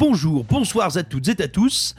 [0.00, 1.94] Bonjour, bonsoir à toutes et à tous.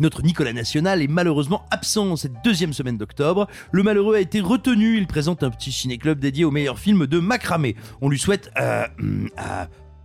[0.00, 3.46] Notre Nicolas National est malheureusement absent cette deuxième semaine d'octobre.
[3.72, 4.96] Le malheureux a été retenu.
[4.96, 7.76] Il présente un petit ciné-club dédié aux meilleurs films de Macramé.
[8.00, 9.64] On lui souhaite euh, euh,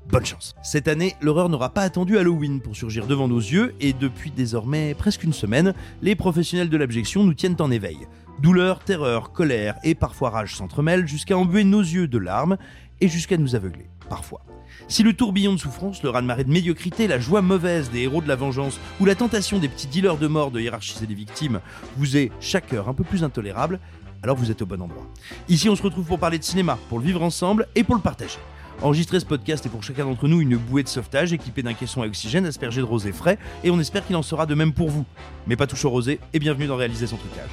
[0.10, 0.56] bonne chance.
[0.62, 4.94] Cette année, l'horreur n'aura pas attendu Halloween pour surgir devant nos yeux et depuis désormais
[4.94, 8.10] presque une semaine, les professionnels de l'abjection nous tiennent en éveil.
[8.42, 12.58] Douleur, terreur, colère et parfois rage s'entremêlent jusqu'à embuer nos yeux de larmes
[13.00, 14.42] et jusqu'à nous aveugler, parfois.
[14.88, 18.28] Si le tourbillon de souffrance, le raz-de-marée de médiocrité, la joie mauvaise des héros de
[18.28, 21.60] la vengeance ou la tentation des petits dealers de mort de hiérarchiser les victimes
[21.98, 23.80] vous est chaque heure un peu plus intolérable,
[24.24, 25.08] alors vous êtes au bon endroit.
[25.50, 28.02] Ici, on se retrouve pour parler de cinéma, pour le vivre ensemble et pour le
[28.02, 28.40] partager.
[28.82, 32.04] Enregistrer ce podcast est pour chacun d'entre nous une bouée de sauvetage équipée d'un caisson
[32.04, 34.90] à oxygène aspergé de rosé frais et on espère qu'il en sera de même pour
[34.90, 35.06] vous.
[35.48, 37.50] Mais pas touche au rosé et bienvenue dans Réaliser son trucage.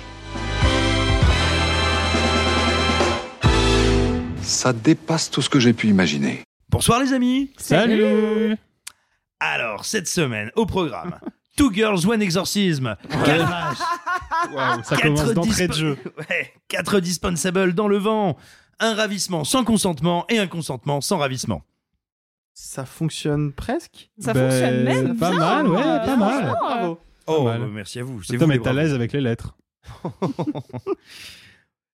[4.44, 6.42] Ça dépasse tout ce que j'ai pu imaginer.
[6.68, 8.56] Bonsoir les amis Salut
[9.40, 11.18] Alors, cette semaine, au programme,
[11.56, 12.94] Two Girls, One Exorcism.
[14.52, 15.98] Waouh, ça Quatre commence d'entrée de jeu.
[16.18, 18.36] Ouais, quatre dispensables dans le vent.
[18.80, 21.62] Un ravissement sans consentement et un consentement sans ravissement.
[22.52, 24.10] Ça fonctionne presque?
[24.18, 26.44] Ça Ben, fonctionne même Pas bien, mal, ouais, pas mal.
[26.60, 27.00] Bravo.
[27.27, 27.66] Oh, mal.
[27.68, 28.22] merci à vous.
[28.22, 29.56] C'est Tom vous à l'aise avec les lettres.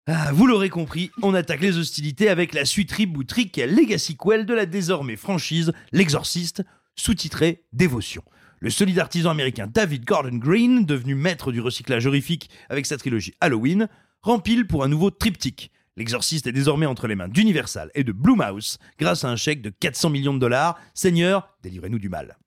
[0.07, 4.47] Ah, vous l'aurez compris, on attaque les hostilités avec la suite reboot Riquel Legacy Quell
[4.47, 6.65] de la désormais franchise L'Exorciste,
[6.97, 8.23] sous-titré Dévotion.
[8.61, 13.35] Le solide artisan américain David Gordon Green, devenu maître du recyclage horrifique avec sa trilogie
[13.41, 13.89] Halloween,
[14.23, 15.71] rempile pour un nouveau triptyque.
[15.97, 19.71] L'Exorciste est désormais entre les mains d'Universal et de Blumhouse grâce à un chèque de
[19.71, 20.79] 400 millions de dollars.
[20.95, 22.39] Seigneur, délivrez-nous du mal.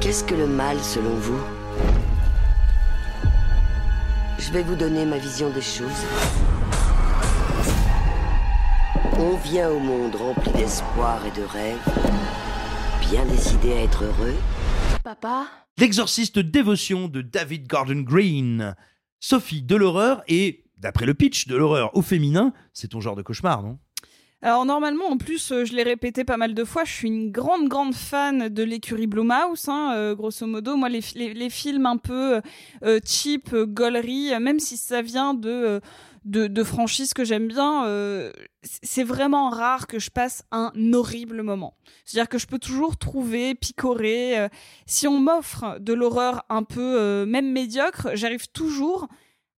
[0.00, 1.63] Qu'est-ce que le mal selon vous?
[4.38, 6.04] Je vais vous donner ma vision des choses.
[9.18, 11.78] On vient au monde rempli d'espoir et de rêves,
[13.10, 14.34] bien décidé à être heureux.
[15.02, 15.46] Papa
[15.78, 18.74] L'exorciste dévotion de David Gordon Green.
[19.20, 23.22] Sophie, de l'horreur et, d'après le pitch, de l'horreur au féminin, c'est ton genre de
[23.22, 23.78] cauchemar, non?
[24.44, 27.30] Alors normalement, en plus, euh, je l'ai répété pas mal de fois, je suis une
[27.32, 30.76] grande, grande fan de l'écurie Blumhouse, hein, euh, grosso modo.
[30.76, 32.42] Moi, les, fi- les, les films un peu
[32.82, 35.80] euh, cheap, gaulerie, même si ça vient de...
[36.26, 37.86] de, de franchises que j'aime bien,
[38.62, 41.74] c'est vraiment rare que je passe un horrible moment.
[42.04, 44.48] C'est-à-dire que je peux toujours trouver, picorer.
[44.84, 49.08] si on m'offre de l'horreur un peu même médiocre, j'arrive toujours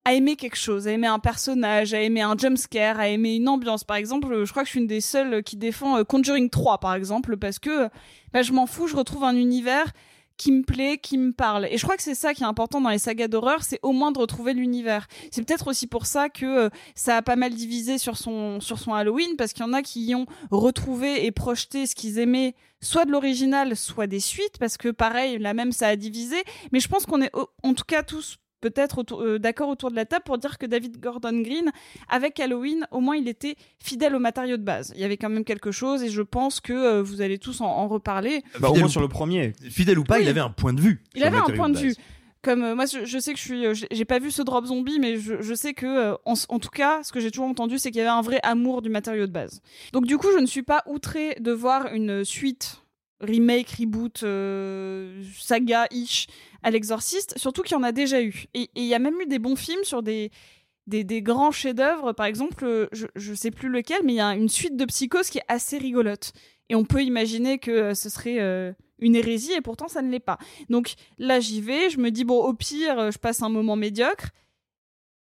[0.06, 3.50] à aimer quelque chose, à aimer un personnage, à aimer un jumpscare, à aimer une
[3.50, 3.84] ambiance.
[3.84, 6.78] Par exemple, je crois que je suis une des seules qui défend euh, Conjuring 3,
[6.78, 7.90] par exemple, parce que
[8.32, 9.92] bah, je m'en fous, je retrouve un univers
[10.38, 11.66] qui me plaît, qui me parle.
[11.72, 13.94] Et je crois que c'est ça qui est important dans les sagas d'horreur, c'est au
[13.94, 15.08] moins de retrouver l'univers.
[15.32, 18.78] C'est peut-être aussi pour ça que euh, ça a pas mal divisé sur son, sur
[18.78, 22.20] son Halloween, parce qu'il y en a qui y ont retrouvé et projeté ce qu'ils
[22.20, 26.38] aimaient, soit de l'original, soit des suites, parce que pareil, la même, ça a divisé.
[26.72, 27.32] Mais je pense qu'on est
[27.64, 28.38] en tout cas tous
[28.70, 31.72] peut-être autour- euh, d'accord autour de la table pour dire que David Gordon Green,
[32.10, 34.92] avec Halloween, au moins il était fidèle au matériau de base.
[34.96, 37.62] Il y avait quand même quelque chose et je pense que euh, vous allez tous
[37.62, 38.44] en, en reparler.
[38.60, 39.54] Bah, au moins ou sur le premier.
[39.70, 40.24] Fidèle ou pas, Oui.
[40.24, 41.04] il avait un point de vue.
[41.16, 41.96] Il avait un point de vue.
[42.42, 44.66] Comme euh, moi, je, je sais que je suis, euh, j'ai- pas vu ce drop
[44.66, 47.48] zombie, mais je, je sais que, euh, en, en tout cas, ce que j'ai toujours
[47.48, 49.62] entendu, c'est qu'il y avait un vrai amour du matériau de base.
[49.94, 52.82] Donc du coup, je ne suis pas outrée de voir une suite
[53.22, 56.28] remake, reboot, euh, saga-ish
[56.66, 58.46] à l'exorciste, surtout qu'il y en a déjà eu.
[58.56, 60.32] Et il y a même eu des bons films sur des,
[60.88, 62.12] des, grands chefs-d'œuvre.
[62.14, 64.84] Par exemple, euh, je, je sais plus lequel, mais il y a une suite de
[64.86, 66.34] Psychose qui est assez rigolote.
[66.70, 70.10] Et on peut imaginer que euh, ce serait euh, une hérésie, et pourtant ça ne
[70.10, 70.40] l'est pas.
[70.70, 74.32] Donc là, j'y vais, je me dis, bon, au pire, je passe un moment médiocre.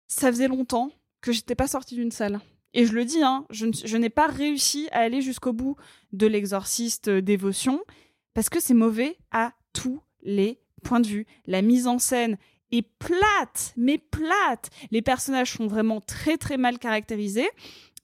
[0.06, 0.92] Ça faisait longtemps
[1.22, 2.38] que j'étais pas sortie d'une salle.
[2.72, 5.74] et je le dis, hein, je, ne- n'ai pas réussi à aller jusqu'au bout
[6.12, 7.80] de l'exorciste dévotion
[8.32, 11.26] parce que c'est mauvais à tous les points de vue.
[11.46, 12.38] La mise en scène
[12.72, 14.70] est plate, mais plate.
[14.90, 17.48] Les personnages sont vraiment très très mal caractérisés.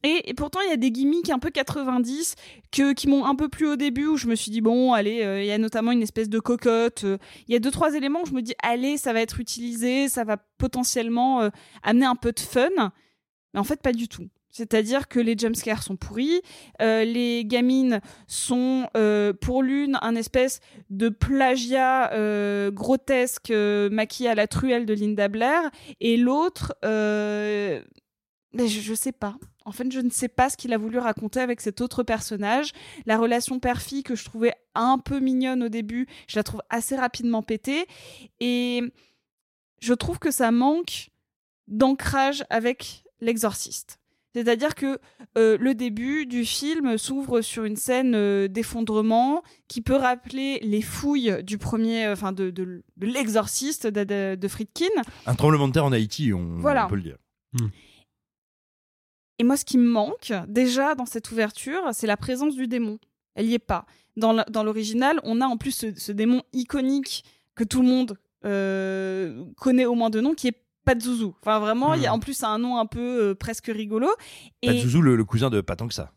[0.05, 2.35] Et, et pourtant, il y a des gimmicks un peu 90
[2.73, 5.23] que, qui m'ont un peu plu au début, où je me suis dit, bon, allez,
[5.23, 7.05] euh, il y a notamment une espèce de cocotte.
[7.05, 9.39] euh, Il y a deux, trois éléments où je me dis, allez, ça va être
[9.39, 11.51] utilisé, ça va potentiellement euh,
[11.85, 12.69] amener un peu de fun.
[13.55, 14.27] Mais en fait, pas du tout.
[14.53, 16.43] C'est-à-dire que les jumpscares sont pourris,
[16.83, 20.61] euh, les gamines sont euh, pour l'une un espèce
[20.91, 25.71] de plagiat euh, grotesque euh, maquillé à la truelle de Linda Blair,
[26.01, 27.81] et l'autre, je,
[28.53, 29.37] je sais pas.
[29.65, 32.73] En fait, je ne sais pas ce qu'il a voulu raconter avec cet autre personnage.
[33.07, 36.97] La relation père-fille que je trouvais un peu mignonne au début, je la trouve assez
[36.97, 37.87] rapidement pétée,
[38.41, 38.83] et
[39.81, 41.09] je trouve que ça manque
[41.69, 44.02] d'ancrage avec l'exorciste.
[44.35, 44.99] C'est-à-dire que
[45.37, 50.81] euh, le début du film s'ouvre sur une scène euh, d'effondrement qui peut rappeler les
[50.81, 54.87] fouilles du premier, euh, enfin de, de, de l'exorciste de, de, de Friedkin.
[55.27, 56.87] Un tremblement de terre en Haïti, on, Voilà.
[56.87, 57.17] on peut le dire.
[59.39, 62.99] Et moi, ce qui me manque déjà dans cette ouverture, c'est la présence du démon.
[63.35, 63.87] Elle y est pas.
[64.17, 64.33] Dans
[64.63, 67.25] l'original, on a en plus ce, ce démon iconique
[67.55, 71.31] que tout le monde euh, connaît au moins de nom, qui est Pazuzu.
[71.41, 73.01] Enfin, vraiment, il y a en plus a un nom un peu
[73.31, 74.09] euh, presque rigolo.
[74.63, 76.13] Et Pazuzu, le, le cousin de pas tant que ça.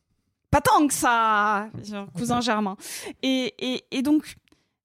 [0.51, 2.77] pas tant que ça, genre, cousin Germain.
[3.23, 4.35] Et, et, et donc,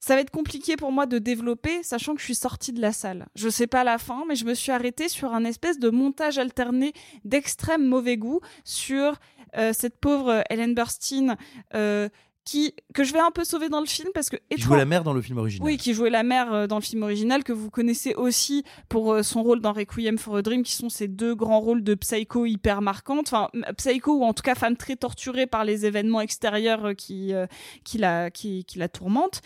[0.01, 2.93] ça va être compliqué pour moi de développer, sachant que je suis sortie de la
[2.93, 3.27] salle.
[3.35, 6.39] Je sais pas la fin, mais je me suis arrêtée sur un espèce de montage
[6.39, 6.93] alterné
[7.25, 9.15] d'extrême mauvais goût sur
[9.57, 11.37] euh, cette pauvre Ellen Burstyn.
[11.75, 12.09] euh,
[12.45, 14.85] qui, que je vais un peu sauver dans le film parce que Il jouait la
[14.85, 15.67] mère dans le film original.
[15.67, 19.13] oui, qui jouait la mère euh, dans le film original, que vous connaissez aussi pour
[19.13, 21.95] euh, son rôle dans Requiem for a Dream, qui sont ces deux grands rôles de
[21.95, 23.29] psycho hyper marquantes.
[23.33, 27.35] Enfin, psycho ou en tout cas femme très torturée par les événements extérieurs euh, qui,
[27.35, 27.47] euh,
[27.85, 29.43] qui, la, qui, qui la tourmentent.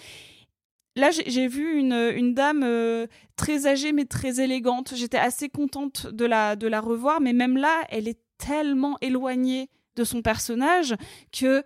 [0.96, 4.92] Là, j'ai j'ai vu une, une dame euh, très âgée mais très élégante.
[4.94, 9.68] J'étais assez contente de la, de la revoir, mais même là, elle est tellement éloignée
[9.96, 10.94] de son personnage
[11.32, 11.64] que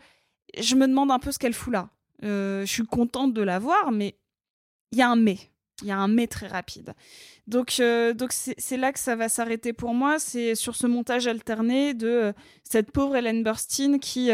[0.59, 1.91] je me demande un peu ce qu'elle fout là.
[2.25, 4.17] Euh, je suis contente de la voir, mais
[4.93, 5.39] il y a un mais.
[5.83, 6.93] Il y a un mais très rapide.
[7.47, 10.19] Donc, euh, donc c'est là que ça va s'arrêter pour moi.
[10.19, 12.33] C'est sur ce montage alterné de euh,
[12.65, 14.31] cette pauvre Ellen Burstyn qui,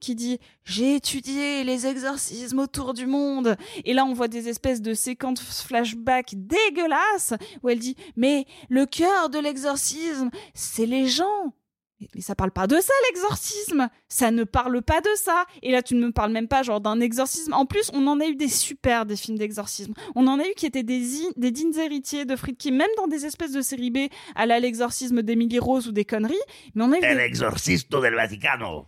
[0.00, 3.56] qui dit J'ai étudié les exorcismes autour du monde.
[3.84, 8.86] Et là, on voit des espèces de séquences flashback dégueulasses où elle dit Mais le
[8.86, 11.52] cœur de l'exorcisme, c'est les gens.
[12.00, 13.88] Mais- ça parle pas de ça, l'exorcisme.
[14.08, 15.44] Ça ne parle pas de ça.
[15.62, 17.52] Et là, tu ne me parles même pas genre d'un exorcisme.
[17.54, 19.94] En plus, on en a eu des super des films d'exorcisme.
[20.14, 21.02] On en a eu qui étaient des,
[21.36, 23.98] des dignes héritiers de Friedkin, même dans des espèces de séries B,
[24.34, 26.34] à la l'exorcisme d'Emily Rose ou des conneries.
[26.74, 28.86] Mais on a eu des- exorcisto del Vaticano.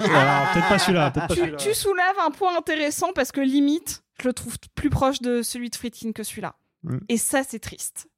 [0.00, 1.10] Alors, peut-être pas celui-là.
[1.12, 1.56] Peut-être pas tu, celui-là.
[1.58, 5.70] tu soulèves un point intéressant parce que limite, je le trouve plus proche de celui
[5.70, 6.56] de Friedkin que celui-là.
[6.82, 6.98] Mm.
[7.08, 8.08] Et ça, c'est triste.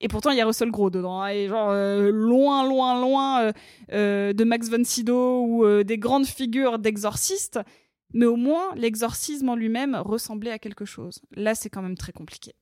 [0.00, 3.42] Et pourtant, il y a Russell Crowe dedans, hein, et genre euh, loin, loin, loin
[3.42, 3.52] euh,
[3.92, 7.58] euh, de Max von Sydow ou euh, des grandes figures d'exorcistes.
[8.14, 11.20] Mais au moins, l'exorcisme en lui-même ressemblait à quelque chose.
[11.34, 12.54] Là, c'est quand même très compliqué.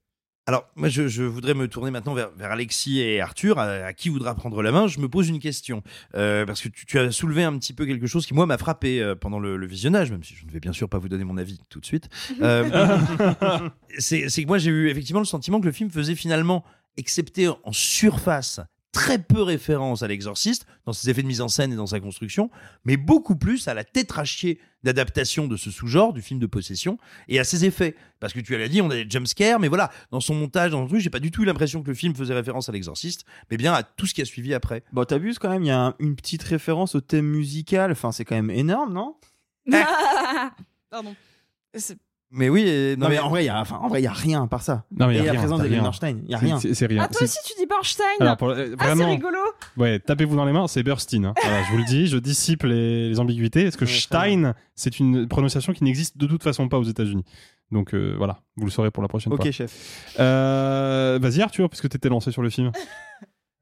[0.49, 3.93] Alors, moi, je, je voudrais me tourner maintenant vers, vers Alexis et Arthur, à, à
[3.93, 4.87] qui voudra prendre la main.
[4.87, 5.83] Je me pose une question,
[6.15, 8.57] euh, parce que tu, tu as soulevé un petit peu quelque chose qui, moi, m'a
[8.57, 11.09] frappé euh, pendant le, le visionnage, même si je ne vais bien sûr pas vous
[11.09, 12.09] donner mon avis tout de suite.
[12.41, 12.69] Euh,
[13.99, 16.65] c'est que moi, j'ai eu effectivement le sentiment que le film faisait finalement,
[16.97, 18.61] excepté en surface,
[18.93, 22.01] très peu référence à l'exorciste, dans ses effets de mise en scène et dans sa
[22.01, 22.51] construction,
[22.85, 26.97] mais beaucoup plus à la tétrachier d'adaptation de ce sous-genre, du film de possession,
[27.29, 27.95] et à ses effets.
[28.21, 30.83] Parce que tu l'as dit, on a des jumpscares, mais voilà, dans son montage, dans
[30.83, 33.25] son truc, j'ai pas du tout eu l'impression que le film faisait référence à l'exorciste,
[33.51, 34.83] mais bien à tout ce qui a suivi après.
[34.93, 37.91] Bon, vu quand même, il y a un- une petite référence au thème musical.
[37.93, 39.17] Enfin, c'est quand même énorme, non?
[40.91, 41.15] Pardon.
[41.75, 41.99] C'est-
[42.33, 44.09] Mais oui, et- Non, mais en vrai, il y a, enfin, en vrai, il y
[44.09, 44.85] a rien à part ça.
[44.99, 46.19] Non, mais il y a rien, présence t'as rien.
[46.25, 46.59] Il y a C'est- rien.
[46.61, 47.03] c'est- C'est rien.
[47.05, 49.11] Ah, toi C'est- aussi, tu dis Bernstein Alors, pour- euh, Ah, c'est vraiment.
[49.11, 49.39] rigolo
[49.77, 51.25] Ouais, tapez-vous dans les mains, c'est Burstein.
[51.25, 51.35] hein.
[51.41, 53.63] Voilà, je vous le dis, je dissipe les, les ambiguïtés.
[53.63, 57.25] Parce que Ouais, Stein, c'est une prononciation qui n'existe de toute façon pas aux États-Unis?
[57.73, 59.51] Donc euh, voilà, vous le saurez pour la prochaine Ok, fois.
[59.51, 60.15] chef.
[60.21, 62.71] Euh, Vas-y Arthur, puisque t'étais lancé sur le film.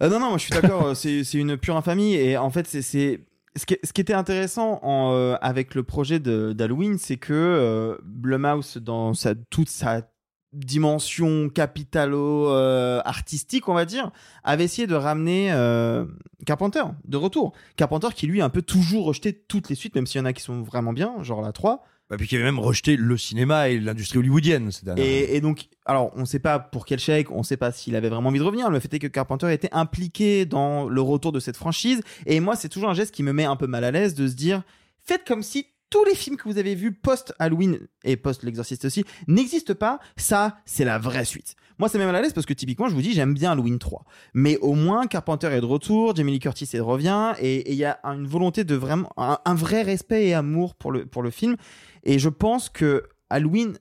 [0.03, 2.15] Euh, non, non, moi je suis d'accord, euh, c'est c'est une pure infamie.
[2.15, 3.21] Et en fait, c'est- c'est.
[3.57, 7.97] Ce qui, ce qui était intéressant en, euh, avec le projet d'Halloween, c'est que euh,
[8.03, 10.11] Blumhouse, dans sa, toute sa
[10.53, 14.11] dimension capitalo-artistique, on va dire,
[14.43, 16.05] avait essayé de ramener euh,
[16.47, 17.53] Carpenter de retour.
[17.77, 20.27] Carpenter qui, lui, a un peu toujours rejeté toutes les suites, même s'il y en
[20.27, 21.85] a qui sont vraiment bien, genre la 3.
[22.15, 24.71] Bah, puis qui avait même rejeté le cinéma et l'industrie hollywoodienne.
[24.71, 25.15] ces dernières années.
[25.15, 27.73] Et, et donc, alors, on ne sait pas pour quel chèque, on ne sait pas
[27.73, 28.71] s'il avait vraiment envie de revenir.
[28.71, 32.03] Le fait est que Carpenter était impliqué dans le retour de cette franchise.
[32.27, 34.29] Et moi, c'est toujours un geste qui me met un peu mal à l'aise de
[34.29, 34.63] se dire,
[35.03, 39.75] faites comme si tous les films que vous avez vus post-Halloween et post-L'Exorciste aussi n'existent
[39.75, 39.99] pas.
[40.17, 41.57] Ça, c'est la vraie suite.
[41.79, 43.79] Moi, c'est même mal à l'aise parce que typiquement, je vous dis, j'aime bien Halloween
[43.79, 44.05] 3.
[44.35, 47.77] Mais au moins, Carpenter est de retour, Jamie Lee Curtis est de revient, et il
[47.77, 51.23] y a une volonté de vraiment, un, un vrai respect et amour pour le, pour
[51.23, 51.57] le film.
[52.05, 53.77] Et je pense que Halloween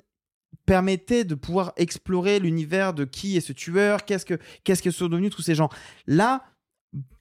[0.66, 5.08] permettait de pouvoir explorer l'univers de qui est ce tueur, qu'est-ce que qu'est-ce que sont
[5.08, 5.70] devenus tous ces gens.
[6.08, 6.44] Là,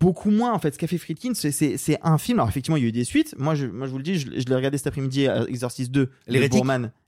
[0.01, 0.75] beaucoup moins en fait.
[0.75, 2.39] Ce qu'a fait Friedkin, c'est- un film.
[2.39, 3.35] Alors effectivement, il y a eu des suites.
[3.39, 5.91] Moi, je, moi, je vous le dis, je, je l'ai regardé cet après-midi à Exorcist
[5.91, 6.61] 2, L'hérétique.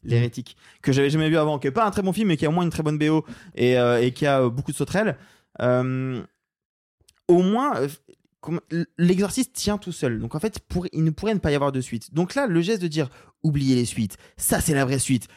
[0.02, 2.46] l'hérétique, que j'avais jamais vu avant, qui est pas un très bon film, mais qui
[2.46, 4.76] a au moins une très bonne BO et, euh, et qui a euh, beaucoup de
[4.76, 5.16] sauterelles.
[5.60, 6.22] Euh,
[7.28, 7.80] au moins.
[7.80, 7.88] euh,
[8.98, 10.20] L'exorciste tient tout seul.
[10.20, 12.12] Donc en fait, pour, il ne pourrait ne pas y avoir de suite.
[12.12, 13.08] Donc là, le geste de dire
[13.42, 15.28] oubliez les suites, ça c'est la vraie suite.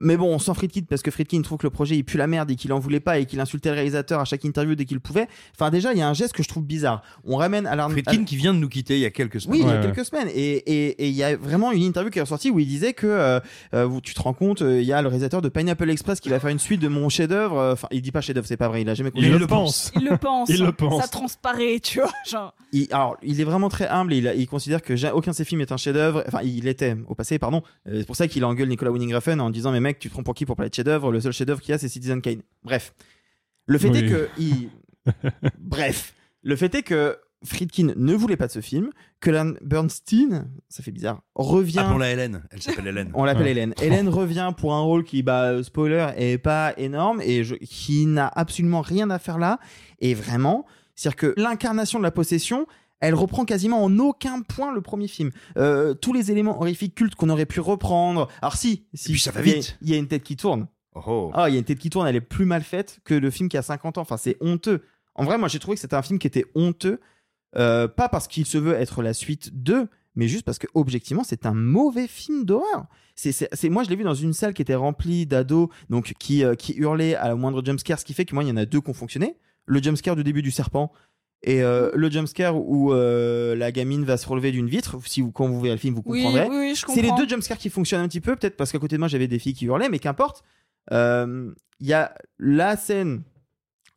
[0.00, 2.26] Mais bon, on s'en Friedkin parce que Friedkin trouve que le projet il pue la
[2.26, 4.86] merde et qu'il en voulait pas et qu'il insultait le réalisateur à chaque interview dès
[4.86, 5.26] qu'il pouvait.
[5.54, 7.02] Enfin, déjà, il y a un geste que je trouve bizarre.
[7.24, 7.92] On ramène à l'arme.
[7.92, 9.60] Friedkin qui vient de nous quitter il y a quelques semaines.
[9.60, 10.28] Oui, il y a quelques semaines.
[10.34, 12.92] Et et- et il y a vraiment une interview qui est ressortie où il disait
[12.94, 13.40] que euh,
[13.74, 16.28] euh, tu te rends compte, euh, il y a le réalisateur de Pineapple Express qui
[16.30, 17.70] va faire une suite de mon chef-d'œuvre.
[17.72, 18.80] Enfin, il dit pas chef-d'œuvre, c'est pas vrai.
[18.82, 19.10] Il a jamais.
[19.14, 19.92] Il le pense.
[20.00, 20.48] Il le pense.
[20.48, 21.02] Il le pense.
[21.02, 22.10] Ça transparaît, tu vois.
[22.28, 22.54] Genre.
[22.72, 25.36] Il, alors, il est vraiment très humble et il, a- il considère que aucun de
[25.36, 26.22] ses films est un chef-d'œuvre.
[26.26, 27.62] Enfin, il était au passé, pardon.
[27.86, 30.22] C'est pour ça qu'il engueule Nicolas Winning Refn en disant Mais mec, tu te prends
[30.22, 31.10] pour qui pour parler de chef-d'œuvre?
[31.12, 32.42] Le seul chef-d'œuvre qu'il y a, c'est Citizen Kane.
[32.62, 32.94] Bref.
[33.66, 33.98] Le fait Oui.
[33.98, 34.28] est que.
[34.38, 34.70] Il...
[35.58, 36.14] Bref.
[36.42, 40.82] Le fait est que Friedkin ne voulait pas de ce film, que Lan Bernstein, ça
[40.82, 41.78] fait bizarre, revient.
[41.78, 42.42] Appelons-la Hélène.
[42.50, 43.10] Elle s'appelle Hélène.
[43.14, 43.50] On l'appelle Ouais.
[43.52, 43.74] Hélène.
[43.80, 48.28] Hélène revient pour un rôle qui, bah, spoiler, est pas énorme et je- qui n'a
[48.28, 49.58] absolument rien à faire là.
[50.00, 52.66] Et vraiment, c'est-à-dire que l'incarnation de la possession,
[53.00, 55.30] elle reprend quasiment en aucun point le premier film.
[55.56, 58.28] Euh, tous les éléments horrifiques cultes qu'on aurait pu reprendre.
[58.42, 59.78] Alors si, si, puis ça va vite.
[59.82, 60.68] Il y, a une tête qui tourne.
[60.94, 61.30] Oh.
[61.34, 63.30] Ah, il y a une tête qui tourne, elle est plus mal faite que le
[63.30, 64.02] film qui a 50 ans.
[64.02, 64.82] Enfin, c'est honteux.
[65.14, 67.00] En vrai, moi, j'ai trouvé que c'était un film qui était honteux.
[67.56, 71.24] euh, pas parce qu'il se veut être la suite de, mais juste parce que objectivement,
[71.24, 72.86] c'est un mauvais film d'horreur.
[73.16, 76.54] C'est- moi, je l'ai vu dans une salle qui était remplie d'ados, donc qui, euh,
[76.54, 78.66] qui hurlaient à la moindre jumpscare, ce qui fait que moi, il y en a
[78.66, 79.36] deux qui ont fonctionné.
[79.66, 80.92] Le jumpscare du début du serpent
[81.42, 84.96] et euh, le jumpscare où euh, la gamine va se relever d'une vitre.
[85.06, 86.48] Si vous, quand vous verrez le film, vous Oui, comprendrez.
[86.50, 88.78] oui, oui, je c'est les deux jumpscares qui fonctionnent un petit peu, peut-être parce qu'à
[88.78, 90.42] côté de moi, j'avais des filles qui hurlaient, mais qu'importe.
[90.92, 93.22] Euh, Il y a la scène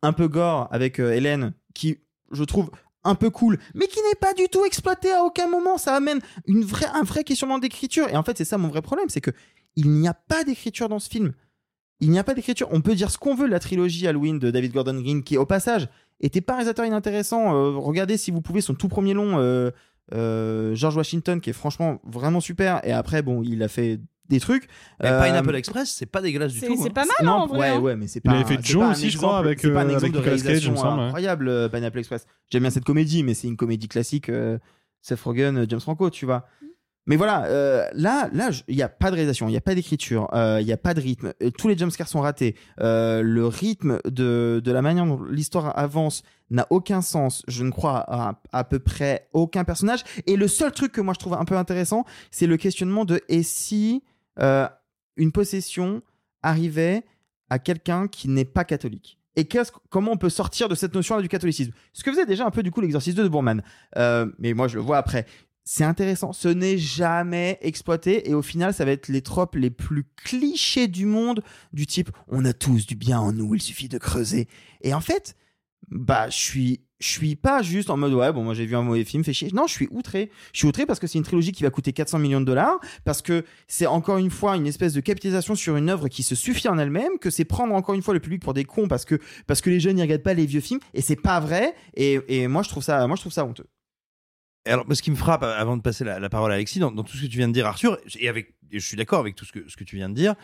[0.02, 1.98] un peu gore avec euh, Hélène qui,
[2.32, 2.70] je trouve,
[3.04, 5.76] un peu cool, mais qui n'est pas du tout exploité à aucun moment.
[5.76, 8.08] Ça amène une vraie, un vrai questionnement d'écriture.
[8.08, 9.32] Et en fait, c'est ça mon vrai problème, c'est que
[9.76, 11.32] il n'y a pas d'écriture dans ce film.
[12.04, 12.68] Il n'y a pas d'écriture.
[12.70, 15.36] On peut dire ce qu'on veut de la trilogie Halloween de David Gordon Green, qui
[15.38, 15.88] au passage
[16.20, 17.54] était pas un réalisateur inintéressant.
[17.54, 19.70] Euh, regardez si vous pouvez son tout premier long, euh,
[20.12, 22.80] euh, George Washington, qui est franchement vraiment super.
[22.86, 24.68] Et après, bon, il a fait des trucs.
[25.02, 26.76] Mais Euh, Pineapple Express, c'est pas dégueulasse du C'est tout.
[26.82, 26.92] c'est hein.
[26.94, 27.58] pas mal, non, en vrai.
[27.58, 27.80] ouais, hein.
[27.80, 28.32] ouais, mais c'est Il pas.
[28.38, 30.44] avait fait Joe aussi, je crois, avec, c'est pas un exemple avec de Cage, il
[30.44, 31.06] réalisation semble, ouais.
[31.06, 32.26] incroyable, Pineapple Express.
[32.50, 34.28] J'aime bien cette comédie, mais c'est une comédie classique.
[34.28, 34.58] euh,
[35.02, 36.46] Seth Rogen, James Franco, tu vois.
[37.06, 39.74] Mais voilà, euh, là, là, il n'y a pas de réalisation, il n'y a pas
[39.74, 41.34] d'écriture, euh, il n'y a pas de rythme.
[41.42, 42.56] Euh, Tous les jumpscares sont ratés.
[42.80, 47.42] Euh, le rythme de, de la manière dont l'histoire avance n'a aucun sens.
[47.46, 50.02] Je ne crois à, à peu près aucun personnage.
[50.26, 53.20] Et le seul truc que moi je trouve un peu intéressant, c'est le questionnement de
[53.28, 54.02] et si
[54.38, 54.66] euh,
[55.16, 56.00] une possession
[56.42, 57.04] arrivait
[57.50, 59.48] à quelqu'un qui n'est pas catholique et
[59.90, 61.72] comment on peut sortir de cette notion-là du catholicisme?
[61.92, 63.62] Ce que faisait déjà un peu du coup l'exorcisme de Bourman.
[63.98, 65.26] Euh, mais moi je le vois après.
[65.64, 69.70] C'est intéressant, ce n'est jamais exploité et au final ça va être les tropes les
[69.70, 71.42] plus clichés du monde
[71.72, 74.46] du type on a tous du bien en nous, il suffit de creuser.
[74.82, 75.36] Et en fait,
[75.90, 78.82] bah je suis je suis pas juste en mode ouais bon moi j'ai vu un
[78.82, 79.50] mauvais film fait chier.
[79.52, 80.30] Non je suis outré.
[80.52, 82.78] Je suis outré parce que c'est une trilogie qui va coûter 400 millions de dollars
[83.04, 86.34] parce que c'est encore une fois une espèce de capitalisation sur une œuvre qui se
[86.34, 89.04] suffit en elle-même que c'est prendre encore une fois le public pour des cons parce
[89.04, 91.74] que parce que les jeunes ils regardent pas les vieux films et c'est pas vrai
[91.94, 93.66] et, et moi je trouve ça moi je trouve ça honteux
[94.72, 96.90] alors, ce qui me frappe, euh, avant de passer la, la parole à Alexis, dans,
[96.90, 99.20] dans tout ce que tu viens de dire, Arthur, et, avec, et je suis d'accord
[99.20, 100.34] avec tout ce que, ce que tu viens de dire,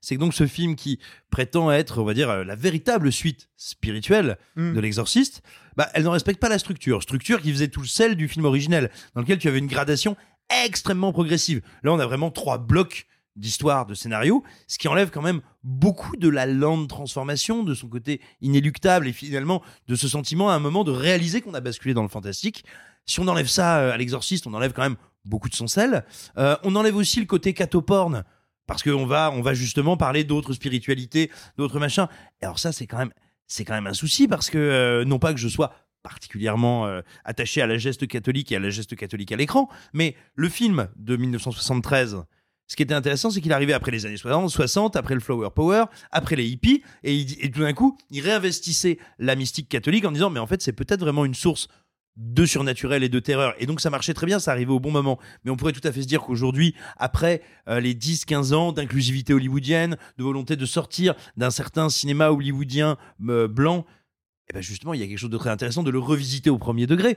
[0.00, 0.98] c'est que donc ce film qui
[1.30, 4.74] prétend être, on va dire, euh, la véritable suite spirituelle Mm.
[4.74, 5.42] de l'exorciste,
[5.76, 7.02] bah, elle ne respecte pas la structure.
[7.02, 10.16] Structure qui faisait tout le sel du film originel, dans lequel tu avais une gradation
[10.64, 11.62] extrêmement progressive.
[11.82, 16.16] Là, on a vraiment trois blocs d'histoire, de scénario, ce qui enlève quand même beaucoup
[16.16, 20.60] de la lente transformation, de son côté inéluctable et finalement de ce sentiment à un
[20.60, 22.64] moment de réaliser qu'on a basculé dans le fantastique.
[23.06, 26.04] Si on enlève ça euh, à l'exorciste, on enlève quand même beaucoup de son sel.
[26.38, 28.24] Euh, on enlève aussi le côté catoporne
[28.66, 32.08] parce qu'on va, on va justement parler d'autres spiritualités, d'autres machins.
[32.40, 33.12] Alors ça, c'est quand même,
[33.46, 36.86] c'est quand même un souci parce que euh, non pas que je sois particulièrement
[37.24, 40.88] attaché à la geste catholique et à la geste catholique à l'écran, mais le film
[40.96, 42.26] de 1973
[42.66, 45.50] ce qui était intéressant, c'est qu'il arrivait après les années 60, 60, après le Flower
[45.54, 50.12] Power, après les hippies, et, et tout d'un coup, il réinvestissait la mystique catholique en
[50.12, 51.68] disant, mais en fait, c'est peut-être vraiment une source
[52.16, 53.54] de surnaturel et de terreur.
[53.58, 55.18] Et donc ça marchait très bien, ça arrivait au bon moment.
[55.44, 59.34] Mais on pourrait tout à fait se dire qu'aujourd'hui, après euh, les 10-15 ans d'inclusivité
[59.34, 62.96] hollywoodienne, de volonté de sortir d'un certain cinéma hollywoodien
[63.28, 63.84] euh, blanc,
[64.48, 66.58] et ben justement, il y a quelque chose de très intéressant de le revisiter au
[66.58, 67.16] premier degré.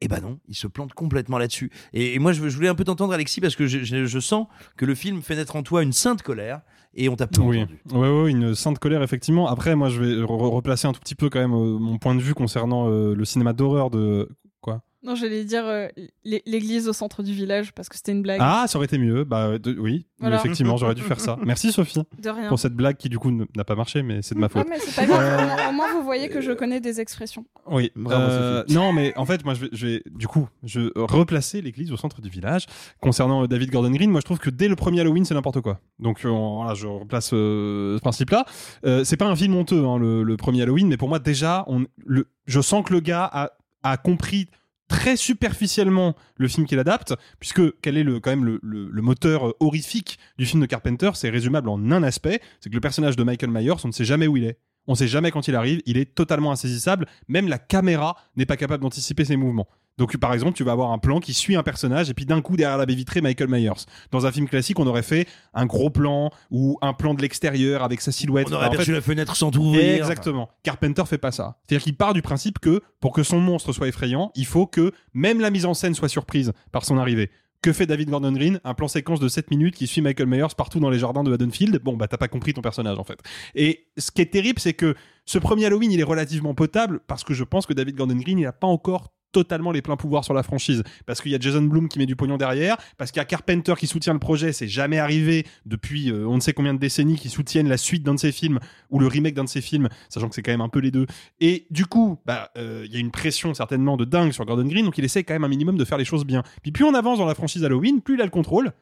[0.00, 1.70] Et ben non, il se plante complètement là-dessus.
[1.92, 5.22] Et, moi, je, voulais un peu t'entendre, Alexis, parce que je sens que le film
[5.22, 6.62] fait naître en toi une sainte colère,
[6.94, 7.80] et on t'a plus Oui, entendu.
[7.94, 9.48] ouais, une sainte colère effectivement.
[9.48, 12.14] Après, moi, je vais re- replacer un tout petit peu quand même euh, mon point
[12.14, 14.28] de vue concernant euh, le cinéma d'horreur de
[14.60, 14.82] quoi.
[15.04, 15.88] Non, j'allais dire euh,
[16.24, 18.38] l'é- l'église au centre du village parce que c'était une blague.
[18.40, 19.24] Ah, ça aurait été mieux.
[19.24, 20.36] Bah de- oui, Voilà.
[20.36, 21.36] effectivement, j'aurais dû faire ça.
[21.44, 22.48] Merci Sophie De rien.
[22.48, 24.66] pour cette blague qui du coup n'a pas marché, mais c'est de ma Ah, faute.
[24.70, 25.68] mais c'est pas grave.
[25.68, 27.44] Au moins, vous voyez que je connais des expressions.
[27.66, 30.92] Oui, Bravo, euh, non, mais en fait, moi, je vais, je vais du coup, je
[30.96, 32.66] replacer l'église au centre du village.
[33.00, 35.60] Concernant euh, David Gordon Green, moi, je trouve que dès le premier Halloween, c'est n'importe
[35.62, 35.80] quoi.
[35.98, 38.44] Donc, euh, voilà, je replace euh, ce principe-là.
[38.86, 41.64] Euh, c'est pas un film honteux, hein, le, le premier Halloween, mais pour moi, déjà,
[41.66, 43.50] on, le, je sens que le gars a,
[43.82, 44.46] a compris
[44.92, 49.02] très superficiellement le film qu'il adapte, puisque quel est le, quand même le, le- le
[49.02, 52.80] moteur euh, horrifique du film de Carpenter C'est résumable en un aspect, c'est que le
[52.80, 54.58] personnage de Michael Myers, on ne sait jamais où il est.
[54.86, 58.56] On sait jamais quand il arrive, il est totalement insaisissable, même la caméra n'est pas
[58.56, 59.68] capable d'anticiper ses mouvements.
[59.98, 62.40] Donc par exemple, tu vas avoir un plan qui suit un personnage et puis d'un
[62.40, 63.84] coup derrière la baie vitrée Michael Myers.
[64.10, 67.82] Dans un film classique, on aurait fait un gros plan ou un plan de l'extérieur
[67.82, 68.48] avec sa silhouette.
[68.50, 69.96] On aurait en aperçu fait- la fenêtre s'entrouvrir.
[69.96, 70.48] Exactement.
[70.62, 71.58] Carpenter fait pas ça.
[71.68, 74.92] C'est-à-dire qu'il part du principe que pour que son monstre soit effrayant, il faut que
[75.12, 77.30] même la mise en scène soit surprise par son arrivée.
[77.62, 78.60] Que fait David Gordon Green?
[78.64, 81.32] Un plan séquence de 7 minutes qui suit Michael Myers partout dans les jardins de
[81.32, 81.80] Haddonfield.
[81.84, 83.20] Bon, bah t'as pas compris ton personnage en fait.
[83.54, 87.22] Et ce qui est terrible, c'est que ce premier Halloween, il est relativement potable parce
[87.22, 90.24] que je pense que David Gordon Green, il a pas encore totalement les pleins pouvoirs
[90.24, 93.10] sur la franchise parce qu'il y a Jason Blum qui met du pognon derrière parce
[93.10, 96.40] qu'il y a Carpenter qui soutient le projet c'est jamais arrivé depuis euh, on ne
[96.40, 98.60] sait combien de décennies qui soutiennent la suite d'un de ses films
[98.90, 100.90] ou le remake d'un de ses films sachant que c'est quand même un peu les
[100.90, 101.06] deux
[101.40, 104.66] et du coup bah euh, il y a une pression certainement de dingue sur Gordon
[104.66, 106.84] Green donc il essaie quand même un minimum de faire les choses bien puis plus
[106.84, 108.72] on avance dans la franchise Halloween plus il a le contrôle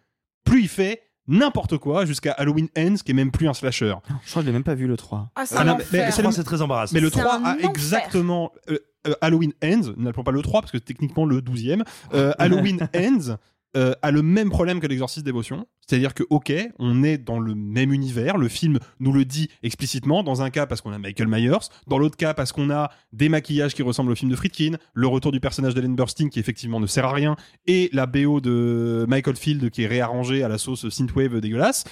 [0.44, 4.30] plus il fait n'importe quoi jusqu'à Halloween Ends qui est même plus un slasher Je
[4.30, 5.30] crois que je l'ai même pas vu le 3.
[5.36, 6.92] Ah, c'est ah mais- mais c'est très embarrassant.
[6.94, 7.70] mais le C'est 3 un a enfer.
[7.70, 11.82] exactement euh, euh, Halloween Ends, n'appelons pas le 3 parce que c'est techniquement le 12e.
[12.14, 13.36] euh, Halloween Ends
[13.76, 15.66] euh, a le même problème que l'exorciste dévotion.
[15.86, 20.22] C'est-à-dire que, ok, on est dans le même univers, le film nous le dit explicitement,
[20.22, 23.28] dans un cas parce qu'on a Michael Myers, dans l'autre cas parce qu'on a des
[23.28, 26.80] maquillages qui ressemblent au film de Friedkin, le retour du personnage d'Ellen Burstyn qui effectivement
[26.80, 27.36] ne sert à rien,
[27.66, 31.84] et la BO de Michael Field qui est réarrangée à la sauce synthwave dégueulasse.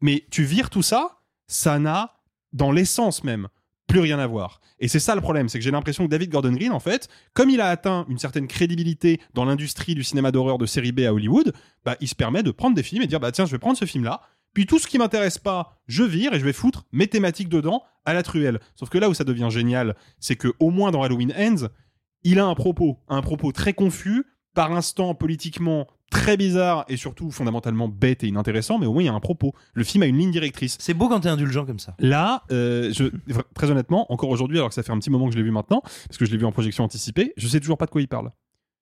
[0.00, 2.14] Mais tu vires tout ça, ça n'a,
[2.52, 3.48] dans l'essence même,
[3.90, 4.60] plus rien à voir.
[4.78, 7.08] Et c'est ça le problème, c'est que j'ai l'impression que David Gordon Green, en fait,
[7.34, 11.00] comme il a atteint une certaine crédibilité dans l'industrie du cinéma d'horreur de série B
[11.00, 11.52] à Hollywood,
[11.84, 13.76] bah, il se permet de prendre des films et dire, bah tiens, je vais prendre
[13.76, 14.22] ce film-là,
[14.54, 17.82] puis tout ce qui m'intéresse pas, je vire et je vais foutre mes thématiques dedans
[18.04, 18.60] à la truelle.
[18.76, 21.66] Sauf que là où ça devient génial, c'est que au moins dans Halloween Ends,
[22.22, 24.24] il a un propos, un propos très confus,
[24.54, 29.06] par instant politiquement très bizarre et surtout fondamentalement bête et inintéressant, mais au moins il
[29.06, 29.54] y a un propos.
[29.72, 30.76] Le film a une ligne directrice.
[30.80, 31.94] C'est beau quand t'es indulgent comme ça.
[31.98, 33.04] Là, euh, je,
[33.54, 35.52] très honnêtement, encore aujourd'hui, alors que ça fait un petit moment que je l'ai vu
[35.52, 38.00] maintenant, parce que je l'ai vu en projection anticipée, je sais toujours pas de quoi
[38.00, 38.32] il parle.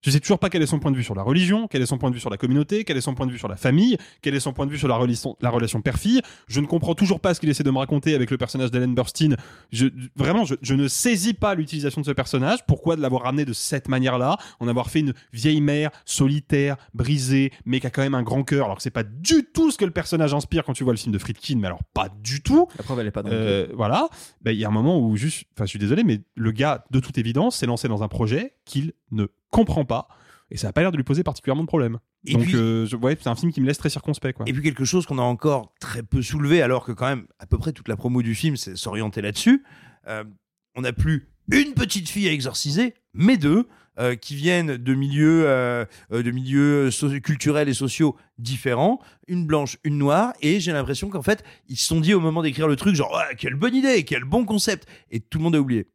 [0.02, 1.87] Je sais toujours pas quel est son point de vue sur la religion, quel est
[1.87, 3.56] son point de vue sur la communauté, quel est son point de vue sur la
[3.56, 6.20] famille, quel est son point de vue sur la, relation- la relation père-fille.
[6.46, 8.94] Je ne comprends toujours pas ce qu'il essaie de me raconter avec le personnage d'Ellen
[8.94, 9.34] Burstyn.
[9.72, 12.61] Je, vraiment, je, je ne saisis pas l'utilisation de ce personnage.
[12.68, 17.52] Pourquoi de l'avoir ramené de cette manière-là En avoir fait une vieille mère solitaire, brisée,
[17.64, 18.66] mais qui a quand même un grand cœur?
[18.66, 20.98] Alors que c'est pas du tout ce que le personnage inspire quand tu vois le
[20.98, 22.68] film de Friedkin, mais alors pas du tout.
[22.78, 24.08] La preuve, elle est pas dans le Euh, voilà,
[24.42, 26.84] Ben, il y a un moment où juste, enfin, je suis désolé, mais le gars,
[26.92, 30.07] de toute évidence, s'est lancé dans un projet qu'il ne comprend pas,
[30.50, 31.98] et ça n'a pas l'air de lui poser particulièrement de problème.
[32.26, 34.46] Et Donc, puis- euh, je- ouais, c'est un film qui me laisse très circonspect, quoi.
[34.48, 37.46] Et puis quelque chose qu'on a encore très peu soulevé, alors que quand même à
[37.46, 39.64] peu près toute la promo du film c'est s'orienter là-dessus.
[40.07, 40.24] Euh,
[40.76, 43.66] on n'a plus une petite fille à exorciser, mais deux
[43.98, 46.88] euh, qui viennent de milieux, euh, de milieux
[47.22, 51.87] culturels et sociaux différents, une blanche, une noire, et j'ai l'impression qu'en fait ils se
[51.87, 54.87] sont dit au moment d'écrire le truc genre Ouais, quelle bonne idée, quel bon concept,
[55.11, 55.88] et tout le monde a oublié.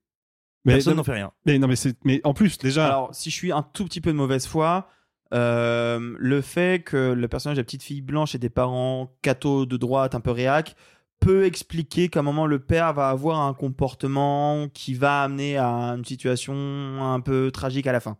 [0.65, 1.31] Mais- Personne n'en fait rien.
[1.45, 3.99] Mais non, mais c'est, mais en plus, déjà, Alors, si je suis un tout petit
[4.01, 4.87] peu de mauvaise foi,
[5.33, 9.65] euh, le fait que le personnage de la petite fille blanche et des parents cathos
[9.65, 10.75] de droite, un peu réac,
[11.19, 15.65] peut expliquer qu'à un moment le père va avoir un comportement qui va amener à
[15.97, 18.17] une situation un peu tragique à la fin.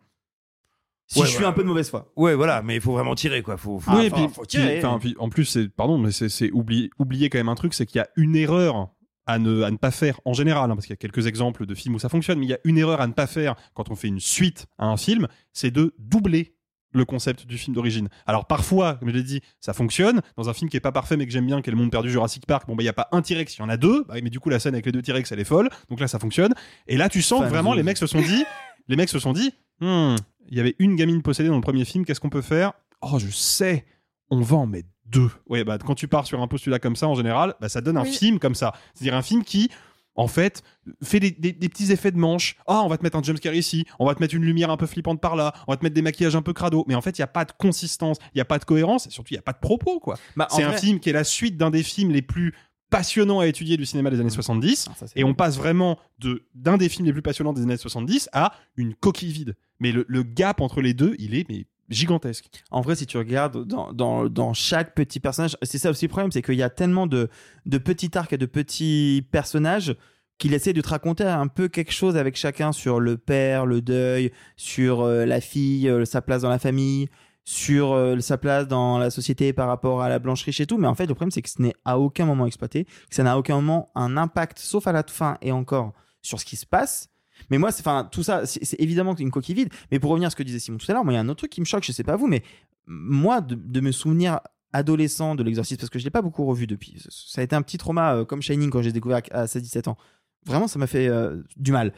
[1.08, 2.12] Si Ouais, je suis ouais, un peu de mauvaise foi.
[2.16, 3.58] Ouais, voilà, mais il faut vraiment tirer quoi.
[3.58, 4.78] Faut, faut- oui, et enfin, puis, faut puis- tirer.
[4.84, 7.74] enfin, puis, en plus, c'est, pardon, mais c'est, c'est oublier, oublier quand même un truc,
[7.74, 8.90] c'est qu'il y a une erreur
[9.26, 11.66] à ne, à ne pas faire en général, hein, parce qu'il y a quelques exemples
[11.66, 13.56] de films où ça fonctionne, mais il y a une erreur à ne pas faire
[13.74, 16.56] quand on fait une suite à un film, c'est de doubler
[16.96, 18.08] le concept du film d'origine.
[18.28, 20.22] Alors parfois, comme je l'ai dit, ça fonctionne.
[20.38, 21.90] Dans un film qui est pas parfait mais que j'aime bien, qui est Le Monde
[21.90, 23.78] Perdu Jurassic Park, bon bah il y a pas un T-Rex, il y en a
[23.78, 24.04] deux.
[24.04, 25.70] Bah, mais du coup la scène avec les deux T-Rex elle est folle.
[25.90, 26.54] Donc là ça fonctionne.
[26.88, 28.46] Et là tu sens que vraiment les mecs se sont dit,
[28.88, 30.16] les mecs se sont dit, Hmm,
[30.50, 32.74] il y avait une gamine possédée dans le premier film, qu'est-ce qu'on peut faire?
[33.02, 33.86] Oh je sais,
[34.30, 35.30] on va en mettre deux.
[35.48, 37.98] Ouais bah quand tu pars sur un postulat comme ça en général, bah ça donne
[37.98, 38.12] un Oui.
[38.14, 38.74] film comme ça.
[38.94, 39.70] C'est-à-dire un film qui
[40.16, 40.62] en fait,
[41.02, 42.56] fait des, des- des petits effets de manche.
[42.68, 44.78] Ah, on va te mettre un jumpscare ici, on va te mettre une lumière un
[44.78, 46.86] peu flippante par là, on va te mettre des maquillages un peu crado.
[46.88, 49.08] Mais en fait, il n'y a pas de consistance, il n'y a pas de cohérence,
[49.08, 50.20] et surtout, il n'y a pas de propos, quoi.
[50.36, 52.54] Bah, c'est un vrai- film qui est la suite d'un des films les plus
[52.92, 54.86] passionnants à étudier du cinéma des années 70.
[54.88, 57.64] Ah, ça, c'est et on passe vraiment de d'un des films les plus passionnants des
[57.64, 59.56] années 70 à une coquille vide.
[59.80, 62.50] Mais le, le gap entre les deux, il est mais gigantesque.
[62.72, 66.10] En vrai, si tu regardes dans, dans, dans chaque petit personnage, c'est ça aussi le
[66.10, 67.30] problème, c'est qu'il y a tellement de,
[67.66, 69.96] de petits arcs et de petits personnages
[70.38, 73.82] qu'il essaie de te raconter un peu quelque chose avec chacun sur le père, le
[73.82, 77.08] deuil, sur euh, la fille, euh, sa place dans la famille,
[77.46, 80.78] sur euh, sa place dans la société par rapport à la blanche riche et tout.
[80.78, 83.24] Mais en fait, le problème, c'est que ce n'est à aucun moment exploité, que ça
[83.24, 86.66] n'a aucun moment un impact, sauf à la fin et encore, sur ce qui se
[86.66, 87.10] passe.
[87.50, 89.70] Mais moi, c'est, enfin, tout ça, c'est évidemment une coquille vide.
[89.92, 91.22] Mais pour revenir à ce que disait Simon tout à l'heure, moi, il y a
[91.22, 92.44] un autre truc qui me choque, je sais pas vous, mais
[92.88, 94.40] moi, de, me souvenir
[94.72, 97.04] adolescent de l'exorcisme, parce que je l'ai pas beaucoup revu depuis.
[97.10, 99.98] Ça a été un petit trauma euh, comme Shining quand j'ai découvert à 16-17 ans.
[100.46, 101.94] Vraiment, ça m'a fait euh, du mal.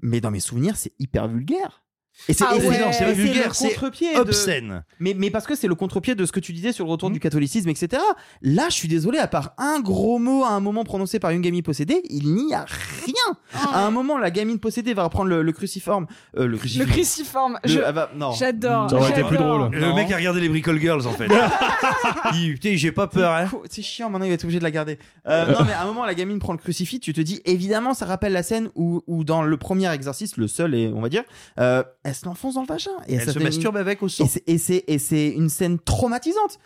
[0.00, 1.82] Mais dans mes souvenirs, c'est hyper vulgaire.
[2.28, 2.78] Et c'est Ah ouais.
[2.80, 4.84] Non, c'est vulgaire, c'est contre-pied de- obscène.
[4.98, 7.08] mais, mais parce que c'est le contre-pied de ce que tu disais sur le retour
[7.08, 7.14] Mhm.
[7.14, 8.02] du catholicisme, etc.
[8.42, 11.40] Là, je suis désolé, à part un gros mot à un moment prononcé par une
[11.40, 12.64] gamine possédée, il n'y a
[13.04, 13.36] rien.
[13.72, 16.06] À un moment, la gamine possédée va reprendre le, le cruciforme.
[16.36, 16.90] euh, le Le cruciforme.
[16.90, 17.58] cruciforme.
[17.64, 18.32] Le- Je- elle va- non.
[18.32, 18.90] J'adore.
[18.90, 19.58] Ça aurait été plus j'adore.
[19.68, 19.74] drôle.
[19.74, 19.94] Le Non.
[19.94, 21.28] mec a regardé les Bricole Girls en fait.
[22.32, 23.32] il dit, putain, j'ai pas peur.
[23.32, 23.48] Hein.
[23.70, 24.98] C'est chiant, maintenant il va être obligé de la garder.
[25.26, 27.94] Euh, non, mais à un moment, la gamine prend le crucifix, tu te dis, évidemment,
[27.94, 31.08] ça rappelle la scène où, où dans le premier exercice, le seul, et on va
[31.08, 31.22] dire,
[31.58, 32.90] euh, elle se l'enfonce dans le vagin.
[33.06, 34.26] Et Elle se masturbe avec au Et sang.
[34.28, 36.58] c'est- Et c'est une scène traumatisante.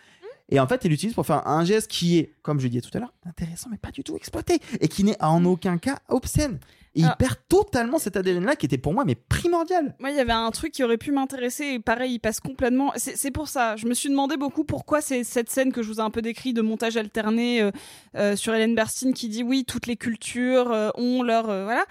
[0.49, 2.83] Et en fait, elle l'utilise pour faire un geste qui est, comme je le disais
[2.83, 4.59] tout à l'heure, intéressant, mais pas du tout exploité.
[4.81, 6.59] Et qui n'est en aucun cas obscène.
[6.95, 7.17] Et il Ah.
[7.19, 9.95] perd totalement cet ADN-là qui était pour moi, mais primordial.
[9.99, 12.93] Moi, il y avait un truc qui aurait pu m'intéresser et pareil, il passe complètement.
[12.97, 13.77] C'est c'est pour ça.
[13.77, 16.21] Je me suis demandé beaucoup pourquoi c'est cette scène que je vous ai un peu
[16.21, 17.71] décrit de montage alterné euh,
[18.17, 21.87] euh, sur Hélène Burstyn qui dit oui, toutes les cultures euh, ont leur euh, voilà.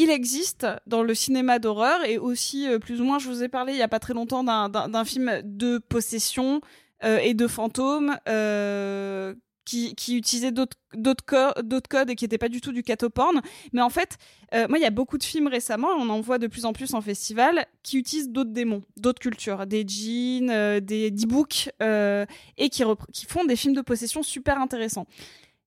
[0.00, 3.48] Il existe dans le cinéma d'horreur et aussi euh, plus ou moins, je vous ai
[3.48, 6.60] parlé il y a pas très longtemps d'un- film de possession
[7.04, 9.34] euh, et de fantômes euh,
[9.64, 13.42] qui, utilisait d'autres d'autres co- d'autres codes et qui n'étaient pas du tout du catoporn.
[13.72, 14.16] Mais en fait,
[14.52, 16.94] moi, il y a beaucoup de films récemment, on en voit de plus en plus
[16.94, 23.44] en festival, qui utilisent d'autres démons, d'autres cultures, des djinns, des d-books, et qui font
[23.44, 25.06] des films de possession super intéressants.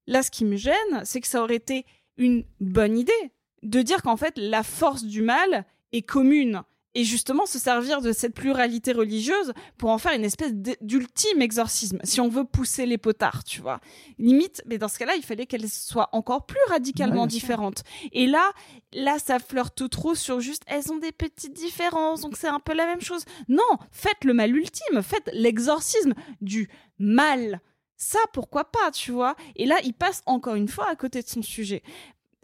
[0.07, 1.85] Là, ce qui me gêne, c'est que ça aurait été
[2.17, 3.31] une bonne idée
[3.63, 6.63] de dire qu'en fait, la force du mal est commune.
[6.93, 11.99] Et justement, se servir de cette pluralité religieuse pour en faire une espèce d'ultime exorcisme,
[12.03, 13.79] si on veut pousser les potards, tu vois.
[14.19, 17.83] Limite, mais dans ce cas-là, il fallait qu'elle soit encore plus radicalement Ouais, différente.
[18.11, 18.51] Et là,
[18.91, 22.73] là, ça flirte trop sur juste, elles ont des petites différences, donc c'est un peu
[22.73, 23.23] la même chose.
[23.47, 26.69] Non, faites le mal ultime, faites l'exorcisme du
[26.99, 27.61] mal.
[27.95, 31.27] Ça, pourquoi pas, tu vois Et là, il passe encore une fois à côté de
[31.27, 31.83] son sujet.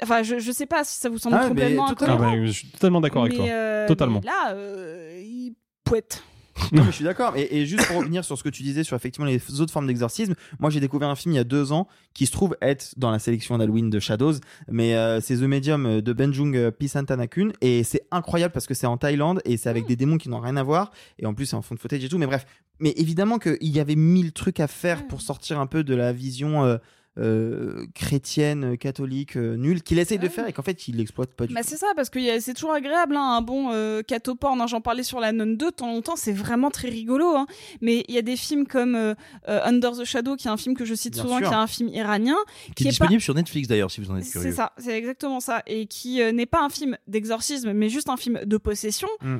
[0.02, 2.18] Enfin, je, je sais pas si ça vous semble Ah, mais complètement totalement.
[2.22, 3.48] Ah bah, je suis totalement d'accord avec mais, toi.
[3.54, 4.20] euh, Totalement.
[4.24, 6.24] mais là, euh, il pouette.
[6.72, 7.38] Non, mais je suis d'accord.
[7.38, 9.86] Et, et juste pour revenir sur ce que tu disais sur effectivement les autres formes
[9.86, 12.96] d'exorcisme, moi j'ai découvert un film il y a deux ans qui se trouve être
[12.98, 14.34] dans la sélection d'Halloween de Shadows,
[14.68, 18.98] mais euh, c'est The Medium de Benjung Pisantanakun et c'est incroyable parce que c'est en
[18.98, 21.56] Thaïlande et c'est avec des démons qui n'ont rien à voir et en plus c'est
[21.56, 22.18] en fond de footage et tout.
[22.18, 22.48] Mais bref,
[22.80, 26.12] mais évidemment qu'il y avait mille trucs à faire pour sortir un peu de la
[26.12, 26.66] vision.
[26.66, 26.78] euh,
[27.18, 31.48] euh, chrétienne, catholique, euh, nulle, qu'il essaye de faire et qu'en fait il l'exploite pas
[31.48, 31.68] du Bah tout.
[31.70, 34.62] c'est ça, parce que c'est toujours agréable, hein, un bon euh, catoporn.
[34.62, 37.36] hein, J'en parlais sur la Nun 2 de temps en temps, c'est vraiment très rigolo.
[37.36, 37.48] Hein.
[37.82, 39.14] Mais il y a des films comme euh,
[39.50, 41.48] euh, Under the Shadow, qui est un film que je cite Bien souvent, sûr.
[41.48, 42.38] qui est un film iranien.
[42.76, 44.52] Qui est est disponible sur Netflix d'ailleurs, si vous en êtes C'est curieux.
[44.54, 45.64] ça, c'est exactement ça.
[45.68, 49.08] Et qui euh, n'est pas un film d'exorcisme, mais juste un film de possession.
[49.22, 49.38] Mm.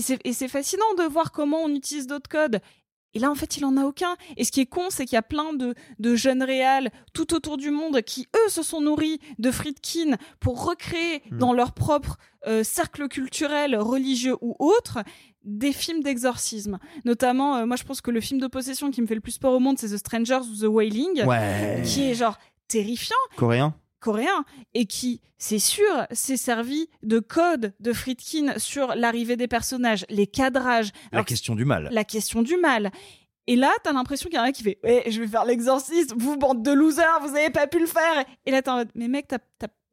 [0.00, 2.60] C'est et c'est fascinant de voir comment on utilise d'autres codes.
[3.14, 4.16] Et là, en fait, il en a aucun.
[4.36, 7.34] Et ce qui est con, c'est qu'il y a plein de, de jeunes réals tout
[7.34, 11.38] autour du monde qui, eux, se sont nourris de Friedkin pour recréer Mm.
[11.38, 12.16] dans leur propre
[12.46, 14.98] euh, cercle culturel, religieux ou autre,
[15.44, 16.78] des films d'exorcisme.
[17.04, 19.38] Notamment, euh, moi, je pense que le film de possession qui me fait le plus
[19.38, 21.82] peur au monde, c'est The Strangers ou The Wailing, Ouais.
[21.84, 23.74] qui est genre terrifiant Coréen?
[24.00, 30.04] Coréen et qui, c'est sûr, s'est servi de code de Friedkin sur l'arrivée des personnages,
[30.08, 31.88] les cadrages, La Alors question du mal.
[31.92, 32.90] la question du mal.
[33.46, 35.44] Et là, t'as l'impression qu'il y en a un qui fait Ouais, je vais faire
[35.46, 38.24] l'exorciste, vous, bande de losers, vous avez pas pu le faire.
[38.44, 39.38] Et là, t'es en mode Mais mec, t'as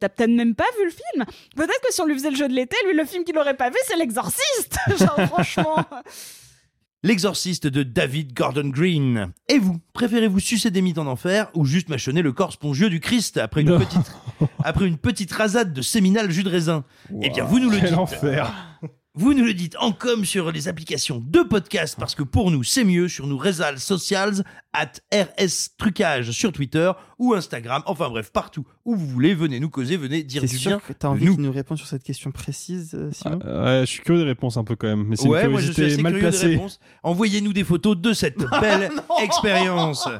[0.10, 1.26] peut-être même pas vu le film.
[1.56, 3.56] Peut-être que si on lui faisait le jeu de l'été, lui, le film qu'il aurait
[3.56, 4.76] pas vu, c'est l'exorciste.
[5.00, 5.86] Genre, franchement.
[7.06, 9.32] L'exorciste de David Gordon Green.
[9.48, 13.00] Et vous, préférez-vous sucer des mythes en enfer ou juste mâchonner le corps spongieux du
[13.00, 14.12] Christ après une, petite,
[14.64, 16.84] après une petite rasade de séminal jus de raisin?
[17.22, 17.94] Eh bien, vous nous le dites.
[17.94, 18.52] enfer.
[19.18, 22.64] Vous nous le dites en com sur les applications de podcast parce que pour nous
[22.64, 27.82] c'est mieux sur nous Resal Socials at RS Trucage sur Twitter ou Instagram.
[27.86, 30.80] Enfin bref, partout où vous voulez, venez nous causer, venez dire du sûr bien.
[30.80, 31.36] que t'as de envie nous.
[31.36, 34.58] qu'il nous réponde sur cette question précise, euh, Simon Ouais, je suis curieux des réponses
[34.58, 36.30] un peu quand même, mais c'est Ouais, une moi je suis curiosité assez mal curieux
[36.30, 36.48] placée.
[36.48, 36.80] réponses.
[37.04, 38.92] Envoyez-nous des photos de cette belle
[39.24, 40.10] expérience.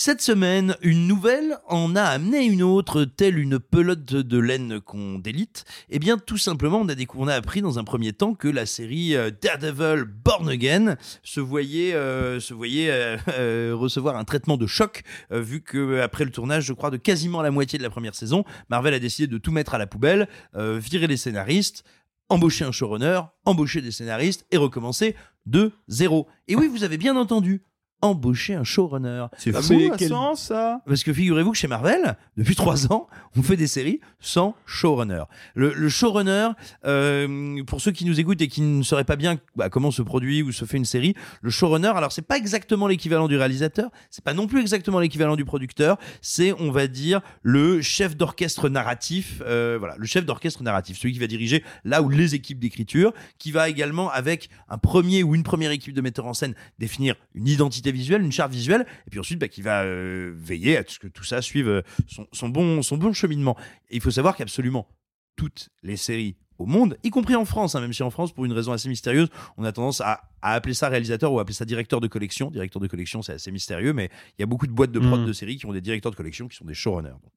[0.00, 5.18] Cette semaine, une nouvelle en a amené une autre, telle une pelote de laine qu'on
[5.18, 5.64] délite.
[5.90, 8.64] Eh bien, tout simplement, on a, on a appris dans un premier temps que la
[8.64, 14.68] série euh, Daredevil Born Again se voyait, euh, se voyait euh, recevoir un traitement de
[14.68, 18.14] choc, vu que après le tournage, je crois, de quasiment la moitié de la première
[18.14, 21.82] saison, Marvel a décidé de tout mettre à la poubelle, virer les scénaristes,
[22.28, 26.28] embaucher un showrunner, embaucher des scénaristes et recommencer de zéro.
[26.46, 27.62] Et oui, vous avez bien entendu,
[28.00, 29.26] embaucher un showrunner.
[29.36, 32.92] C'est Ah, fou, à quel- sens, ça parce que figurez-vous que chez Marvel, depuis trois
[32.92, 35.24] ans, on fait des séries sans showrunner.
[35.54, 36.50] Le, le showrunner,
[36.86, 40.02] euh, pour ceux qui nous écoutent et qui ne sauraient pas bien bah, comment se
[40.02, 43.90] produit ou se fait une série, le showrunner, alors c'est pas exactement l'équivalent du réalisateur,
[44.10, 48.68] c'est pas non plus exactement l'équivalent du producteur, c'est on va dire le chef d'orchestre
[48.68, 52.58] narratif, euh, voilà, le chef d'orchestre narratif, celui qui va diriger là où les équipes
[52.58, 56.54] d'écriture, qui va également avec un premier ou une première équipe de metteurs en scène
[56.78, 60.78] définir une identité visuelle, une charte visuelle, et puis ensuite bah, qui va euh, veiller
[60.78, 63.56] à ce que tout ça suive euh, son, son bon, son bon cheminement.
[63.90, 64.88] Et il faut savoir qu'absolument
[65.36, 68.44] toutes les séries au monde, y compris en France, hein, même si en France, pour
[68.44, 71.54] une raison assez mystérieuse, on a tendance à, à appeler ça réalisateur ou à appeler
[71.54, 72.50] ça directeur de collection.
[72.50, 75.20] Directeur de collection, c'est assez mystérieux, mais il y a beaucoup de boîtes de prod
[75.20, 75.26] Mhm.
[75.26, 77.10] de séries qui ont des directeurs de collection qui sont des showrunners.
[77.10, 77.32] Donc.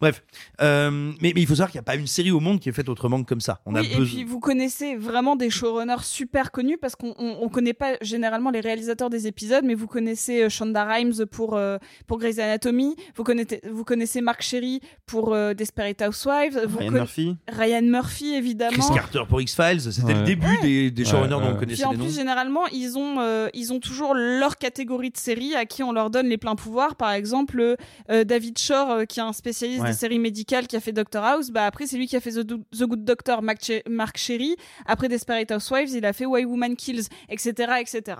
[0.00, 0.22] Bref,
[0.60, 2.68] euh, mais, mais il faut savoir qu'il n'y a pas une série au monde qui
[2.68, 3.60] est faite autrement que comme ça.
[3.66, 4.04] On oui, a et besoin.
[4.14, 8.50] puis vous connaissez vraiment des showrunners super connus parce qu'on on, on connaît pas généralement
[8.50, 12.94] les réalisateurs des épisodes, mais vous connaissez euh, Shonda Rhimes pour euh, pour Grey's Anatomy,
[13.16, 17.36] vous connaissez vous connaissez Mark Sherry pour euh, Desperate Housewives, vous Ryan Murphy.
[17.48, 18.70] Ryan Murphy évidemment.
[18.78, 20.24] Chris Carter pour X-Files, c'était le Ouais.
[20.24, 22.04] début des, des showrunners Ouais, dont on connaissait Puis en les noms.
[22.04, 25.92] plus, généralement, ils ont, euh, ils ont toujours leur catégorie de séries à qui on
[25.92, 26.94] leur donne les pleins pouvoirs.
[26.96, 27.76] Par exemple,
[28.10, 29.88] euh, David Shore, euh, qui est un spécialiste Ouais.
[29.90, 31.50] des séries médicales, qui a fait Doctor House.
[31.50, 34.16] Bah, après, c'est lui qui a fait The, Do- The Good Doctor, Mark, Che- Mark
[34.18, 34.54] Sherry.
[34.84, 38.18] Après Desperate Housewives, il a fait Why Woman Kills, etc., etc.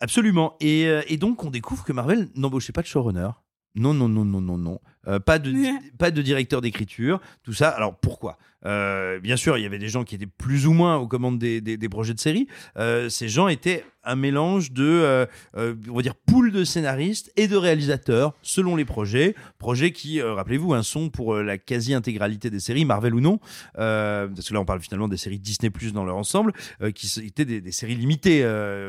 [0.00, 0.54] Absolument.
[0.60, 3.30] Et, euh, et donc, on découvre que Marvel n'embauchait pas de showrunner.
[3.74, 4.80] Non, non, non, non, non, non.
[5.06, 5.52] Euh, pas, de,
[5.98, 7.68] pas de directeur d'écriture, tout ça.
[7.70, 8.38] Alors, pourquoi?
[8.66, 11.38] Euh, Bien sûr, il y avait des gens qui étaient plus ou moins aux commandes
[11.38, 12.46] des, des- des projets de série.
[12.76, 17.30] Euh, ces gens étaient un mélange de, euh, euh, on va dire, pool de scénaristes
[17.36, 19.34] et de réalisateurs, selon les projets.
[19.58, 23.38] Projets qui, euh, rappelez-vous, un son pour euh, la quasi-intégralité des séries, Marvel ou non.
[23.74, 26.52] Parce que là, on parle finalement des séries Disney Plus dans leur ensemble,
[26.94, 28.42] qui étaient des, séries limitées,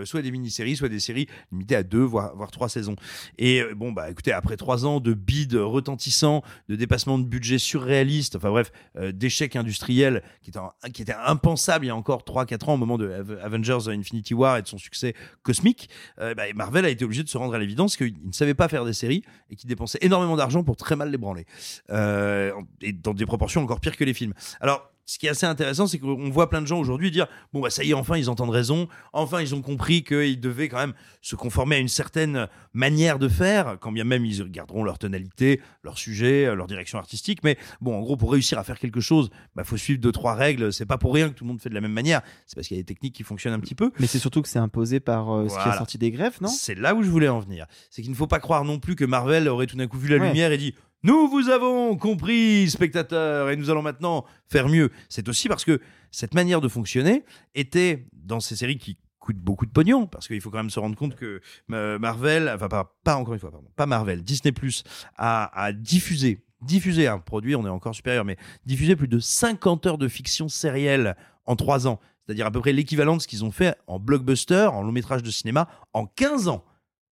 [0.05, 2.95] soit des mini-séries, soit des séries limitées à deux, voire, trois saisons.
[3.38, 8.36] Et bon, bah écoutez, après trois ans de bides retentissants, de dépassement de budget surréaliste,
[8.36, 8.71] enfin bref,
[9.13, 10.60] d'échecs industriels qui étaient,
[10.93, 14.34] qui étaient impensables il y a encore 3-4 ans au moment de Ave- Avengers Infinity
[14.34, 15.08] War et de son succès
[15.43, 18.53] cosmique, euh, bah, Marvel a été obligé de se rendre à l'évidence qu'il ne savait
[18.53, 21.45] pas faire des séries et qu'il dépensait énormément d'argent pour très mal les branler.
[21.89, 24.33] Euh, et dans des proportions encore pires que les films.
[24.61, 27.61] Alors, ce qui est assez intéressant, c'est qu'on voit plein de gens aujourd'hui dire bon
[27.61, 30.77] bah ça y est, enfin ils entendent raison, enfin ils ont compris qu'ils devaient quand
[30.77, 34.99] même se conformer à une certaine manière de faire, quand bien même ils garderont leur
[34.99, 37.39] tonalité, leur sujet, leur direction artistique.
[37.43, 40.35] Mais bon, en gros, pour réussir à faire quelque chose, bah faut suivre deux trois
[40.35, 40.71] règles.
[40.71, 42.21] C'est pas pour rien que tout le monde fait de la même manière.
[42.45, 43.91] C'est parce qu'il y a des techniques qui fonctionnent un petit peu.
[43.99, 46.49] Mais c'est surtout que c'est imposé par euh, ce qui est sorti des greffes, non?
[46.49, 47.65] C'est là où je voulais en venir.
[47.89, 50.07] C'est qu'il ne faut pas croire non plus que Marvel aurait tout d'un coup vu
[50.09, 50.27] la Ouais.
[50.27, 54.91] lumière et dit Nous vous avons compris, spectateurs, et nous allons maintenant faire mieux.
[55.07, 55.79] C'est aussi parce que
[56.12, 57.23] cette manière de fonctionner
[57.55, 60.79] était dans ces séries qui coûtent beaucoup de pognon, parce qu'il faut quand même se
[60.79, 61.39] rendre compte que
[61.71, 64.83] euh, Marvel, enfin pas, encore une fois, pardon, pas Marvel, Disney Plus
[65.15, 68.35] a, a diffusé, diffusé un produit, on est encore supérieur, mais
[68.65, 72.73] diffusé plus de 50 heures de fiction sérielle en 3 ans, c'est-à-dire à peu près
[72.73, 76.49] l'équivalent de ce qu'ils ont fait en blockbuster, en long métrage de cinéma, en 15
[76.49, 76.65] ans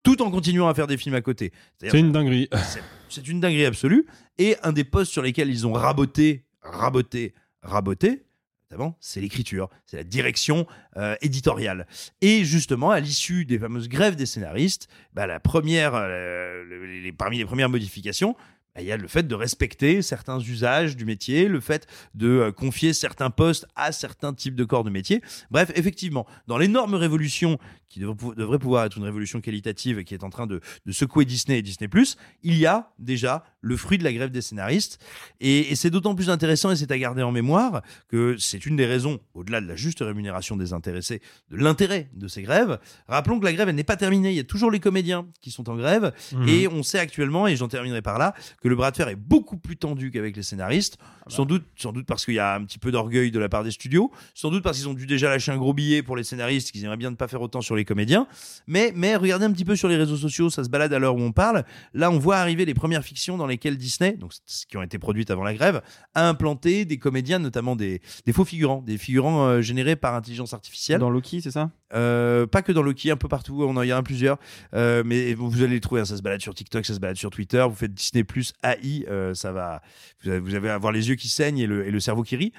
[0.07, 1.51] tout en continuant à faire des films à côté.
[1.81, 2.49] C'est une dinguerie.
[3.09, 4.05] C'est une dinguerie absolue.
[4.37, 8.23] Et un des postes sur lesquels ils ont raboté, raboté, raboté,
[8.69, 10.67] notamment, c'est l'écriture, c'est la direction
[10.97, 11.87] euh, éditoriale.
[12.21, 17.37] Et justement, à l'issue des fameuses grèves des scénaristes, bah, la première, euh, les, parmi
[17.37, 18.35] les premières modifications,
[18.79, 22.51] il y a le fait de respecter certains usages du métier, le fait de euh,
[22.51, 25.21] confier certains postes à certains types de corps de métier.
[25.51, 27.57] Bref, effectivement, dans l'énorme révolution
[27.89, 30.61] qui devrait pouvoir être une révolution qualitative qui est en train de,
[30.91, 31.87] secouer Disney et Disney⁇
[32.43, 34.99] il y a déjà le fruit de la grève des scénaristes.
[35.39, 38.85] Et, c'est d'autant plus intéressant, et c'est à garder en mémoire, que c'est une des
[38.85, 42.79] raisons, au-delà de la juste rémunération des intéressés, de l'intérêt de ces grèves.
[43.07, 44.31] Rappelons que la grève, elle n'est pas terminée.
[44.31, 46.13] Il y a toujours les comédiens qui sont en grève.
[46.33, 46.47] Mmh.
[46.47, 49.15] Et on sait actuellement, et j'en terminerai par là, que le bras de fer est
[49.15, 50.97] beaucoup plus tendu qu'avec les scénaristes.
[50.99, 51.35] Ah bah.
[51.35, 53.63] Sans, doute, sans doute parce qu'il y a un petit peu d'orgueil de la part
[53.63, 54.11] des studios.
[54.33, 56.83] Sans doute parce qu'ils ont dû déjà lâcher un gros billet pour les scénaristes, qu'ils
[56.83, 58.27] aimeraient bien ne pas faire autant sur les comédiens.
[58.67, 61.15] Mais, mais regardez un petit peu sur les réseaux sociaux, ça se balade à l'heure
[61.15, 61.63] où on parle.
[61.93, 64.33] Là, on voit arriver les premières fictions dans lesquelles Disney, donc
[64.69, 65.81] qui ont été produites avant la grève,
[66.13, 70.53] a implanté des comédiens, notamment des, des faux figurants, des figurants euh, générés par intelligence
[70.53, 70.99] artificielle.
[70.99, 71.71] Dans Loki, c'est ça?
[71.93, 73.63] Euh, Pas que dans Loki, un peu partout.
[73.63, 74.37] On en y a un plusieurs,
[74.73, 76.01] euh, mais vous allez les trouver.
[76.01, 77.65] Hein, ça se balade sur TikTok, ça se balade sur Twitter.
[77.69, 79.81] Vous faites Disney Plus AI, ça va.
[80.23, 82.53] Vous avez, vous avez avoir les yeux qui saignent et le, cerveau qui rit.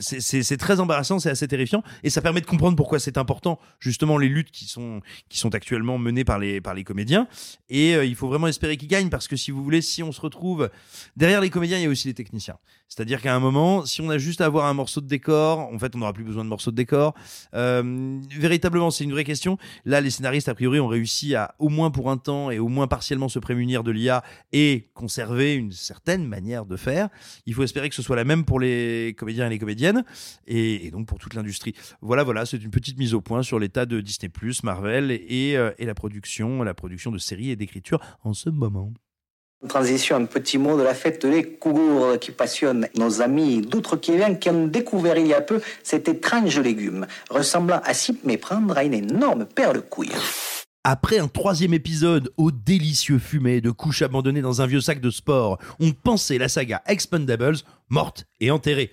[0.00, 4.18] c'est très embarrassant, c'est assez terrifiant, et ça permet de comprendre pourquoi c'est important justement
[4.18, 7.28] les luttes qui sont, qui sont actuellement menés par les, par les comédiens.
[7.68, 10.12] Et euh, il faut vraiment espérer qu'ils gagnent parce que si vous voulez, si on
[10.12, 10.70] se retrouve
[11.16, 12.58] derrière les comédiens, il y a aussi les techniciens.
[12.90, 15.78] C'est-à-dire qu'à un moment, si on a juste à avoir un morceau de décor, en
[15.78, 17.14] fait, on n'aura plus besoin de morceau de décor.
[17.54, 19.58] Euh, véritablement, c'est une vraie question.
[19.84, 22.66] Là, les scénaristes, a priori, ont réussi à, au moins pour un temps et au
[22.66, 27.08] moins partiellement se prémunir de l'IA et conserver une certaine manière de faire.
[27.46, 30.04] Il faut espérer que ce soit la même pour les comédiens et les comédiennes
[30.48, 31.74] et, et donc pour toute l'industrie.
[32.00, 34.32] Voilà, voilà, c'est une petite mise au point sur l'état de Disney+,
[34.64, 38.92] Marvel et, euh, et la production, la production de séries et d'écriture en ce moment.
[39.68, 44.48] Transition, un petit mot de la fête des Cougours qui passionne nos amis d'outre-Québec qui
[44.48, 48.94] ont découvert il y a peu cet étrange légume, ressemblant à s'y méprendre à une
[48.94, 49.82] énorme paire de.
[50.82, 55.10] Après un troisième épisode au délicieux fumet de couches abandonnées dans un vieux sac de
[55.10, 57.58] sport, on pensait la saga Expendables
[57.90, 58.90] morte et enterrée.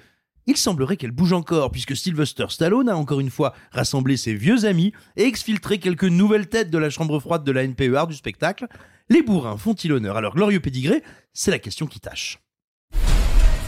[0.48, 4.66] Il semblerait qu'elle bouge encore, puisque Sylvester Stallone a encore une fois rassemblé ses vieux
[4.66, 8.68] amis et exfiltré quelques nouvelles têtes de la chambre froide de la NPER du spectacle,
[9.10, 11.04] les bourrins font-ils honneur à leur glorieux pédigré?
[11.34, 12.40] C'est la question qui tâche.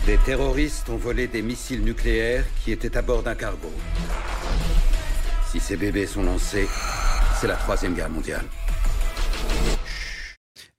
[0.06, 3.71] Des terroristes ont volé des missiles nucléaires qui étaient à bord d'un cargo.
[5.52, 6.67] Si ces bébés sont lancés,
[7.39, 8.45] c'est la troisième guerre mondiale.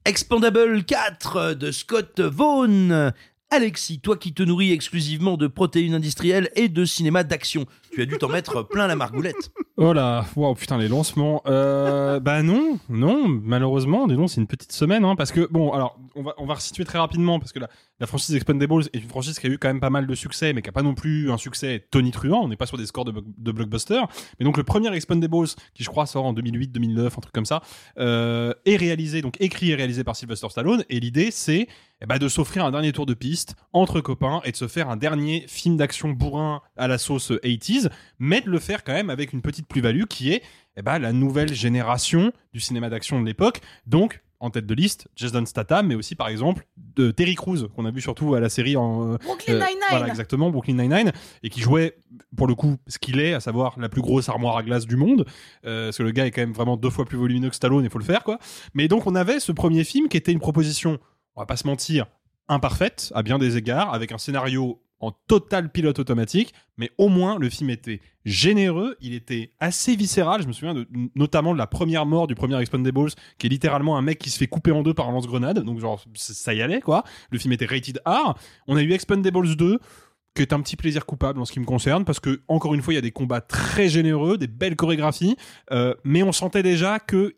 [0.05, 3.13] Expandable 4 de Scott Vaughn
[3.51, 8.07] Alexis, toi qui te nourris exclusivement de protéines industrielles et de cinéma d'action, tu as
[8.07, 9.51] dû t'en mettre plein la margoulette.
[9.77, 11.43] Oh là, wow, putain, les lancements.
[11.47, 15.99] Euh, bah non, non, malheureusement, dis c'est une petite semaine, hein, parce que, bon, alors,
[16.15, 19.39] on va, on va resituer très rapidement, parce que la, franchise Expendables est une franchise
[19.39, 21.31] qui a eu quand même pas mal de succès, mais qui a pas non plus
[21.31, 24.03] un succès tonitruant, on n'est pas sur des scores de, de, blockbuster.
[24.39, 27.47] Mais donc, le premier Expendables, qui je crois sort en 2008, 2009, un truc comme
[27.47, 27.63] ça,
[27.99, 31.69] euh, est réalisé, donc écrit et réalisé par Sylvester Stallone, et l'idée, c'est
[32.03, 34.89] eh ben, de s'offrir un dernier tour de piste entre copains et de se faire
[34.89, 39.11] un dernier film d'action bourrin à la sauce 80s, mais de le faire quand même
[39.11, 40.43] avec une petite plus-value qui est
[40.77, 43.61] eh ben, la nouvelle génération du cinéma d'action de l'époque.
[43.87, 47.85] Donc, en tête de liste, Jason Statham, mais aussi par exemple de Terry Crews qu'on
[47.85, 49.87] a vu surtout à la série en euh, Brooklyn euh, Nine-Nine.
[49.91, 51.99] voilà exactement Brooklyn Nine-Nine et qui jouait
[52.37, 54.97] pour le coup ce qu'il est, à savoir la plus grosse armoire à glace du
[54.97, 55.27] monde,
[55.67, 57.85] euh, parce que le gars est quand même vraiment deux fois plus volumineux que Stallone,
[57.85, 58.39] il faut le faire quoi.
[58.73, 60.99] Mais donc on avait ce premier film qui était une proposition
[61.37, 62.07] on va pas se mentir,
[62.49, 67.39] imparfaite à bien des égards, avec un scénario en total pilote automatique, mais au moins
[67.39, 70.43] le film était généreux, il était assez viscéral.
[70.43, 73.97] Je me souviens de, notamment de la première mort du premier Expendables, qui est littéralement
[73.97, 76.63] un mec qui se fait couper en deux par un lance-grenade, donc genre ça y
[76.63, 77.05] allait quoi.
[77.31, 78.35] Le film était rated R.
[78.67, 79.79] On a eu Expendables 2
[80.35, 82.83] qui est un petit plaisir coupable en ce qui me concerne parce que encore une
[82.83, 85.37] fois il y a des combats très généreux, des belles chorégraphies,
[85.73, 87.35] euh, mais on sentait déjà que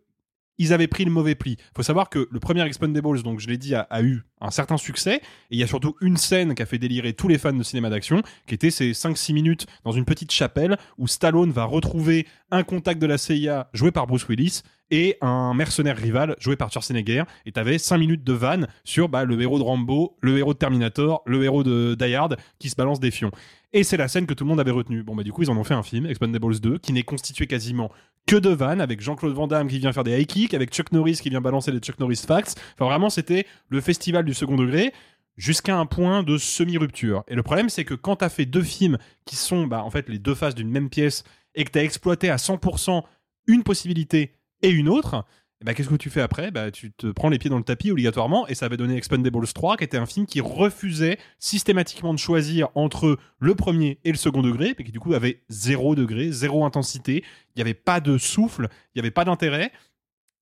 [0.63, 1.57] ils avaient pris le mauvais pli.
[1.59, 4.77] Il faut savoir que le premier Expendables, donc je l'ai dit, a, eu un certain
[4.77, 5.17] succès.
[5.17, 7.63] Et il y a surtout une scène qui a fait délirer tous les fans de
[7.63, 12.27] cinéma d'action, qui était ces 5-6 minutes dans une petite chapelle où Stallone va retrouver
[12.51, 14.63] un contact de la CIA joué par Bruce Willis
[14.93, 17.25] et un mercenaire rival joué par Schwarzenegger.
[17.47, 20.59] Et t'avais 5 minutes de vanne sur bah, le héros de Rambo, le héros de
[20.59, 23.33] Terminator, le héros de Die Hard qui se balance des fions.
[23.73, 25.03] Et c'est la scène que tout le monde avait retenue.
[25.03, 27.47] Bon, bah, du coup, ils en ont fait un film, Expendables 2, qui n'est constitué
[27.47, 27.91] quasiment
[28.27, 30.93] que de vannes, avec Jean-Claude Van Damme qui vient faire des high kicks, avec Chuck
[30.93, 32.61] Norris qui vient balancer des Chuck Norris facts.
[32.75, 34.93] Enfin, vraiment, c'était le festival du second degré
[35.39, 37.25] jusqu'à un point de semi-rupture.
[37.29, 40.11] Et le problème, c'est que quand t'as fait deux films qui sont, bah, en fait,
[40.11, 41.25] les deux faces d'une même pièce,
[41.55, 43.03] et que t'as exploité à 100%
[43.47, 45.25] une possibilité et une autre,
[45.65, 46.51] ben, qu'est-ce que tu fais après?
[46.51, 49.47] Bah, Tu te prends les pieds dans le tapis obligatoirement et ça avait donné Expendables
[49.47, 54.19] 3 qui était un film qui refusait systématiquement de choisir entre le premier et le
[54.19, 57.23] second degré et qui du coup avait zéro degré, zéro intensité,
[57.55, 59.71] il n'y avait pas de souffle, il n'y avait pas d'intérêt.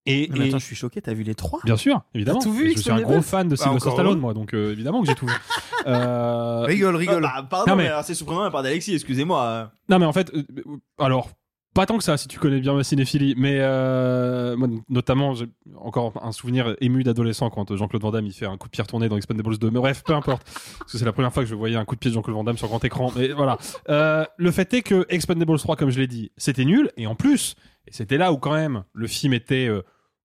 [0.06, 1.60] Et, Mais et- attends, je suis choqué, t'as vu les trois?
[1.64, 2.38] Bien sûr, évidemment.
[2.38, 4.54] T'as tout vu, je suis un gros fan de Ah, Sylvester encore Stallone, moi, donc
[4.54, 5.34] euh, évidemment que j'ai tout vu.
[5.86, 7.24] Euh, Rigole, rigole.
[7.26, 9.72] Ah, bah, pardon, Non, mais, mais- alors, c'est surprenant la part d'Alexis, excusez-moi.
[9.88, 11.30] Non, mais en fait, euh, euh, alors,
[11.74, 14.56] pas tant que ça, si tu connais bien ma cinéphilie, mais euh,
[14.88, 15.46] notamment, j'ai
[15.76, 18.82] encore un souvenir ému d'adolescent quand Jean-Claude Van Damme il fait un coup de pied
[18.82, 19.70] retourné dans Expendables 2.
[19.70, 20.42] Mais bref, peu importe.
[20.78, 22.36] Parce que c'est la première fois que je voyais un coup de pied de Jean-Claude
[22.36, 23.12] Van Damme sur grand écran.
[23.14, 23.56] Mais voilà.
[23.88, 26.90] Euh, le fait est que Expendables 3, comme je l'ai dit, c'était nul.
[26.96, 27.54] Et en plus,
[27.86, 29.82] et c'était là où quand même le film était euh,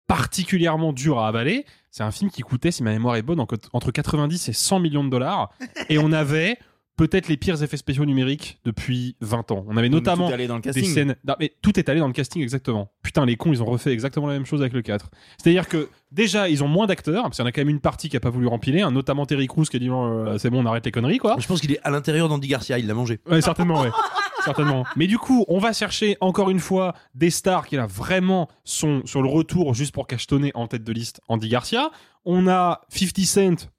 [0.08, 3.48] particulièrement dur à avaler, c'est un film qui coûtait, si ma mémoire est bonne, en-
[3.74, 5.50] entre 90 et 100 millions de dollars.
[5.90, 6.58] et on avait
[6.98, 9.66] peut-être les pires effets spéciaux numériques depuis 20 ans.
[9.68, 10.94] On avait Donc, notamment tout est allé dans le des casting.
[10.94, 11.16] scènes...
[11.28, 12.92] Non, mais tout est allé dans le casting exactement.
[13.04, 15.10] Putain, les cons, ils ont refait exactement la même chose avec le 4.
[15.38, 17.82] C'est-à-dire que déjà, ils ont moins d'acteurs, parce qu'il y en a quand même une
[17.82, 20.50] partie qui a pas voulu rempiler, hein, notamment Terry Crews qui a dit euh, c'est
[20.50, 21.36] bon, on arrête les conneries, quoi.
[21.40, 23.20] Je pense qu'il est à l'intérieur d'Andy Garcia, il l'a mangé.
[23.30, 23.92] Ouais, certainement, ouais.
[24.46, 24.86] certainement.
[24.96, 29.02] Mais du coup, on va chercher encore une fois des stars qui là vraiment sont
[29.06, 31.90] sur le retour juste pour cachetonner en tête de liste Andy Garcia.
[32.24, 33.70] On a 50 Cent.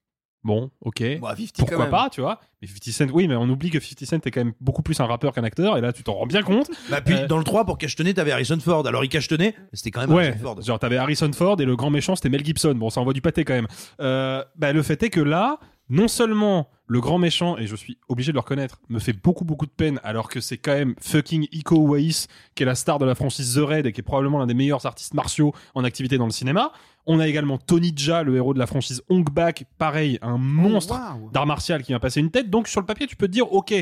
[0.47, 1.03] Bon, ok.
[1.20, 2.38] Bah, 50 quand Pourquoi pas, tu vois.
[2.62, 4.99] Mais 50 Cent, oui, mais on oublie que 50 Cent est quand même beaucoup plus
[5.01, 6.70] un rappeur qu'un acteur, et là, tu t'en rends bien compte.
[6.90, 8.86] Bah, puis Euh, dans le 3, pour cachetonner, t'avais Harrison Ford.
[8.86, 10.62] Alors il cachetonnait, mais c'était quand même Ouais, Harrison Ford.
[10.62, 12.74] genre t'avais Harrison Ford et le grand méchant c'était Mel Gibson.
[12.76, 13.66] Bon, ça envoie du pâté quand même.
[14.01, 15.59] Euh, bah, le fait est que là,
[15.89, 19.45] non seulement le grand méchant, et je suis obligé de le reconnaître, me fait beaucoup
[19.45, 22.99] beaucoup de peine alors que c'est quand même fucking Iko Uwais qui est la star
[22.99, 25.84] de la franchise The Raid et qui est probablement l'un des meilleurs artistes martiaux en
[25.84, 26.72] activité dans le cinéma.
[27.07, 30.95] On a également Tony Jaa, le héros de la franchise Hong Bak, pareil, un monstre
[30.95, 31.30] waouh.
[31.30, 32.51] d'art martial qui vient passer une tête.
[32.51, 33.74] Donc sur le papier, tu peux te dire, ok,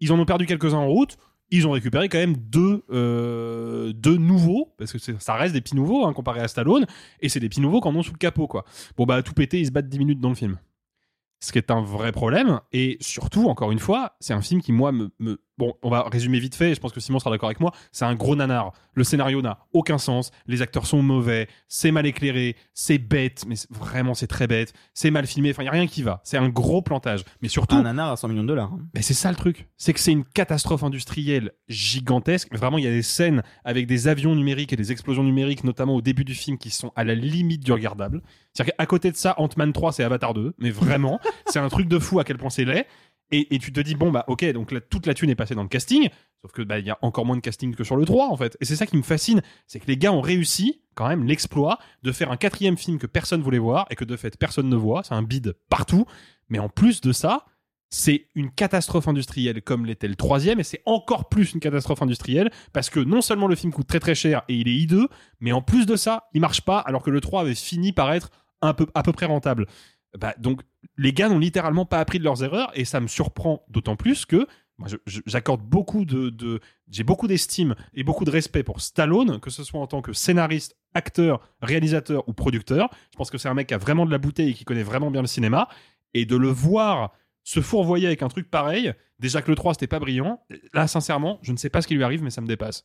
[0.00, 1.16] ils en ont perdu quelques-uns en route.
[1.54, 5.76] Ils ont récupéré quand même deux, euh, deux nouveaux, parce que ça reste des petits
[5.76, 6.86] nouveaux hein, comparé à Stallone,
[7.20, 8.64] et c'est des petits nouveaux qu'on a sous le capot, quoi.
[8.96, 10.56] Bon, bah, tout péter, ils se battent 10 minutes dans le film.
[11.42, 14.70] Ce qui est un vrai problème, et surtout, encore une fois, c'est un film qui,
[14.70, 17.30] moi, me, me- Bon, on va résumer vite fait, et je pense que Simon sera
[17.30, 18.72] d'accord avec moi, c'est un gros nanar.
[18.94, 23.56] Le scénario n'a aucun sens, les acteurs sont mauvais, c'est mal éclairé, c'est bête, mais
[23.70, 26.20] vraiment c'est très bête, c'est mal filmé, enfin, il n'y a rien qui va.
[26.24, 27.24] C'est un gros plantage.
[27.42, 28.72] Mais surtout, Un nanar à 100 millions de dollars.
[28.72, 28.80] hein.
[28.94, 32.54] mais c'est ça le truc, c'est que c'est une catastrophe industrielle gigantesque.
[32.56, 35.94] Vraiment, il y a des scènes avec des avions numériques et des explosions numériques, notamment
[35.94, 38.22] au début du film, qui sont à la limite du regardable.
[38.54, 41.88] C'est-à-dire qu'à côté de ça, Ant-Man 3, c'est Avatar 2, mais vraiment, c'est un truc
[41.88, 42.86] de fou à quel point c'est laid.
[43.34, 45.68] Et, tu te dis, bon, bah, ok, donc toute la thune est passée dans le
[45.68, 46.10] casting,
[46.42, 48.36] sauf que, bah, il y a encore moins de casting que sur le 3, en
[48.36, 48.58] fait.
[48.60, 51.78] Et c'est ça qui me fascine, c'est que les gars ont réussi, quand même, l'exploit
[52.02, 54.76] de faire un quatrième film que personne voulait voir et que de fait personne ne
[54.76, 55.02] voit.
[55.02, 56.04] C'est un bide partout.
[56.50, 57.46] Mais en plus de ça,
[57.88, 62.50] c'est une catastrophe industrielle comme l'était le troisième, et c'est encore plus une catastrophe industrielle
[62.72, 65.08] parce que non seulement le film coûte très très cher et il est hideux,
[65.40, 68.12] mais en plus de ça, il marche pas alors que le 3 avait fini par
[68.12, 68.30] être
[68.62, 69.66] un peu, à peu près rentable.
[70.18, 70.62] Bah, donc
[70.96, 74.24] les gars n'ont littéralement pas appris de leurs erreurs et ça me surprend d'autant plus
[74.26, 74.46] que
[75.26, 76.60] j'accorde beaucoup de, de-
[76.90, 80.12] j'ai beaucoup d'estime et beaucoup de respect pour Stallone, que ce soit en tant que
[80.12, 82.90] scénariste, acteur, réalisateur ou producteur.
[83.12, 84.82] Je pense que c'est un mec qui a vraiment de la bouteille et qui connaît
[84.82, 85.68] vraiment bien le cinéma
[86.14, 87.12] et de le voir
[87.44, 90.40] se fourvoyer avec un truc pareil, déjà que le 3 c'était pas brillant,
[90.74, 92.84] là sincèrement, je ne sais pas ce qui lui arrive mais ça me dépasse.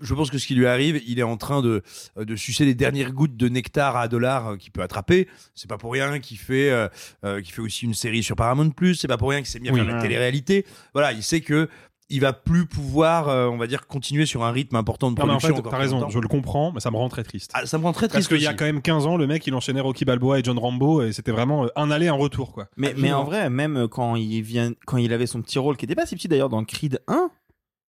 [0.00, 1.82] Je pense que ce qui lui arrive, il est en train de,
[2.16, 5.28] de sucer les dernières gouttes de nectar à dollars euh, qu'il peut attraper.
[5.54, 6.88] C'est pas pour rien qu'il fait, euh,
[7.24, 8.96] euh, qu'il fait aussi une série sur Paramount Plus.
[8.96, 9.78] C'est pas pour rien qu'il s'est mis à Oui.
[9.78, 10.66] faire de la télé-réalité.
[10.92, 11.68] Voilà, il sait que
[12.08, 15.26] il va plus pouvoir, euh, on va dire, continuer sur un rythme important de Non,
[15.26, 15.64] mais en production.
[15.64, 17.50] fait, t'as raison, je le comprends, mais ça me rend très triste.
[17.52, 18.28] Ah, ça me rend très Parce triste.
[18.28, 20.56] qu'il y a quand même 15 ans, le mec, il enchaînait Rocky Balboa et John
[20.56, 22.68] Rambo, et c'était vraiment un aller, un retour, quoi.
[22.76, 25.84] Mais, mais en vrai, même quand il, vient, quand il avait son petit rôle, qui
[25.84, 27.28] était pas si petit d'ailleurs dans Creed 1,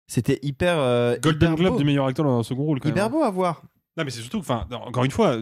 [0.06, 0.76] c'était hyper.
[0.78, 1.78] euh, Golden hyper Globe beau.
[1.78, 3.12] du meilleur acteur dans un second rôle, quand Hyper même.
[3.12, 3.62] beau à voir.
[3.96, 5.36] Non, mais c'est surtout, que, enfin, encore une fois,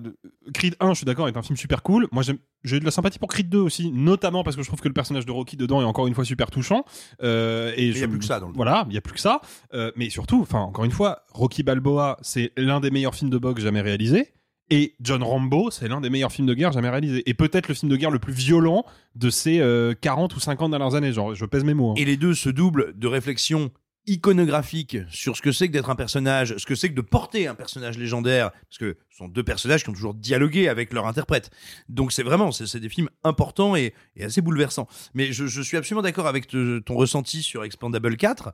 [0.53, 2.07] Creed 1, je suis d'accord, est un film super cool.
[2.13, 4.69] Moi, j'aime- j'ai eu de la sympathie pour Creed 2 aussi, notamment parce que je
[4.69, 6.85] trouve que le personnage de Rocky dedans est encore une fois super touchant.
[7.23, 9.15] Euh, et il y a plus que ça dans le Voilà, il y a plus
[9.15, 9.41] que ça.
[9.73, 13.39] Euh, mais surtout, enfin, encore une fois, Rocky Balboa, c'est l'un des meilleurs films de
[13.39, 14.29] boxe jamais réalisés.
[14.71, 17.23] Et John Rambo, c'est l'un des meilleurs films de guerre jamais réalisés.
[17.29, 18.85] Et peut-être le film de guerre le plus violent
[19.15, 21.13] de ces euh, 40 ou 50 dernières années.
[21.13, 21.91] Genre, je pèse mes mots.
[21.93, 21.95] hein.
[21.97, 23.71] Et les deux se doublent de réflexions
[24.07, 27.47] iconographique sur ce que c'est que d'être un personnage, ce que c'est que de porter
[27.47, 31.07] un personnage légendaire, parce que ce sont deux personnages qui ont toujours dialogué avec leur
[31.07, 31.51] interprète.
[31.89, 34.89] Donc c'est vraiment, c'est des films importants et, assez bouleversants.
[35.15, 38.53] Mais je, suis absolument d'accord avec ton ressenti sur Expandable 4.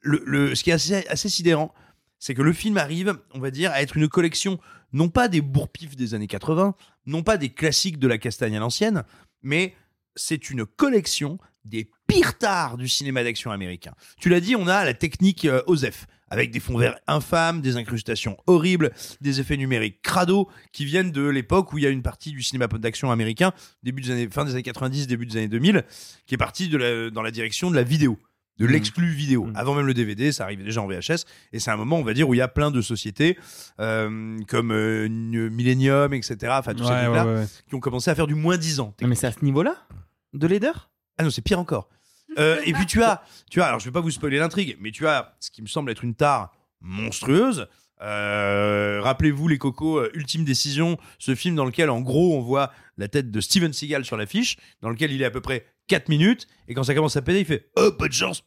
[0.00, 1.74] Le, le- ce qui est assez, assez sidérant,
[2.18, 4.58] c'est que le film arrive, on va dire, à être une collection,
[4.92, 6.74] non pas des bourpifs des années 80,
[7.06, 9.04] non pas des classiques de la castagne à l'ancienne,
[9.42, 9.74] mais
[10.16, 13.92] c'est une collection des pires tares du cinéma d'action américain.
[14.18, 17.76] Tu l'as dit, on a la technique euh, OSEF, avec des fonds verts infâmes, des
[17.76, 22.02] incrustations horribles, des effets numériques crado, qui viennent de l'époque où il y a une
[22.02, 23.52] partie du cinéma d'action américain,
[23.82, 25.84] début des années, fin des années 90, début des années 2000,
[26.26, 28.18] qui est partie de la- dans la direction de la vidéo
[28.58, 29.48] de l'exclu vidéo.
[29.56, 31.24] Avant même le DVD, ça arrivait déjà en VHS.
[31.52, 33.36] Et c'est un moment, on va dire, où il y a plein de sociétés
[33.80, 36.36] euh, comme euh, Millennium, etc.
[36.58, 37.46] Enfin, tous ces Ouais, trucs-là, ouais, ouais.
[37.68, 38.94] qui ont commencé à faire du moins 10 ans.
[39.02, 39.76] Mais c'est à ce niveau-là
[40.34, 41.88] De laideur Ah non, c'est pire encore.
[42.38, 44.90] Euh, et puis tu as, tu as, alors je vais pas vous spoiler l'intrigue, mais
[44.90, 47.68] tu as ce qui me semble être une tare monstrueuse.
[48.02, 52.72] Euh, Rappelez-vous les cocos, euh, Ultime Décision, ce film dans lequel en gros on voit
[52.98, 56.08] la tête de Steven Seagal sur l'affiche, dans lequel il est à peu près 4
[56.08, 58.42] minutes, et quand ça commence à péter, il fait Oh, pas de chance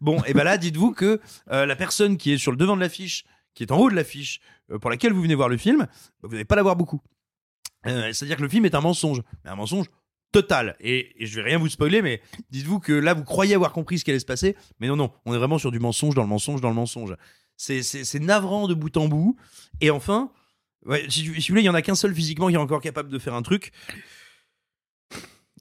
[0.00, 3.24] Bon, et ben là, dites-vous que la personne qui est sur le devant de l'affiche,
[3.54, 4.40] qui est en haut de l'affiche,
[4.80, 5.86] pour laquelle vous venez voir le film,
[6.22, 7.00] vous n'allez pas la voir beaucoup.
[7.84, 9.86] C'est-à-dire que le film est un mensonge, mais un mensonge
[10.32, 10.76] total.
[10.80, 12.20] Et, et je vais rien vous spoiler, mais
[12.50, 15.12] dites-vous que là, vous croyez avoir compris ce qui allait se passer, mais non, non,
[15.24, 17.14] on est vraiment sur du mensonge dans le mensonge dans le mensonge.
[17.56, 19.36] C'est- navrant de bout en bout.
[19.80, 20.30] Et enfin,
[21.08, 23.18] si, vous voulez, il y en a qu'un seul physiquement qui est encore capable de
[23.18, 23.72] faire un truc.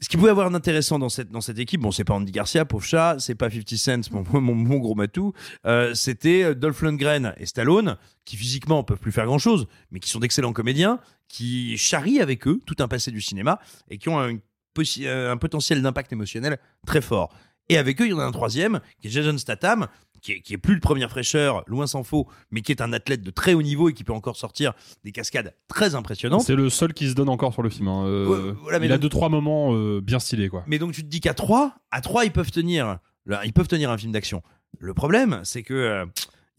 [0.02, 2.66] Ce qui pouvait avoir d'intéressant dans cette, dans cette équipe, bon, c'est pas Andy Garcia,
[2.66, 5.32] pauvre chat, c'est pas 50 Cent, mon, mon, gros matou,
[5.66, 10.02] euh, c'était euh, Dolph Lundgren et Stallone, qui physiquement peuvent plus faire grand chose, mais
[10.02, 11.00] qui sont d'excellents comédiens,
[11.30, 13.60] qui charrient avec eux tout un passé du cinéma
[13.90, 14.40] et qui ont un, possi- euh,
[14.78, 17.34] un potentiel d'impact émotionnel très fort.
[17.70, 19.88] Et avec eux, il y en a un troisième, qui est Jason Statham,
[20.22, 22.94] qui est, qui est plus de première fraîcheur, loin s'en faut, mais qui est un
[22.94, 24.74] athlète de très haut niveau et qui peut encore sortir
[25.04, 26.42] des cascades très impressionnantes.
[26.42, 27.88] C'est le seul qui se donne encore sur le film.
[27.88, 28.06] hein.
[28.06, 30.64] Euh, Ouais, voilà, mais il a donc- deux trois moments euh, bien stylés quoi.
[30.68, 33.00] Mais donc tu te dis qu'à 3, à 3 ils peuvent tenir
[33.44, 34.44] ils peuvent tenir un film d'action.
[34.80, 36.06] Le problème, c'est que euh,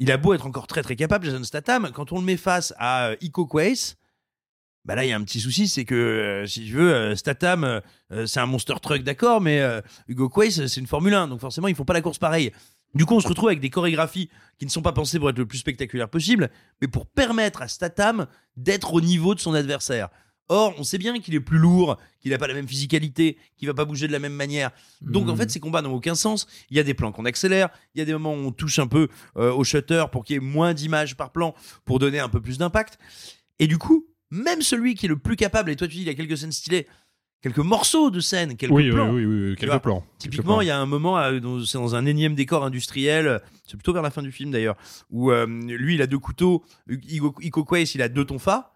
[0.00, 2.74] il a beau être encore très très capable Jason Statham, quand on le met face
[2.78, 3.96] à euh, Iko Quace,
[4.86, 7.14] bah là il y a un petit souci, c'est que euh, si tu veux euh,
[7.16, 7.80] Statham euh,
[8.12, 11.40] euh, c'est un monster truck d'accord, mais euh, Hugo Quace c'est une Formule 1, donc
[11.40, 12.52] forcément ils font pas la course pareil.
[12.94, 15.36] Du coup, on se retrouve avec des chorégraphies qui ne sont pas pensées pour être
[15.38, 16.48] le plus spectaculaire possible,
[16.80, 18.26] mais pour permettre à Statham
[18.56, 20.08] d'être au niveau de son adversaire.
[20.48, 23.66] Or, on sait bien qu'il est plus lourd, qu'il n'a pas la même physicalité, qu'il
[23.68, 24.70] va pas bouger de la même manière.
[25.02, 25.36] Donc, en Mhm.
[25.38, 26.46] fait, ces combats n'ont aucun sens.
[26.70, 28.78] Il y a des plans qu'on accélère, il y a des moments où on touche
[28.78, 32.20] un peu euh, au shutter pour qu'il y ait moins d'images par plan, pour donner
[32.20, 32.98] un peu plus d'impact.
[33.58, 34.06] Et du coup,
[34.36, 36.36] même celui qui est le plus capable, et toi tu dis il y a quelques
[36.38, 36.86] scènes stylées,
[37.42, 39.10] quelques morceaux de scènes, quelques Oui, plans.
[39.10, 41.94] oui, oui, oui, quelques vois, plans, Typiquement, il y a un moment, euh, c'est dans
[41.94, 44.76] un énième décor industriel, c'est plutôt vers la fin du film d'ailleurs,
[45.10, 48.72] où euh, lui il a deux couteaux, Iko Quace il a deux tonfas.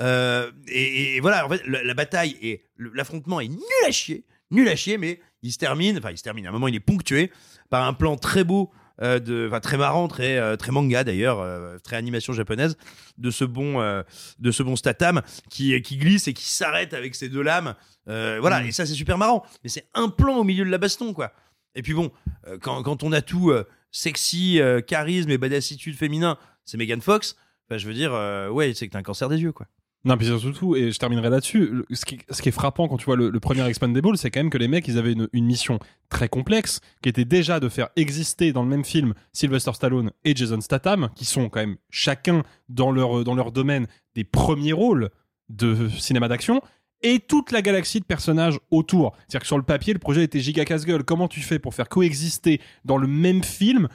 [0.00, 4.24] Euh, et, et voilà, en fait, la, la bataille et l'affrontement est nul à chier,
[4.50, 6.74] nul à chier, mais il se termine, enfin il se termine, à un moment il
[6.74, 7.30] est ponctué
[7.70, 8.70] par un plan très beau,
[9.02, 12.76] euh, de, très marrant, très, euh, très manga d'ailleurs, euh, très animation japonaise,
[13.18, 13.80] de ce bon,
[14.38, 17.74] de ce bon Statam qui, qui glisse et qui s'arrête avec ses deux lames.
[18.06, 18.66] Voilà, Mm.
[18.66, 21.32] et ça c'est super marrant, mais c'est un plan au milieu de la baston, quoi.
[21.74, 22.12] Et puis bon,
[22.62, 23.52] quand, quand on a tout
[23.90, 27.36] sexy, charisme et badassitude féminin, c'est Megan Fox.
[27.66, 28.12] Enfin, je veux dire,
[28.52, 29.66] ouais, c'est que t'as un cancer des yeux, quoi.
[30.06, 33.30] Non, puis surtout, et je terminerai là-dessus, ce qui, est frappant quand tu vois le,
[33.30, 35.78] le premier Expandable, c'est quand même que les mecs, ils avaient une, une mission
[36.10, 40.36] très complexe, qui était déjà de faire exister dans le même film Sylvester Stallone et
[40.36, 45.08] Jason Statham, qui sont quand même chacun dans leur, dans leur domaine des premiers rôles
[45.48, 46.60] de cinéma d'action,
[47.04, 49.14] et toute la galaxie de personnages autour.
[49.20, 51.04] C'est-à-dire que sur le papier, le projet était giga casse-gueule.
[51.04, 53.88] Comment tu fais pour faire coexister dans le même film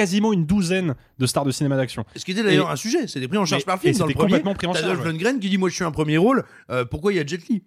[0.00, 3.28] quasiment une douzaine de stars de cinéma d'action Ce qui était d'ailleurs un sujet, c'était
[3.28, 3.94] pris en charge par film.
[3.94, 5.38] et Dans le c'était premier, complètement pris en charge, ouais.
[5.38, 7.64] Qui dit Moi, je suis un premier rôle, euh, pourquoi il y a Jet Li?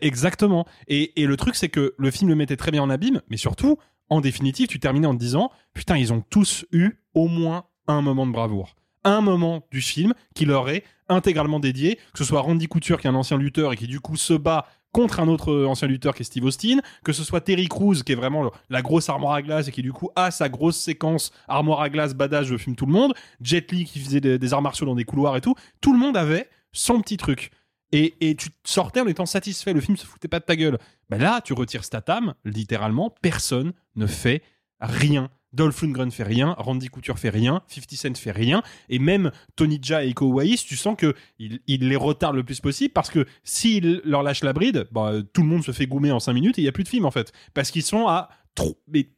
[0.00, 0.66] Exactement.
[0.88, 3.36] Et, et le truc, c'est que le film le mettait très bien en abîme, mais
[3.36, 3.78] surtout,
[4.08, 8.02] en définitive, tu terminais en te disant Putain, ils ont tous eu au moins un
[8.02, 8.74] moment de bravoure.
[9.04, 13.06] Un moment du film qui leur est intégralement dédié, que ce soit Randy Couture, qui
[13.06, 14.66] est un ancien lutteur et qui du coup se bat
[14.96, 17.96] contre un autre euh, ancien lutteur qui est Steve Austin, que ce soit Terry Crews
[17.96, 20.78] qui est vraiment la grosse armoire à glace et qui du coup a sa grosse
[20.78, 24.54] séquence armoire à glace badass je filme tout le monde, Jet Li qui faisait des,
[24.54, 27.50] arts martiaux dans des couloirs et tout, tout le monde avait son petit truc.
[27.92, 30.78] Et, tu sortais en étant satisfait, le film se foutait pas de ta gueule.
[31.10, 34.42] Ben là, tu retires Statham, littéralement, personne ne fait
[34.80, 35.28] rien.
[35.56, 39.78] Dolph Lundgren fait rien, Randy Couture fait rien, 50 Cent fait rien, et même Tony
[39.82, 43.26] Jaa et Iko tu sens que il, il les retarde le plus possible parce que
[43.42, 46.58] s'il leur lâche la bride, bah, tout le monde se fait goumer en 5 minutes
[46.58, 48.28] et il y a plus de film en fait, parce qu'ils sont à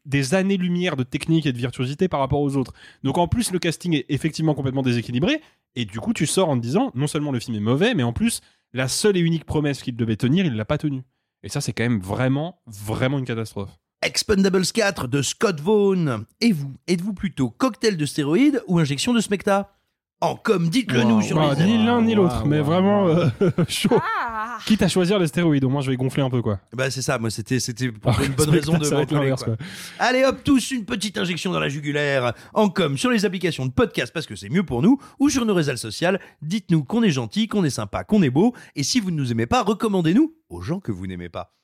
[0.04, 2.72] des années-lumière de technique et de virtuosité par rapport aux autres.
[3.04, 5.40] Donc en plus, le casting est effectivement complètement déséquilibré,
[5.76, 8.02] et du coup, tu sors en te disant, non seulement le film est mauvais, mais
[8.02, 8.40] en plus,
[8.72, 11.02] la seule et unique promesse qu'il devait tenir, il l'a pas tenue.
[11.42, 13.78] Et ça, c'est quand même vraiment, vraiment une catastrophe.
[14.00, 16.24] Expendables 4 de Scott Vaughn.
[16.40, 19.74] Et vous, êtes-vous plutôt cocktail de stéroïdes ou injection de smecta?
[20.20, 23.28] En com, dites-le nous sur Bah, les ni l'un ni l'autre, mais vraiment euh,
[23.68, 24.00] chaud.
[24.02, 26.58] Ah Quitte à choisir les stéroïdes, au moins je vais gonfler un peu quoi.
[26.72, 29.10] Bah c'est ça, moi c'était c'était pour Ah, une bonne raison de ça va être
[29.12, 29.56] m'encoller, l'inverse, quoi.
[29.56, 29.66] quoi.
[30.00, 32.34] Allez hop, tous une petite injection dans la jugulaire.
[32.52, 35.44] En com, sur les applications de podcast parce que c'est mieux pour nous, ou sur
[35.44, 36.10] nos réseaux sociaux.
[36.42, 38.54] Dites-nous qu'on est gentil, qu'on est sympa, qu'on est beau.
[38.74, 41.54] Et si vous ne nous aimez pas, recommandez-nous aux gens que vous n'aimez pas.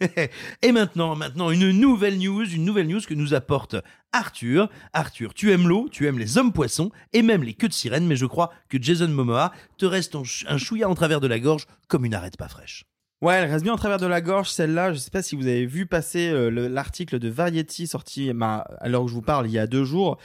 [0.62, 3.76] Et maintenant, maintenant, une nouvelle news, une nouvelle news que nous apporte
[4.12, 4.68] Arthur.
[4.92, 8.06] Arthur, tu aimes l'eau, tu aimes les hommes poissons et même les queues de sirène,
[8.06, 11.26] mais je crois que Jason Momoa te reste un ch- un chouïa en travers de
[11.26, 12.84] la gorge comme une arête pas fraîche.
[13.22, 14.94] Ouais, elle reste bien en travers de la gorge, celle-là.
[14.94, 18.66] Je sais pas si vous avez vu passer euh, le- l'article de Variety sorti bah,
[18.78, 20.16] à l'heure où je vous parle il y a deux jours,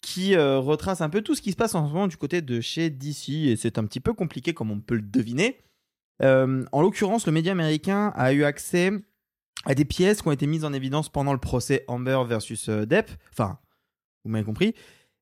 [0.00, 2.40] qui euh, retrace un peu tout ce qui se passe en ce moment du côté
[2.40, 3.28] de chez DC.
[3.48, 5.58] Et c'est un petit peu compliqué comme on peut le deviner.
[6.22, 8.92] Euh, en l'occurrence, le média américain a eu accès
[9.64, 12.86] à des pièces qui ont été mises en évidence pendant le procès Amber versus euh,
[12.86, 13.10] Depp.
[13.32, 13.58] Enfin,
[14.24, 14.74] vous m'avez compris.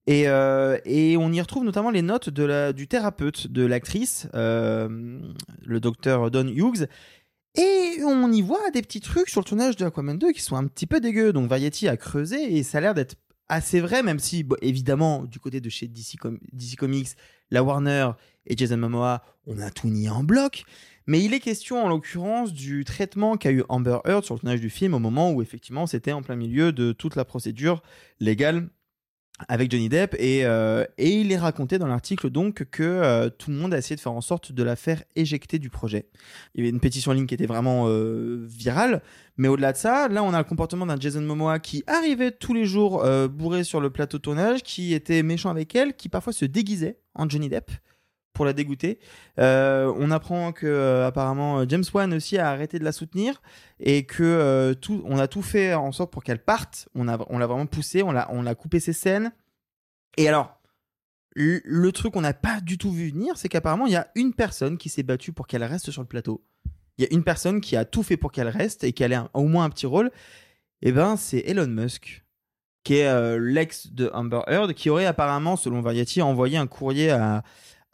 [0.07, 4.28] Et, euh, et on y retrouve notamment les notes de la, du thérapeute de l'actrice,
[4.34, 5.18] euh,
[5.64, 6.87] le docteur Don Hughes.
[7.57, 10.57] Et on y voit des petits trucs sur le tournage de Aquaman 2 qui sont
[10.57, 11.32] un petit peu dégueux.
[11.32, 13.16] Donc Variety a creusé et ça a l'air d'être
[13.49, 16.16] assez vrai, même si, évidemment, du côté de chez DC,
[16.53, 17.09] DC Comics,
[17.51, 18.11] la Warner
[18.47, 20.64] et Jason Momoa, on a tout nié en bloc.
[21.07, 24.61] Mais il est question, en l'occurrence, du traitement qu'a eu Amber Heard sur le tournage
[24.61, 27.83] du film au moment où, effectivement, c'était en plein milieu de toute la procédure
[28.19, 28.69] légale
[29.49, 30.17] avec Johnny Depp.
[30.19, 33.97] Et, euh, il est raconté dans l'article donc que euh, tout le monde a essayé
[33.97, 36.09] de faire en sorte de la faire éjecter du projet.
[36.55, 39.03] Il y avait une pétition en ligne qui était vraiment euh, virale,
[39.37, 42.55] mais au-delà de ça, là on a le comportement d'un Jason Momoa qui arrivait tous
[42.55, 46.33] les jours bourré sur le plateau de tournage, qui était méchant avec elle, qui parfois
[46.33, 47.71] se déguisait en Johnny Depp
[48.37, 48.99] pour la dégoûter.
[49.41, 53.41] Euh, on apprend que euh, apparemment James Wan aussi a arrêté de la soutenir
[53.80, 56.89] et que euh, tout, on a tout fait en sorte pour qu'elle parte.
[56.95, 59.32] On a, on l'a vraiment poussée, on l'a, on l'a coupé ses scènes.
[60.18, 60.61] Et alors,
[61.34, 64.34] le, truc qu'on n'a pas du tout vu venir, c'est qu'apparemment il y a une
[64.34, 66.45] personne qui s'est battue pour qu'elle reste sur le plateau.
[66.99, 69.20] Il y a une personne qui a tout fait pour qu'elle reste et qu'elle ait
[69.34, 70.11] au moins un petit rôle.
[70.82, 72.26] Et ben, c'est Elon Musk
[72.87, 77.11] qui est euh, l'ex de Amber Heard, qui aurait apparemment, selon Variety, envoyé un courrier
[77.11, 77.43] à,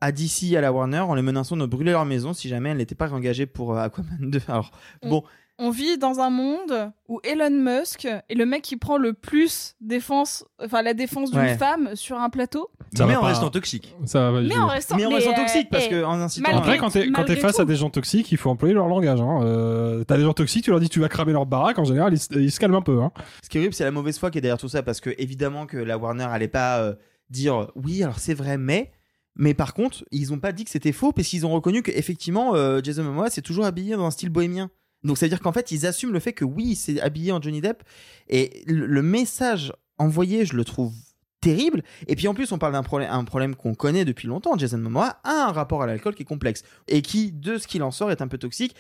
[0.03, 2.79] à DC, à la Warner, en les menaçant de brûler leur maison si jamais elle
[2.79, 4.41] n'était pas engagée pour euh, Aquaman 2.
[4.49, 4.71] Alors,
[5.09, 5.23] bon,
[5.59, 9.77] On vit dans un monde où Elon Musk est le mec qui prend le plus
[9.81, 11.57] défense, enfin la défense d'une Ouais.
[11.57, 12.71] femme sur un plateau.
[12.97, 13.95] Ça mais en pas- restant toxique.
[14.07, 16.51] Ça va Mais en restant, mais en restant euh, toxique, parce eh, que en incitant
[16.51, 19.21] malgré- Après, quand t'es face à des gens toxiques, il faut employer leur langage.
[19.21, 19.41] Hein.
[19.45, 22.13] Euh, T'as des gens toxiques, tu leur dis tu vas cramer leur baraque, en général,
[22.13, 23.01] ils, se- ils se calment un peu.
[23.01, 23.13] Hein.
[23.45, 25.11] Ce qui est horrible, c'est la mauvaise foi qui est derrière tout ça, parce que
[25.19, 26.95] évidemment que la Warner allait pas euh,
[27.31, 28.91] dire oui, alors c'est vrai, mais.
[29.37, 32.55] Mais par contre, ils ont pas dit que c'était faux, parce qu'ils ont reconnu qu'effectivement,
[32.55, 34.71] euh, Jason Momoa s'est toujours habillé dans un style bohémien.
[35.05, 37.33] Donc ça veut dire qu'en fait, ils assument le fait que oui, il s'est habillé
[37.33, 37.83] en Johnny Depp.
[38.29, 40.93] Et le, message envoyé, je le trouve
[41.41, 41.83] terrible.
[42.07, 44.57] Et puis en plus, on parle d'un problème, problème qu'on connaît depuis longtemps.
[44.57, 47.83] Jason Momoa a un rapport à l'alcool qui est complexe et qui, de ce qu'il
[47.83, 48.77] en sort, est un peu toxique.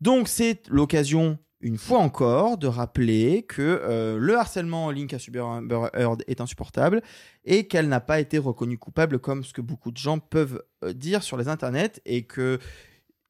[0.00, 5.18] Donc c'est l'occasion, une fois encore, de rappeler que euh, le harcèlement en ligne qu'a
[5.18, 5.38] subi
[6.26, 7.02] est insupportable
[7.46, 10.92] et qu'elle n'a pas été reconnue coupable comme ce que beaucoup de gens peuvent euh,
[10.92, 12.58] dire sur les internets et que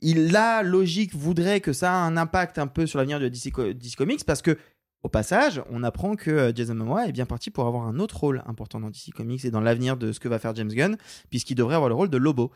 [0.03, 3.95] la logique voudrait que ça a un impact un peu sur l'avenir de DC, DC
[3.97, 4.59] Comics parce que
[5.05, 8.19] au passage, on apprend que euh, Jason Momoa est bien parti pour avoir un autre
[8.19, 10.97] rôle important dans DC Comics et dans l'avenir de ce que va faire James Gunn,
[11.31, 12.51] puisqu'il devrait avoir le rôle de Lobo.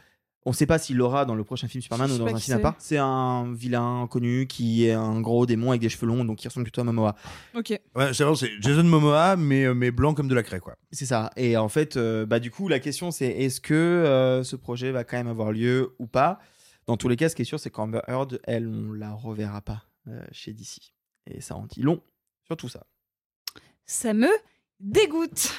[0.46, 2.36] On ne sait pas s'il l'aura dans le prochain film Superman ou dans pas un
[2.36, 2.58] à c'est.
[2.60, 2.74] part.
[2.78, 6.48] C'est un vilain connu qui est un gros démon avec des cheveux longs, donc qui
[6.48, 7.16] ressemble plutôt à Momoa.
[7.54, 7.78] Ok.
[7.94, 10.76] Ouais, c'est vrai, c'est Jason Momoa, mais, euh, mais blanc comme de la craie, quoi.
[10.92, 11.30] C'est ça.
[11.36, 14.90] Et en fait, euh, bah, du coup, la question c'est est-ce que euh, ce projet
[14.90, 16.38] va quand même avoir lieu ou pas?
[16.86, 19.60] Dans tous les cas, ce qui est sûr, c'est qu'Amber Heard, elle, on la reverra
[19.60, 20.78] pas euh, chez DC.
[21.30, 22.00] Et ça en dit long
[22.46, 22.84] sur tout ça.
[23.84, 24.30] Ça me
[24.80, 25.52] dégoûte.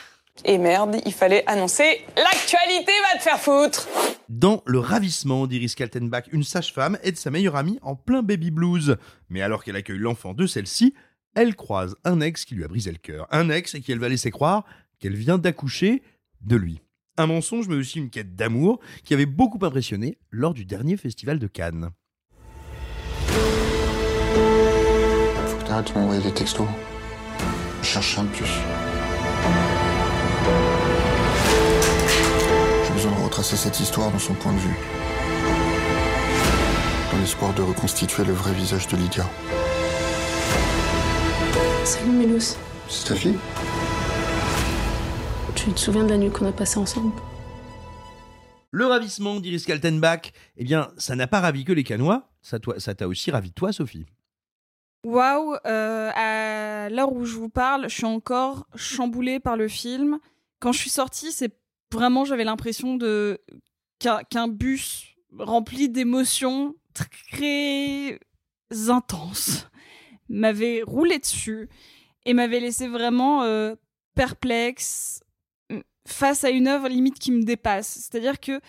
[0.46, 3.88] Et merde, il fallait annoncer l'actualité va te faire foutre.
[4.30, 8.96] Dans Le Ravissement d'Iris Kaltenbach, une sage-femme aide sa meilleure amie en plein baby blues.
[9.30, 10.94] Mais alors qu'elle accueille l'enfant de celle-ci,
[11.34, 13.28] elle croise un ex qui lui a brisé le cœur.
[13.32, 14.66] Un ex et qui elle va laisser croire
[15.00, 16.04] qu'elle vient d'accoucher
[16.42, 16.80] de lui.
[17.18, 21.40] Un mensonge, mais aussi une quête d'amour qui avait beaucoup impressionné lors du dernier festival
[21.40, 21.90] de Cannes.
[25.58, 25.66] De
[27.84, 28.79] de.
[33.40, 34.76] Retracer cette histoire dans son point de vue.
[37.10, 39.24] Dans l'espoir de reconstituer le vrai visage de Lydia.
[41.86, 42.58] Salut Mélos.
[42.90, 43.38] C'est ta fille?
[45.56, 47.14] Tu te souviens de la nuit qu'on a passée ensemble?
[48.72, 52.78] Le ravissement d'Iris Kaltenbach, eh bien, ça n'a pas ravi que les Canois, ça toi-
[52.78, 54.06] ça t'a aussi ravi toi, Sophie.
[55.06, 60.20] Waouh, euh, à l'heure où je vous parle, je suis encore chamboulée par le film.
[60.60, 61.54] Quand je suis sortie, c'est
[61.92, 63.40] vraiment, j'avais l'impression de
[64.00, 68.20] qu'un bus rempli d'émotions très
[68.88, 69.68] intenses
[70.30, 71.70] m'avait roulé dessus
[72.26, 73.76] et m'avait laissé vraiment euh,
[74.16, 75.24] perplexe
[75.72, 77.88] euh, face à une œuvre limite qui me dépasse.
[77.88, 78.60] C'est-à-dire que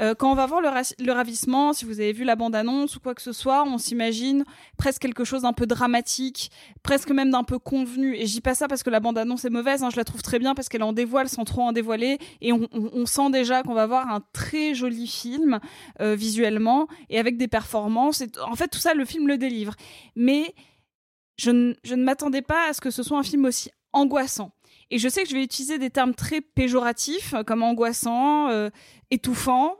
[0.00, 2.96] euh, quand on va voir le, ra- le ravissement, si vous avez vu la bande-annonce
[2.96, 4.44] ou quoi que ce soit, on s'imagine
[4.78, 6.50] presque quelque chose d'un peu dramatique,
[6.82, 8.16] presque même d'un peu convenu.
[8.16, 10.22] Et je dis pas ça parce que la bande-annonce est mauvaise, hein, je la trouve
[10.22, 12.18] très bien parce qu'elle en dévoile sans trop en dévoiler.
[12.40, 15.60] Et on, sent déjà qu'on va voir un très joli film
[16.00, 18.22] euh, visuellement et avec des performances.
[18.46, 19.74] En fait, tout ça, le film le délivre.
[20.16, 20.54] Mais
[21.36, 24.52] je ne m'attendais pas à ce que ce soit un film aussi angoissant.
[24.92, 28.68] Et je sais que je vais utiliser des termes très péjoratifs, euh, comme angoissant, euh,
[29.10, 29.74] étouffant.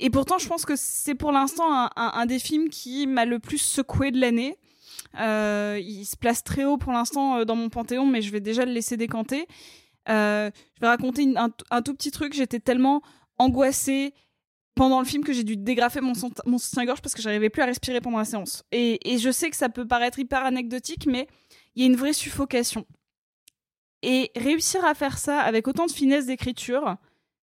[0.00, 3.58] Et pourtant, je pense que c'est pour l'instant un, des films qui m'a le plus
[3.58, 4.56] secoué de l'année.
[5.20, 8.64] Euh, il se place très haut pour l'instant dans mon panthéon, mais je vais déjà
[8.64, 9.46] le laisser décanter.
[10.08, 12.32] Je vais raconter un, tout petit truc.
[12.32, 13.00] J'étais tellement
[13.38, 14.12] angoissée
[14.74, 16.14] pendant le film que j'ai dû dégrafer mon,
[16.46, 18.64] mon soutien-gorge parce que j'arrivais plus à respirer pendant la séance.
[18.72, 21.28] Et je sais que ça peut paraître hyper anecdotique, mais
[21.76, 22.84] il y a une vraie suffocation.
[24.02, 26.96] Et réussir à faire ça avec autant de finesse d'écriture,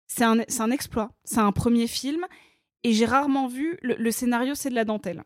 [0.08, 1.12] c'est un, un exploit.
[1.24, 2.26] C'est un premier film.
[2.84, 3.78] Et j'ai rarement vu.
[3.82, 5.24] Le, scénario, c'est de la dentelle.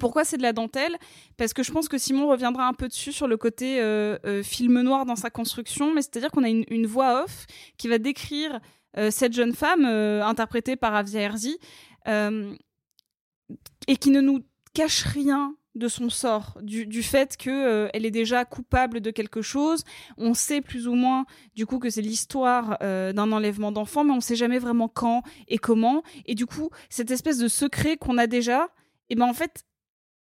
[0.00, 0.96] Pourquoi c'est de la dentelle?
[1.36, 4.42] Parce que je pense que Simon reviendra un peu dessus sur le côté euh, euh,
[4.42, 7.46] film noir dans sa construction, mais c'est-à-dire qu'on a une, une voix off
[7.76, 8.58] qui va décrire
[8.96, 11.58] euh, cette jeune femme interprétée par Avia Herzi
[12.06, 14.40] et qui ne nous
[14.74, 19.40] cache rien de son sort, du, fait que euh, elle est déjà coupable de quelque
[19.40, 19.84] chose.
[20.18, 24.12] On sait plus ou moins du coup que c'est l'histoire euh, d'un enlèvement d'enfant, mais
[24.12, 26.02] on sait jamais vraiment quand et comment.
[26.26, 28.68] Et du coup, cette espèce de secret qu'on a déjà,
[29.08, 29.64] et ben en fait,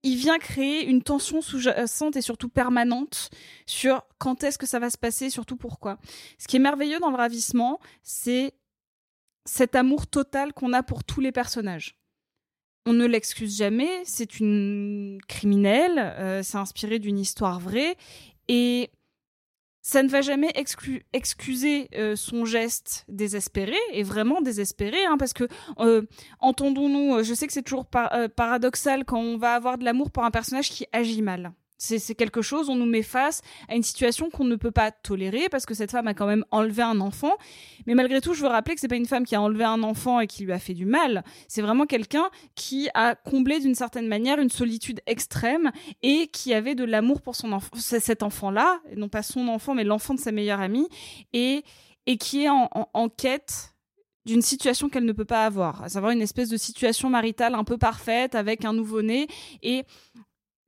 [0.04, 3.30] il vient créer une tension sous-jacente et surtout permanente
[3.66, 5.98] sur quand est-ce que ça va se passer, surtout pourquoi.
[6.38, 8.54] Ce qui est merveilleux dans le ravissement, c'est
[9.46, 11.99] cet amour total qu'on a pour tous les personnages.
[12.90, 17.96] On ne l'excuse jamais, c'est une criminelle, euh, c'est inspiré d'une histoire vraie,
[18.48, 18.90] et
[19.84, 25.34] ça ne va jamais exclu- excuser euh, son geste désespéré, et vraiment désespéré, hein, parce
[25.34, 26.02] que, euh,
[26.40, 30.24] entendons-nous, je sais que c'est toujours euh, paradoxal quand on va avoir de l'amour pour
[30.24, 31.54] un personnage qui agit mal.
[31.82, 35.48] C'est quelque chose, on nous met face à une situation qu'on ne peut pas tolérer
[35.50, 37.32] parce que cette femme a quand même enlevé un enfant.
[37.88, 39.82] Mais malgré tout, je veux rappeler que c'est pas une femme qui a enlevé un
[39.82, 41.24] enfant et qui lui a fait du mal.
[41.48, 45.72] C'est vraiment quelqu'un qui a comblé d'une certaine manière une solitude extrême
[46.04, 50.14] et qui avait de l'amour pour son cet enfant-là, non pas son enfant, mais l'enfant
[50.14, 50.90] de sa meilleure amie,
[51.32, 51.64] et,
[52.06, 53.74] et qui est en, en- quête
[54.26, 57.64] d'une situation qu'elle ne peut pas avoir, à savoir une espèce de situation maritale un
[57.64, 59.28] peu parfaite avec un nouveau-né
[59.64, 59.86] et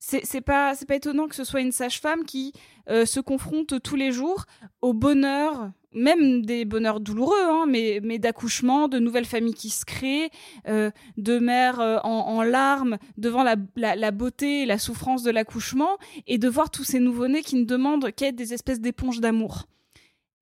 [0.04, 2.54] c'est pas c'est pas étonnant que ce soit une sage-femme qui
[2.90, 4.46] euh, se confronte tous les jours
[4.82, 9.86] au bonheur même des bonheurs douloureux hein, mais mais d'accouchement de nouvelles familles qui se
[9.86, 10.32] créent
[10.68, 15.30] euh, de mères euh, en, larmes devant la, la, la beauté et la souffrance de
[15.30, 19.20] l'accouchement et de voir tous ces nouveau-nés qui ne demandent qu'à être des espèces d'éponges
[19.20, 19.66] d'amour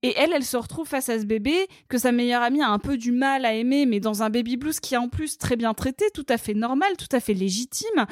[0.02, 2.80] et elle, elle se retrouve face à ce bébé que sa meilleure amie a un
[2.80, 5.58] peu du mal à aimer, mais dans un baby blues qui est en plus très
[5.58, 8.06] bien traité, tout à fait normal, tout à fait légitime.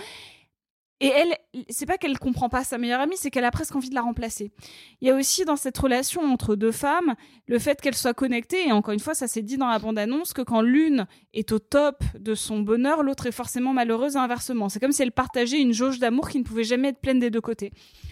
[0.99, 1.37] Et elle,
[1.69, 4.01] c'est pas qu'elle comprend pas sa meilleure amie, c'est qu'elle a presque envie de la
[4.01, 4.51] remplacer.
[4.99, 7.13] Il y a aussi dans cette relation entre deux femmes
[7.45, 10.33] le fait qu'elles soient connectées, et encore une fois, ça s'est dit dans la bande-annonce,
[10.33, 14.69] que quand l'une est au top de son bonheur, l'autre est forcément malheureuse inversement.
[14.69, 17.29] C'est comme si elles partageaient une jauge d'amour qui ne pouvait jamais être pleine des
[17.29, 17.71] deux côtés.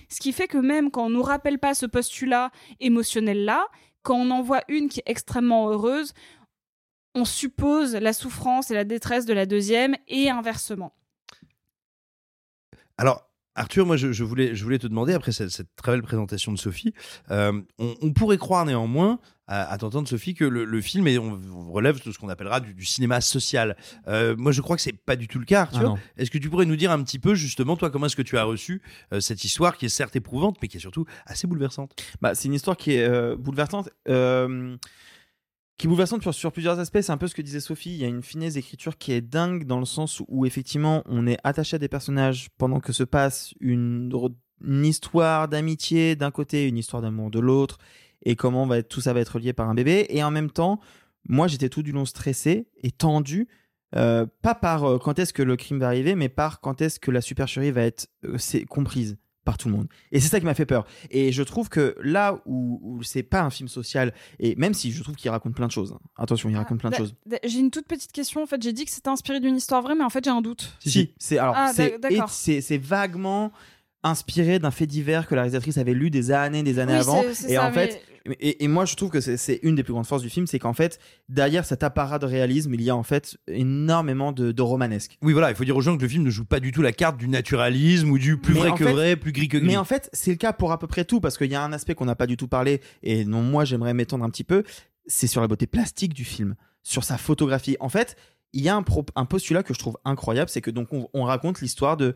[0.09, 3.65] Ce qui fait que même quand on nous rappelle pas ce postulat émotionnel-là,
[4.03, 6.13] quand on en voit une qui est extrêmement heureuse,
[7.15, 10.93] on suppose la souffrance et la détresse de la deuxième, et inversement.
[12.97, 16.01] Alors, Arthur, moi, je, je voulais, je voulais te demander, après cette, cette très belle
[16.01, 16.93] présentation de Sophie,
[17.31, 21.17] euh, on, on pourrait croire néanmoins, à, à t'entendre, Sophie, que le, le film, est,
[21.17, 23.77] on, on relève de ce qu'on appellera du, du cinéma social.
[24.07, 25.95] Euh, moi, je crois que c'est pas du tout le cas, Arthur.
[25.97, 28.21] Ah est-ce que tu pourrais nous dire un petit peu, justement, toi, comment est-ce que
[28.21, 28.81] tu as reçu
[29.13, 31.93] euh, cette histoire qui est certes éprouvante, mais qui est surtout assez bouleversante?
[32.21, 33.89] Bah, c'est une histoire qui est bouleversante.
[35.77, 37.01] Qui est sur, plusieurs aspects.
[37.01, 37.91] C'est un peu ce que disait Sophie.
[37.91, 41.27] Il y a une finesse d'écriture qui est dingue dans le sens où, effectivement, on
[41.27, 44.11] est attaché à des personnages pendant que se passe une,
[44.63, 47.77] histoire d'amitié d'un côté, une histoire d'amour de l'autre,
[48.23, 50.05] et comment tout ça va être lié par un bébé.
[50.09, 50.79] Et en même temps,
[51.27, 53.47] moi, j'étais tout du long stressé et tendu.
[53.95, 56.99] euh, pas par euh, quand est-ce que le crime va arriver, mais par quand est-ce
[56.99, 58.37] que la supercherie va être euh,
[58.69, 59.17] comprise.
[59.45, 59.87] Par tout le monde.
[60.11, 60.85] Et c'est ça qui m'a fait peur.
[61.11, 64.91] Et je trouve que là où, où c'est pas un film social, et même si
[64.91, 65.99] je trouve qu'il raconte plein de choses, hein.
[66.17, 67.15] attention, il raconte plein de Da- choses.
[67.45, 68.43] J'ai une toute petite question.
[68.43, 70.41] En fait, j'ai dit que c'était inspiré d'une histoire vraie, mais en fait, j'ai un
[70.41, 70.75] doute.
[70.79, 72.25] Si, c'est alors Ah, c'est d'ac- d'accord.
[72.29, 73.51] et c'est c'est vaguement
[74.03, 77.23] inspiré d'un fait divers que la réalisatrice avait lu des années, des années Oui, avant.
[77.23, 78.01] Et ça, en fait,
[78.39, 80.59] et, et moi je trouve que c'est- une des plus grandes forces du film, c'est
[80.59, 80.99] qu'en fait
[81.29, 85.17] derrière cet apparat de réalisme, il y a en fait énormément de, de romanesque.
[85.21, 86.81] Oui, voilà, il faut dire aux gens que le film ne joue pas du tout
[86.81, 89.57] la carte du naturalisme ou du plus Mais vrai que fait- vrai, plus gris que
[89.57, 89.67] gris.
[89.67, 91.63] Mais en fait, c'est le cas pour à peu près tout, parce qu'il y a
[91.63, 94.43] un aspect qu'on n'a pas du tout parlé, et dont moi j'aimerais m'étendre un petit
[94.43, 94.63] peu,
[95.07, 97.77] c'est sur la beauté plastique du film, sur sa photographie.
[97.79, 98.15] En fait,
[98.53, 101.09] il y a un, pro- un postulat que je trouve incroyable, c'est que donc on,
[101.13, 102.15] on raconte l'histoire de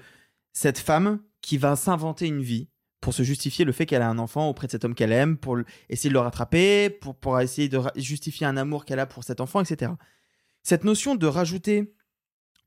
[0.54, 2.68] cette femme qui va s'inventer une vie
[3.02, 5.38] pour se justifier le fait qu'elle a un enfant auprès de cet homme qu'elle aime,
[5.38, 5.58] pour
[5.90, 9.40] essayer de le rattraper, pour, pour essayer de justifier un amour qu'elle a pour cet
[9.42, 9.92] enfant, etc.
[10.64, 11.94] Cette notion de rajouter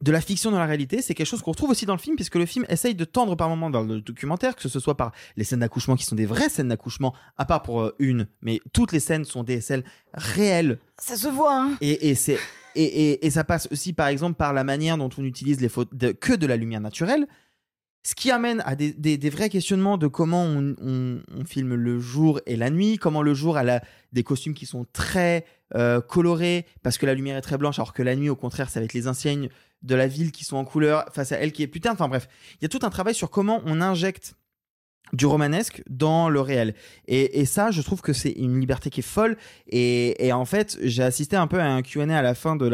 [0.00, 2.16] de la fiction dans la réalité, c'est quelque chose qu'on retrouve aussi dans le film,
[2.16, 5.12] puisque le film essaye de tendre par moments dans le documentaire, que ce soit par
[5.36, 8.60] les scènes d'accouchement qui sont des vraies scènes d'accouchement, à part pour euh, une, mais
[8.72, 10.80] toutes les scènes sont des scènes réelles.
[10.98, 11.76] Ça se voit, hein.
[11.80, 12.38] Et, et c'est
[12.74, 15.68] et, et- et ça passe aussi par exemple par la manière dont on utilise les
[15.68, 17.28] photos de- que de la lumière naturelle,
[18.02, 22.70] ce qui amène à des, vrais questionnements de comment on, filme le jour et la
[22.70, 23.80] nuit, comment le jour a
[24.12, 25.44] des costumes qui sont très
[25.74, 28.70] euh, colorés parce que la lumière est très blanche, alors que la nuit au contraire
[28.70, 29.48] ça va être les enseignes
[29.82, 31.94] de la ville qui sont en couleur face à elle qui est terne.
[31.94, 32.28] Enfin bref,
[32.60, 34.34] il y a tout un travail sur comment on injecte
[35.12, 36.74] du romanesque dans le réel.
[37.06, 39.36] Et, ça, je trouve que c'est une liberté qui est folle.
[39.68, 42.66] Et, en fait, j'ai assisté un peu à un Q&A à la fin de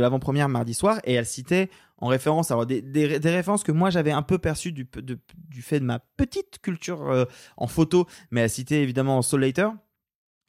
[0.00, 3.90] l'avant-première mardi soir, et elle citait en référence, alors des, des, des références que moi
[3.90, 5.18] j'avais un peu perçues du, de-
[5.48, 7.24] du fait de ma petite culture euh,
[7.56, 9.70] en photo, mais elle citait évidemment Soul Later.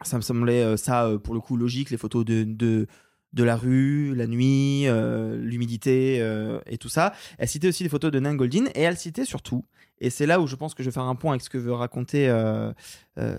[0.04, 2.88] Ça me semblait euh, ça euh, pour le coup logique, les photos de, de
[3.34, 6.18] de la rue, la nuit, euh, l'humidité
[6.66, 7.14] et tout ça.
[7.38, 9.66] Elle citait aussi des photos de Nan Goldin et elle citait surtout,
[10.00, 11.58] et c'est là où je pense que je vais faire un point avec ce que
[11.58, 12.30] veut raconter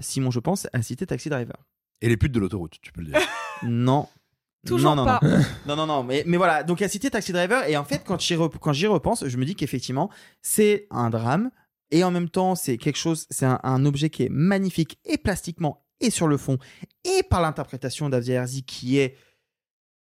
[0.01, 1.57] Simon, je pense, elle citait Taxi Driver.
[2.01, 3.19] Et les putes de l'autoroute, tu peux le dire.
[3.65, 4.07] Non.
[4.67, 5.21] Toujours non, non, pas.
[5.23, 6.63] Non, non, non, non, mais, mais voilà.
[6.63, 7.69] Donc, elle citait Taxi Driver.
[7.69, 10.11] Et en fait, quand j'y, rep- quand j'y repense, je me dis qu'effectivement,
[10.43, 11.51] c'est un drame.
[11.91, 15.17] Et en même temps, c'est quelque chose, c'est un, un objet qui est magnifique et
[15.17, 16.59] plastiquement et sur le fond
[17.05, 19.17] et par l'interprétation d'Avia Herzi qui est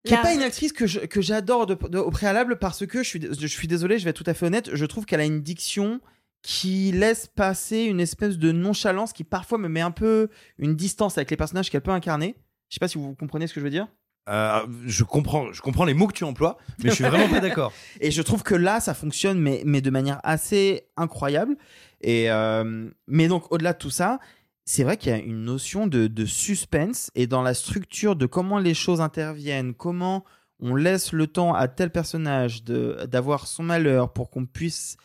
[0.04, 2.84] qui La- est pas une actrice que, je- que j'adore de- de- au préalable parce
[2.86, 5.06] que je suis, je suis désolé, je vais être tout à fait honnête, je trouve
[5.06, 6.00] qu'elle a une diction
[6.42, 10.28] qui laisse passer une espèce de nonchalance qui parfois me met un peu
[10.58, 12.36] une distance avec les personnages qu'elle peut incarner.
[12.68, 13.88] Je sais pas si vous comprenez ce que je veux dire.
[14.28, 17.40] Euh, je comprends, je comprends les mots que tu emploies, mais je suis vraiment pas
[17.40, 17.72] d'accord.
[18.00, 21.56] Et je trouve que là, ça fonctionne, mais, mais de manière assez incroyable.
[22.00, 24.18] Et, euh, mais donc, au-delà de tout ça,
[24.64, 28.26] c'est vrai qu'il y a une notion de, de suspense et dans la structure de
[28.26, 30.24] comment les choses interviennent, comment
[30.60, 34.96] on laisse le temps à tel personnage d'avoir son malheur pour qu'on puisse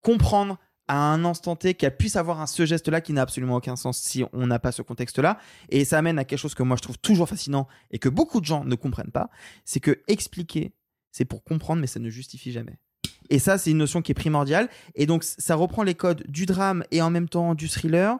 [0.00, 0.58] comprendre
[0.88, 3.98] à un instant T qu'elle puisse avoir un, ce geste-là qui n'a absolument aucun sens
[3.98, 5.38] si on n'a pas ce contexte-là.
[5.68, 8.40] Et ça amène à quelque chose que moi je trouve toujours fascinant et que beaucoup
[8.40, 9.30] de gens ne comprennent pas,
[9.64, 10.72] c'est que expliquer,
[11.10, 12.78] c'est pour comprendre, mais ça ne justifie jamais.
[13.30, 14.68] Et ça, c'est une notion qui est primordiale.
[14.94, 18.18] Et donc, ça reprend les codes du drame et en même temps du thriller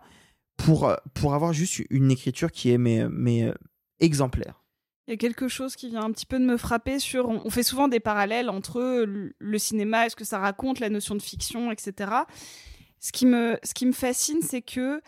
[0.56, 3.54] pour, euh, pour avoir juste une écriture qui est mais, mais euh,
[4.00, 4.61] exemplaire.
[5.09, 7.28] Il y a quelque chose qui vient un petit peu de me frapper sur.
[7.28, 11.22] On fait souvent des parallèles entre le- cinéma, est-ce que ça raconte, la notion de
[11.22, 12.11] fiction, etc.
[13.00, 15.03] Ce qui me, ce qui me fascine, c'est que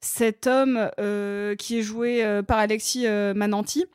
[0.00, 3.86] cet homme euh, qui est joué euh, par Alexis euh, Mananti,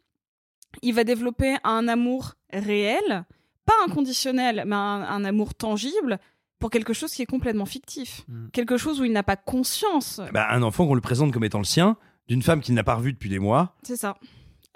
[0.82, 3.24] il va développer un amour réel,
[3.66, 6.20] pas inconditionnel, mais un, un amour tangible
[6.58, 8.26] pour quelque chose qui est complètement fictif.
[8.54, 10.20] Quelque chose où il n'a pas conscience.
[10.34, 11.95] Bah, un enfant qu'on le présente comme étant le sien,
[12.28, 13.76] d'une femme qu'il n'a pas revue depuis des mois.
[13.84, 14.16] C'est ça.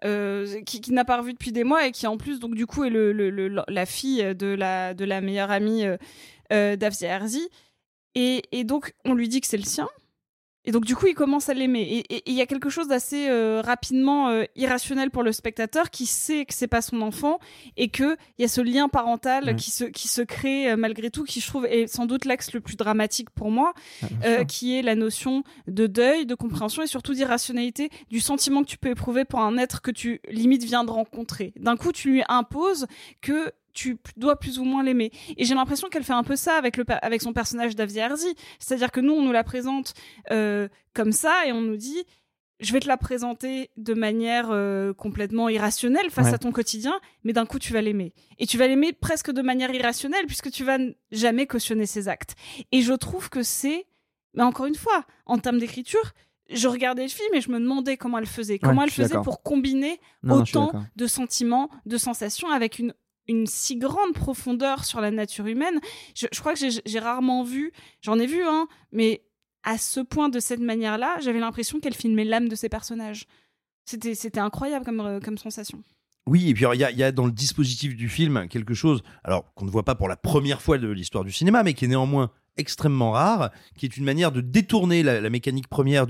[0.06, 2.84] Euh, qui, n'a pas revu depuis des mois et qui en plus donc du coup
[2.84, 5.98] est le, la fille de la, de la meilleure amie euh,
[6.54, 7.50] euh, Herzi.
[8.14, 9.90] Et, et donc on lui dit que c'est le sien
[10.68, 12.04] et donc du coup il commence à l'aimer.
[12.10, 16.06] Et il y a quelque chose d'assez euh, rapidement euh, irrationnel pour le spectateur qui
[16.06, 17.40] sait que c'est pas son enfant
[17.78, 21.10] et que il y a ce lien parental qui se qui se crée euh, malgré
[21.10, 23.74] tout qui je trouve est sans doute l'axe le plus dramatique pour moi
[24.26, 28.68] euh, qui est la notion de deuil, de compréhension et surtout d'irrationalité du sentiment que
[28.68, 31.54] tu peux éprouver pour un être que tu limite viens de rencontrer.
[31.58, 32.88] D'un coup, tu lui imposes
[33.22, 35.12] que tu dois plus ou moins l'aimer.
[35.38, 38.36] Et j'ai l'impression qu'elle fait un peu ça avec, le, avec son personnage d'Avia Herzi.
[38.60, 39.94] C'est-à-dire que nous, on nous la présente
[40.32, 42.04] euh, comme ça et on nous dit
[42.60, 46.34] je vais te la présenter de manière euh, complètement irrationnelle face Ouais.
[46.34, 48.14] à ton quotidien, mais d'un coup tu vas l'aimer.
[48.40, 50.80] Et tu vas l'aimer presque de manière irrationnelle puisque tu vas
[51.12, 52.34] jamais cautionner ses actes.
[52.72, 53.86] Et je trouve que c'est,
[54.34, 56.14] mais encore une fois, en termes d'écriture,
[56.50, 59.22] je regardais le film et je me demandais comment elle faisait, comment Ouais, elle faisait
[59.22, 62.94] pour combiner Non, autant de sentiments, de sensations avec une
[63.28, 65.80] une si grande profondeur sur la nature humaine.
[66.16, 67.72] Je, crois que j'ai- rarement vu,
[68.02, 69.24] j'en ai vu, hein, mais
[69.64, 73.26] à ce point de cette manière-là, j'avais l'impression qu'elle filmait l'âme de ses personnages.
[73.86, 75.82] C'était, incroyable comme, euh, comme sensation.
[76.26, 79.66] Oui, et puis il y, a- dans le dispositif du film quelque chose, alors qu'on
[79.66, 82.32] ne voit pas pour la première fois de l'histoire du cinéma, mais qui est néanmoins
[82.58, 86.06] extrêmement rare, qui est une manière de détourner la, mécanique première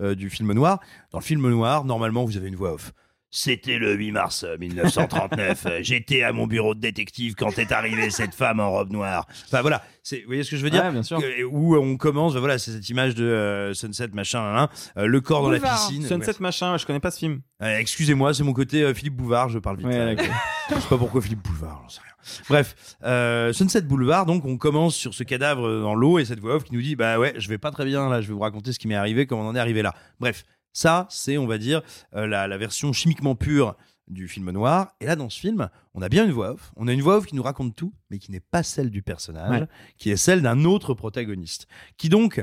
[0.00, 0.80] euh, du film noir.
[1.10, 2.92] Dans le film noir, normalement, vous avez une voix off.
[3.30, 5.66] C'était le 8 mars euh, 1939.
[5.66, 9.26] Euh, J'étais à mon bureau de détective quand est arrivée cette femme en robe noire.
[9.46, 10.82] Enfin voilà, vous voyez ce que je veux dire?
[10.84, 11.20] Ouais, bien sûr.
[11.20, 15.20] Que- Où on commence, voilà, c'est cette image de euh, Sunset machin, hein, euh, le
[15.20, 16.02] corps dans la piscine.
[16.06, 16.36] Sunset Ouais.
[16.40, 17.40] machin, je connais pas ce film.
[17.62, 19.86] Euh, Excusez-moi, c'est mon côté Philippe Bouvard, je parle vite.
[19.88, 20.34] Ouais, d'accord.
[20.70, 22.42] je sais pas pourquoi Philippe Boulevard, j'en sais rien.
[22.48, 22.74] Bref,
[23.04, 26.64] euh, Sunset Boulevard, donc on commence sur ce cadavre dans l'eau et cette voix off
[26.64, 28.72] qui nous dit bah ouais, je vais pas très bien là, je vais vous raconter
[28.72, 29.94] ce qui m'est arrivé, comment on en est arrivé là.
[30.20, 31.82] Bref, ça c'est on va dire
[32.14, 34.92] euh, la, la version chimiquement pure du film noir.
[35.00, 37.16] Et là dans ce film, on a bien une voix off, on a une voix
[37.18, 39.66] off qui nous raconte tout, mais qui n'est pas celle du personnage, Ouais.
[39.98, 41.66] qui est celle d'un autre protagoniste,
[41.98, 42.42] qui donc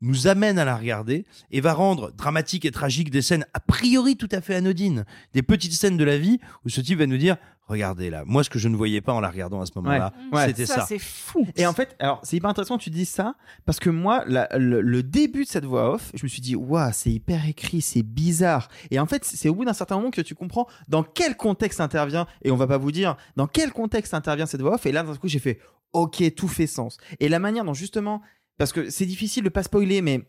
[0.00, 4.16] nous amène à la regarder et va rendre dramatique et tragique des scènes a priori
[4.16, 7.16] tout à fait anodines, des petites scènes de la vie où ce type va nous
[7.18, 7.36] dire
[7.66, 10.14] regardez là, moi ce que je ne voyais pas en la regardant à ce moment-là,
[10.32, 10.46] Ouais.
[10.46, 10.86] c'était ça.
[10.88, 11.46] c'est fou.
[11.54, 13.34] Et en fait, alors c'est hyper intéressant que tu dis ça
[13.66, 16.56] parce que moi, la- le, le début de cette voix off, je me suis dit,
[16.56, 18.68] waouh, c'est hyper écrit, c'est bizarre.
[18.90, 21.80] Et en fait, c'est au bout d'un certain moment que tu comprends dans quel contexte
[21.82, 24.86] intervient, et on va pas vous dire dans quel contexte intervient cette voix off.
[24.86, 25.58] Et là, d'un coup, j'ai fait,
[25.92, 26.96] ok, tout fait sens.
[27.20, 28.22] Et la manière dont justement,
[28.58, 30.22] parce que c'est difficile de pas spoiler, mais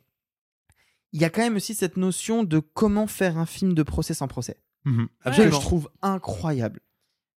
[1.12, 4.14] il y a quand même aussi cette notion de comment faire un film de procès
[4.14, 4.58] sans procès.
[4.86, 5.08] Mhm.
[5.08, 5.56] Que Absolument.
[5.60, 6.80] je trouve incroyable.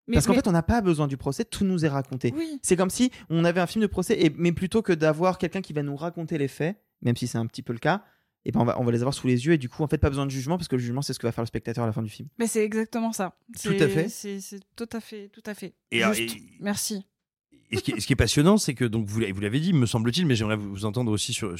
[0.08, 2.34] Mais- Parce qu'en mais- fait, on n'a pas besoin du procès, tout nous est raconté.
[2.36, 2.60] Oui.
[2.62, 5.62] C'est comme si on avait un film de procès, et, mais plutôt que d'avoir quelqu'un
[5.62, 8.04] qui va nous raconter les faits, même si c'est un petit peu le cas,
[8.44, 9.88] et ben on, va, on va les avoir sous les yeux, et du coup, en
[9.88, 11.48] fait, pas besoin de jugement, parce que le jugement, c'est ce que va faire le
[11.48, 12.28] spectateur à la fin du film.
[12.40, 13.38] Mais c'est exactement ça.
[13.64, 14.10] Tout à fait.
[14.10, 15.76] C'est c'est tout à fait, tout à fait.
[15.92, 17.06] Et, Juste- et- Merci.
[17.72, 20.58] Et ce qui, est, passionnant, c'est que donc vous, l'avez- dit, me semble-t-il, mais j'aimerais
[20.58, 21.56] vous entendre aussi sur,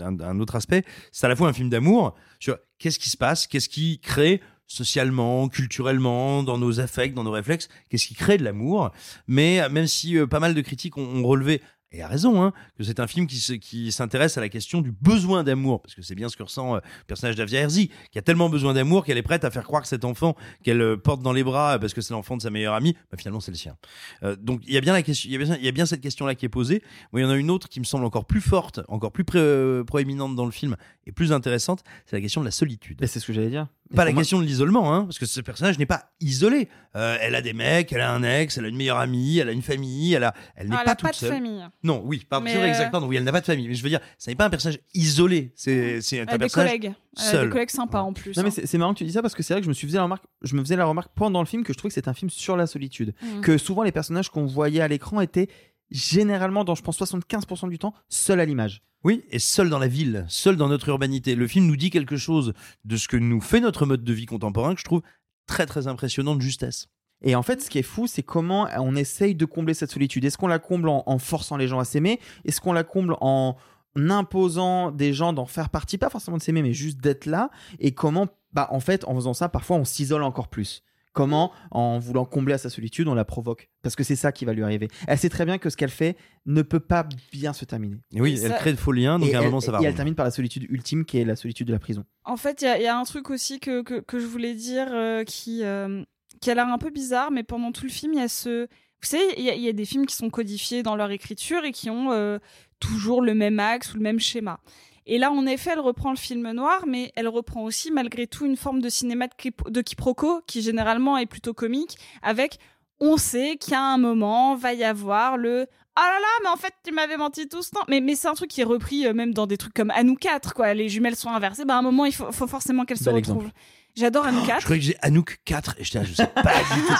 [0.00, 0.84] un, autre aspect.
[1.10, 4.40] C'est à la fois un film d'amour sur qu'est-ce qui se passe, qu'est-ce qui crée
[4.66, 8.90] socialement, culturellement, dans nos affects, dans nos réflexes, qu'est-ce qui crée de l'amour.
[9.26, 11.60] Mais euh, même si euh, pas mal de critiques ont relevé,
[11.96, 14.80] et à raison, hein, que c'est un film qui, se- qui s'intéresse à la question
[14.80, 17.90] du besoin d'amour, parce que c'est bien ce que ressent euh, le personnage d'Avia Herzi,
[18.10, 20.80] qui a tellement besoin d'amour qu'elle est prête à faire croire que cet enfant qu'elle
[20.80, 23.16] euh, porte dans les bras euh, parce que c'est l'enfant de sa meilleure amie, bah,
[23.18, 23.76] finalement c'est le sien.
[24.22, 25.72] Euh, donc il y a bien la question, il y a bien, il y a
[25.72, 26.82] bien cette question-là qui est posée.
[27.12, 29.24] Moi, il y en a une autre qui me semble encore plus forte, encore plus
[29.24, 30.76] pré- euh, proéminente dans le film
[31.06, 33.02] et plus intéressante, c'est la question de la solitude.
[33.02, 33.68] Et c'est ce que j'allais dire.
[33.92, 36.68] Et Pas la moi- question de l'isolement, hein, parce que ce personnage n'est pas isolé.
[36.96, 39.48] Euh, elle a des mecs, elle a un ex, elle a une meilleure amie, elle
[39.50, 41.30] a une famille, elle a, elle n'est Ah, elle pas a toute pas de seule.
[41.32, 41.62] famille.
[41.84, 43.68] Non, oui, pardon, c'est vrai, euh, exact, pardon, oui, elle n'a pas de famille.
[43.68, 45.52] Mais je veux dire, ça n'est pas un personnage isolé.
[45.54, 46.94] C'est, c'est un a des personnage collègues.
[47.16, 47.44] Elle a seul.
[47.44, 48.36] des collègues sympas en plus.
[48.36, 48.52] Non mais hein.
[48.52, 49.86] c'est c'est marrant que tu dis ça parce que c'est vrai que je me suis
[49.86, 51.94] fait la remarque, je me faisais la remarque pendant le film que je trouvais que
[51.94, 53.42] c'était un film sur la solitude, Mhm.
[53.42, 55.48] que souvent les personnages qu'on voyait à l'écran étaient
[55.90, 58.82] généralement dans je pense 75% du temps seuls à l'image.
[59.04, 61.34] Oui, et seul dans la ville, seul dans notre urbanité.
[61.34, 62.54] Le film nous dit quelque chose
[62.84, 65.02] de ce que nous fait notre mode de vie contemporain que je trouve
[65.46, 66.88] très très impressionnant de justesse.
[67.24, 70.24] Et en fait, ce qui est fou, c'est comment on essaye de combler cette solitude.
[70.24, 72.20] Est-ce qu'on la comble en, en forçant les gens à s'aimer?
[72.44, 73.56] Est-ce qu'on la comble en
[73.96, 77.92] imposant des gens d'en faire partie, pas forcément de s'aimer, mais juste d'être là Et
[77.92, 80.82] comment, bah, en fait, en faisant ça, parfois, on s'isole encore plus.
[81.12, 84.44] Comment, en voulant combler à sa solitude, on la provoque Parce que c'est ça qui
[84.44, 84.88] va lui arriver.
[85.06, 87.98] Elle sait très bien que ce qu'elle fait ne peut pas bien se terminer.
[88.12, 89.60] Et oui, Et elle ça- crée de faux liens, donc et à un elle, moment
[89.60, 89.80] ça va.
[89.80, 92.04] et elle termine par la solitude ultime, qui est la solitude de la prison.
[92.24, 94.26] En fait, il y, a- il y a un truc aussi que, que, que je
[94.26, 96.02] voulais dire euh, qui, euh,
[96.44, 98.66] qui a l'air un peu bizarre, mais pendant tout le film, il y a ce.
[98.66, 101.10] Vous savez, il y, a- il y a des films qui sont codifiés dans leur
[101.10, 102.38] écriture et qui ont euh,
[102.80, 104.60] toujours le même axe ou le même schéma.
[105.06, 108.46] Et là, en effet, elle reprend le film noir, mais elle reprend aussi, malgré tout,
[108.46, 112.58] une forme de cinéma de, quip- de quiproquo qui, généralement, est plutôt comique, avec
[113.00, 115.66] on sait qu'à un moment, va y avoir le
[115.96, 117.84] ah là là, mais en fait, tu m'avais menti tout ce temps.
[117.88, 120.16] Mais, mais c'est un truc qui est repris euh, même dans des trucs comme Anou
[120.16, 120.74] 4, quoi.
[120.74, 121.64] Les jumelles sont inversées.
[121.64, 123.36] Bah, à un moment, il faut, faut forcément qu'elles se retrouvent.
[123.44, 123.50] exemple.
[123.96, 124.60] J'adore Anou 4.
[124.60, 126.94] Je croyais que j'ai Anouk 4 et là, je sais pas du tout.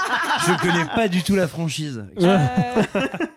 [0.47, 2.05] Je connais pas du tout la franchise.
[2.20, 2.38] Euh,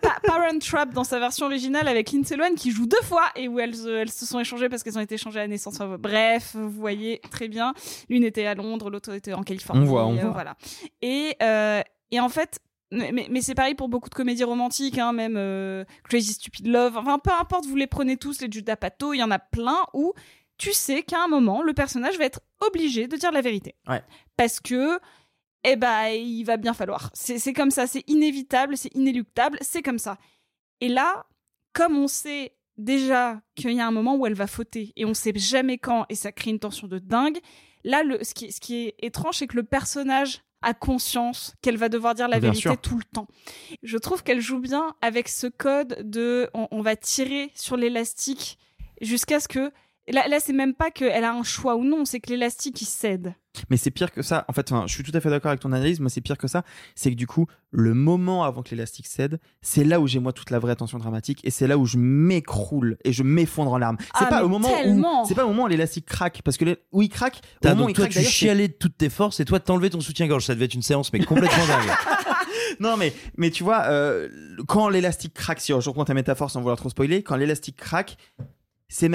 [0.00, 3.48] Pa- Parent Trap dans sa version originale avec Lindsay Lohan qui joue deux fois et
[3.48, 5.78] où elles, euh, elles se sont échangées parce qu'elles ont été échangées à la naissance.
[5.98, 7.74] Bref, vous voyez très bien.
[8.08, 9.82] L'une était à Londres, l'autre était en Californie.
[9.82, 10.30] On voit, on euh, voit.
[10.30, 10.56] Voilà.
[11.02, 11.82] Et, euh,
[12.12, 12.60] et en fait,
[12.92, 16.68] mais, mais- mais c'est pareil pour beaucoup de comédies romantiques, hein, même euh, Crazy Stupid
[16.68, 16.96] Love.
[16.96, 19.78] Enfin, peu importe, vous les prenez tous, les Judas Pato, il y en a plein
[19.94, 20.12] où
[20.58, 23.74] tu sais qu'à un moment, le personnage va être obligé de dire la vérité.
[23.86, 24.02] Ouais.
[24.36, 24.98] Parce que
[25.64, 27.10] eh ben, il va bien falloir.
[27.14, 30.18] C'est comme ça, c'est inévitable, c'est inéluctable, c'est comme ça.
[30.80, 31.26] Et là,
[31.72, 35.14] comme on sait déjà qu'il y a un moment où elle va fauter et on
[35.14, 37.38] sait jamais quand et ça crée une tension de dingue,
[37.84, 41.76] là, le, ce, qui, ce qui est étrange, c'est que le personnage a conscience qu'elle
[41.76, 42.80] va devoir dire la Bien vérité sûr.
[42.80, 43.28] tout le temps.
[43.82, 48.58] Je trouve qu'elle joue bien avec ce code de on, on va tirer sur l'élastique
[49.00, 49.72] jusqu'à ce que
[50.12, 52.86] là, là c'est même pas qu'elle a un choix ou non, c'est que l'élastique il
[52.86, 53.34] cède.
[53.70, 54.44] Mais c'est pire que ça.
[54.46, 55.98] En fait, enfin, je suis tout à fait d'accord avec ton analyse.
[55.98, 56.62] Moi, c'est pire que ça.
[56.94, 60.32] C'est que du coup, le moment avant que l'élastique cède, c'est là où j'ai moi
[60.32, 63.78] toute la vraie tension dramatique et c'est là où je m'écroule et je m'effondre en
[63.78, 63.96] larmes.
[64.00, 66.56] C'est Ah, pas mais au moment où c'est pas au moment où l'élastique craque parce
[66.56, 67.38] que les- où il craque.
[67.38, 69.44] Au T'as- moment où donc il toi, craque, tu chialais de toutes tes forces et
[69.44, 70.44] toi, t'enlevais ton soutien-gorge.
[70.44, 71.90] Ça devait être une séance, mais complètement dingue.
[72.80, 74.28] non mais mais tu vois euh,
[74.68, 78.16] quand l'élastique craque si je reprends ta métaphore sans vouloir trop spoiler quand l'élastique craque
[78.88, 79.06] c'est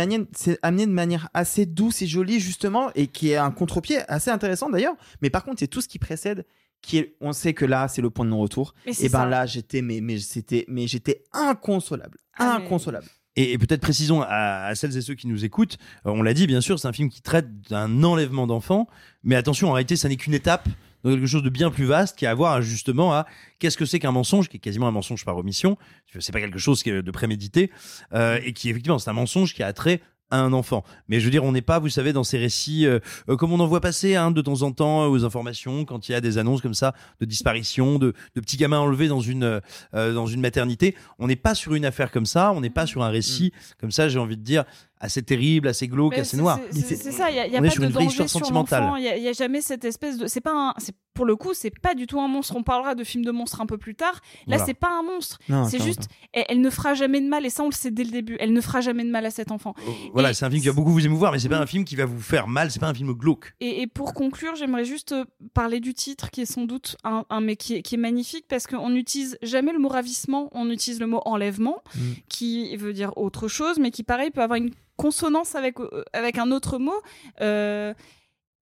[0.61, 4.69] amené de manière assez douce et jolie justement et qui est un contre-pied assez intéressant
[4.69, 4.95] d'ailleurs.
[5.21, 6.45] Mais par contre c'est tout ce qui précède
[6.81, 8.75] qui est on sait que là c'est le point de non-retour.
[8.85, 9.25] Et ben ça.
[9.25, 13.07] là j'étais mais mais c'était mais j'étais inconsolable Ah, inconsolable.
[13.35, 16.35] Et, et peut-être précisons à, à celles et ceux qui nous écoutent, euh, on l'a
[16.35, 18.87] dit bien sûr, c'est un film qui traite d'un enlèvement d'enfants,
[19.23, 20.69] mais attention, en réalité, ça n'est qu'une étape
[21.03, 23.25] dans quelque chose de bien plus vaste qui a à voir justement à
[23.59, 25.77] qu'est-ce que c'est qu'un mensonge, qui est quasiment un mensonge par omission.
[26.19, 27.71] C'est pas quelque chose de prémédité
[28.13, 30.01] euh, et qui effectivement c'est un mensonge qui a trait
[30.33, 30.83] à un enfant.
[31.07, 32.99] Mais je veux dire, on n'est pas, vous savez, dans ces récits euh,
[33.29, 36.13] euh, comme on en voit passer hein, de temps en temps aux informations quand il
[36.13, 39.61] y a des annonces comme ça de disparition, de, de petits gamins enlevés dans une
[39.93, 40.95] euh, dans une maternité.
[41.19, 43.91] On n'est pas sur une affaire comme ça, on n'est pas sur un récit comme
[43.91, 44.09] ça.
[44.09, 44.63] J'ai envie de dire
[45.03, 46.59] assez terrible, assez glauque, Mais assez noir.
[46.71, 48.95] c'est- ça, il y a, y a pas de danger sur l'enfant.
[48.95, 50.27] Il y, y a jamais cette espèce de.
[50.27, 50.73] C'est pas un.
[51.13, 52.55] Pour le coup, c'est pas du tout un monstre.
[52.55, 54.13] On parlera de films de monstres un peu plus tard.
[54.47, 54.65] Là, Voilà.
[54.65, 55.37] c'est pas un monstre.
[55.69, 57.45] C'est juste, elle, elle ne fera jamais de mal.
[57.45, 58.35] Et ça, on le sait dès le début.
[58.39, 59.75] Elle ne fera jamais de mal à cet enfant.
[60.13, 61.85] Voilà, Et- c'est un film qui va beaucoup vous émouvoir, mais c'est pas un film
[61.85, 62.71] qui va vous faire mal.
[62.71, 63.53] C'est pas un film glauque.
[63.59, 67.25] Et, et pour conclure, j'aimerais juste euh, parler du titre qui est sans doute un,
[67.29, 70.69] un- mais qui est, qui est magnifique parce qu'on n'utilise jamais le mot ravissement, on
[70.71, 71.99] utilise le mot enlèvement, Mm.
[72.29, 76.37] qui veut dire autre chose, mais qui pareil peut avoir une consonance avec euh, avec
[76.37, 76.99] un autre mot.
[77.41, 77.93] Euh,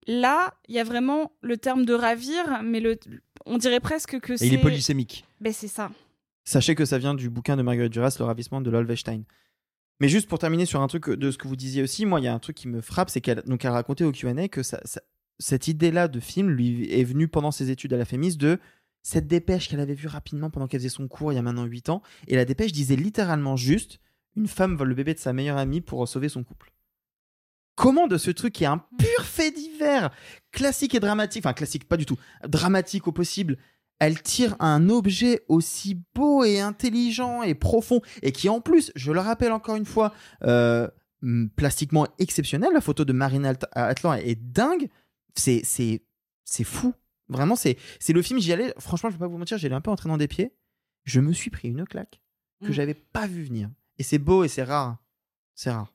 [0.07, 2.99] là, il y a vraiment le terme de ravir, mais le,
[3.45, 4.47] on dirait presque que c'est.
[4.47, 5.25] Il est polysémique.
[5.41, 5.91] Ben c'est ça.
[6.45, 9.23] Sachez que ça vient du bouquin de Marguerite Duras, Le ravissement de l'Olvestein.
[9.99, 12.25] Mais juste pour terminer sur un truc de ce que vous disiez aussi, moi, il
[12.25, 14.63] y a un truc qui me frappe, c'est qu'elle donc elle racontait au Q&A que
[14.63, 15.01] ça- ça-
[15.39, 18.59] cette idée-là de film lui est venue pendant ses études à la FEMIS de
[19.03, 21.65] cette dépêche qu'elle avait vue rapidement pendant qu'elle faisait son cours il y a maintenant
[21.65, 22.03] 8 ans.
[22.29, 24.01] Et la dépêche disait littéralement juste
[24.37, 26.73] une femme vole le bébé de sa meilleure amie pour sauver son couple.
[27.75, 30.11] Comment de ce truc qui est un pur fait divers,
[30.51, 32.17] classique et dramatique, enfin classique pas du tout,
[32.49, 33.59] dramatique au possible,
[33.99, 39.13] elle tire un objet aussi beau et intelligent et profond et qui en plus, je
[39.13, 40.15] le rappelle encore une fois,
[40.45, 40.89] euh,
[41.57, 42.73] plastiquement exceptionnel.
[42.73, 44.89] La photo de Marine Alt- Atlan est dingue.
[45.35, 46.03] C'est c'est
[46.45, 46.95] c'est fou.
[47.29, 48.39] Vraiment, c'est c'est le film.
[48.41, 48.73] J'y allais.
[48.79, 50.55] Franchement, je vais pas vous mentir, j'y allais un peu en traînant des pieds.
[51.05, 52.23] Je me suis pris une claque
[52.63, 52.73] que Mm.
[52.73, 53.69] j'avais pas vu venir.
[53.99, 54.99] Et c'est beau et c'est rare.
[55.55, 55.93] C'est rare.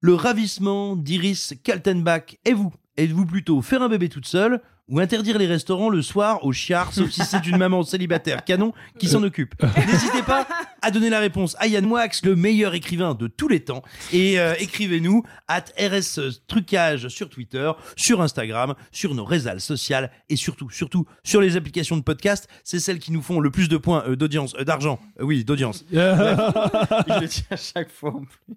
[0.00, 2.36] Le ravissement d'Iris Kaltenbach.
[2.44, 2.72] Et vous?
[2.96, 6.92] Êtes-vous plutôt faire un bébé toute seule ou interdire les restaurants le soir aux chiards,
[6.92, 9.54] sauf si c'est une maman célibataire canon qui s'en occupe
[9.86, 10.46] N'hésitez pas
[10.82, 13.82] à donner la réponse à Yann Wax, le meilleur écrivain de tous les temps.
[14.12, 20.36] Et euh, écrivez-nous at RS Trucage sur Twitter, sur Instagram, sur nos réseaux sociales et
[20.36, 22.48] surtout, surtout sur les applications de podcast.
[22.64, 24.98] C'est celles qui nous font le plus de points euh, d'audience, euh, d'argent.
[25.20, 25.84] Euh, oui, d'audience.
[25.90, 28.54] Je le dis à chaque fois en plus.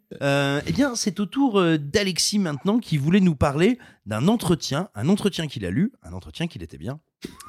[0.67, 5.09] Eh bien, c'est au tour euh, d'Alexis maintenant qui voulait nous parler d'un entretien, un
[5.09, 6.99] entretien qu'il a lu, un entretien qu'il était bien.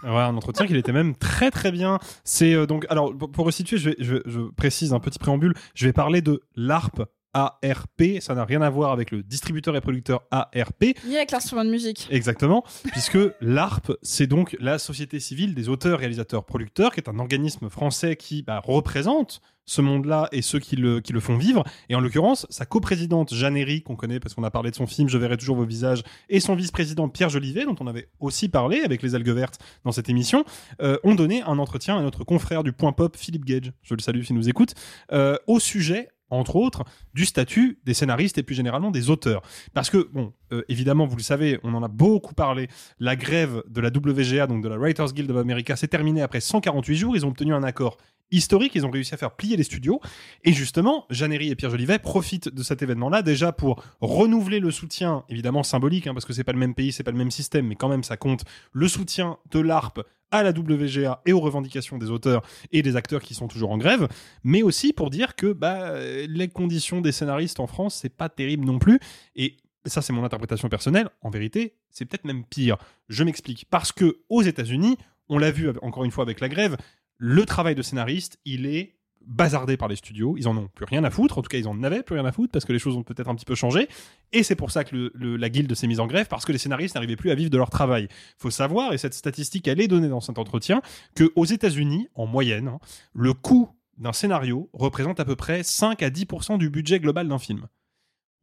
[0.02, 1.98] Ouais, un entretien qu'il était même très très bien.
[2.24, 5.54] C'est euh, donc alors pour, resituer, je, je précise un petit préambule.
[5.74, 7.02] Je vais parler de l'ARP.
[7.34, 10.84] ARP, ça n'a rien à voir avec le distributeur et producteur ARP.
[11.06, 12.08] Ni avec l'instrument de musique.
[12.10, 17.18] Exactement, puisque l'ARP, c'est donc la Société civile des auteurs, réalisateurs, producteurs, qui est un
[17.18, 21.62] organisme français qui bah, représente ce monde-là et ceux qui le, qui le font vivre.
[21.88, 25.08] Et en l'occurrence, sa coprésidente Jeanne qu'on connaît parce qu'on a parlé de son film
[25.08, 28.80] Je verrai toujours vos visages, et son vice-président Pierre Jolivet, dont on avait aussi parlé
[28.80, 30.44] avec les algues vertes dans cette émission,
[30.80, 34.00] euh, ont donné un entretien à notre confrère du Point Pop, Philippe Gage, je le
[34.00, 34.74] salue s'il nous écoute,
[35.12, 36.84] euh, au sujet entre autres,
[37.14, 39.42] du statut des scénaristes et plus généralement des auteurs.
[39.74, 42.68] Parce que, bon, euh, évidemment, vous le savez, on en a beaucoup parlé,
[42.98, 46.40] la grève de la WGA, donc de la Writers Guild of America, s'est terminée après
[46.40, 47.96] 148 jours, ils ont obtenu un accord
[48.30, 50.00] historique, ils ont réussi à faire plier les studios,
[50.44, 55.24] et justement, Jeannery et Pierre Jolivet profitent de cet événement-là, déjà pour renouveler le soutien,
[55.28, 57.66] évidemment symbolique, hein, parce que c'est pas le même pays, c'est pas le même système,
[57.66, 60.00] mais quand même ça compte, le soutien de l'ARP
[60.30, 63.78] à la WGA et aux revendications des auteurs et des acteurs qui sont toujours en
[63.78, 64.08] grève,
[64.44, 68.66] mais aussi pour dire que bah, les conditions des scénaristes en France, c'est pas terrible
[68.66, 69.00] non plus.
[69.36, 69.56] Et
[69.86, 71.08] ça, c'est mon interprétation personnelle.
[71.22, 72.76] En vérité, c'est peut-être même pire.
[73.08, 73.66] Je m'explique.
[73.70, 74.98] Parce que aux États-Unis,
[75.28, 76.76] on l'a vu encore une fois avec la grève,
[77.16, 78.98] le travail de scénariste, il est
[79.28, 80.36] bazardé par les studios.
[80.38, 81.38] Ils en ont plus rien à foutre.
[81.38, 83.02] En tout cas, ils en avaient plus rien à foutre parce que les choses ont
[83.02, 83.88] peut-être un petit peu changé.
[84.32, 86.94] Et c'est pour ça que la guilde s'est mise en grève parce que les scénaristes
[86.94, 88.08] n'arrivaient plus à vivre de leur travail.
[88.38, 90.80] Faut savoir, et cette statistique, elle est donnée dans cet entretien,
[91.14, 92.78] que aux États-Unis, en moyenne, hein,
[93.12, 93.68] le coût
[93.98, 97.66] d'un scénario représente à peu près 5 à 10% du budget global d'un film.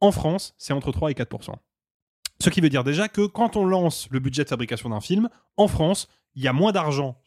[0.00, 1.54] En France, c'est entre 3 et 4%.
[2.40, 5.28] Ce qui veut dire déjà que quand on lance le budget de fabrication d'un film,
[5.56, 7.18] en France, il y a moins d'argent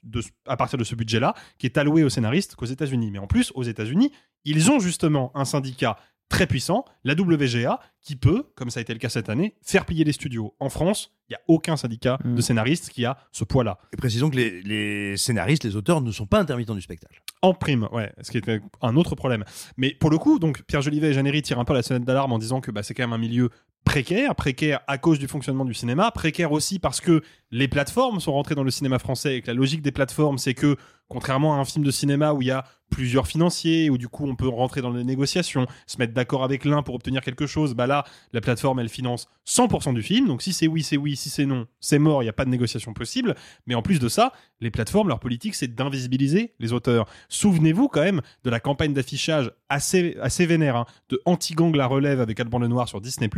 [0.45, 3.09] à partir de ce budget-là qui est alloué aux scénaristes qu'aux États-Unis.
[3.09, 4.11] Mais en plus, aux États-Unis,
[4.45, 5.97] ils ont justement un syndicat
[6.29, 9.85] très puissant, la WGA, qui peut, comme ça a été le cas cette année, faire
[9.85, 10.55] plier les studios.
[10.59, 13.77] En France, il n'y a aucun syndicat de scénaristes qui a ce poids-là.
[13.93, 17.21] Et précisons que les, les scénaristes, les auteurs ne sont pas intermittents du spectacle.
[17.41, 19.43] En prime, ouais, ce qui est un autre problème.
[19.77, 22.31] Mais pour le coup, donc Pierre Jolivet et Jeannery tirent un peu la sonnette d'alarme
[22.31, 23.49] en disant que bah, c'est quand même un milieu
[23.85, 28.33] précaire, précaire à cause du fonctionnement du cinéma, précaire aussi parce que les plateformes sont
[28.33, 30.75] rentrées dans le cinéma français et que la logique des plateformes, c'est que
[31.09, 34.25] contrairement à un film de cinéma où il y a plusieurs financiers, où du coup
[34.27, 37.73] on peut rentrer dans les négociations, se mettre d'accord avec l'un pour obtenir quelque chose,
[37.73, 38.03] bah là,
[38.33, 41.45] la plateforme, elle finance 100% du film, donc si c'est oui, c'est oui, si c'est
[41.45, 43.35] non, c'est mort, il n'y a pas de négociation possible,
[43.67, 47.07] mais en plus de ça, les plateformes, leur politique, c'est d'invisibiliser les auteurs.
[47.27, 52.21] Souvenez-vous quand même de la campagne d'affichage assez, assez vénère hein, de Anti-Gang la relève
[52.21, 53.29] avec Alban Lenoir sur Disney+,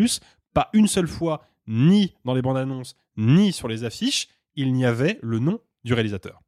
[0.53, 4.85] pas une seule fois, ni dans les bandes annonces, ni sur les affiches, il n'y
[4.85, 6.41] avait le nom du réalisateur.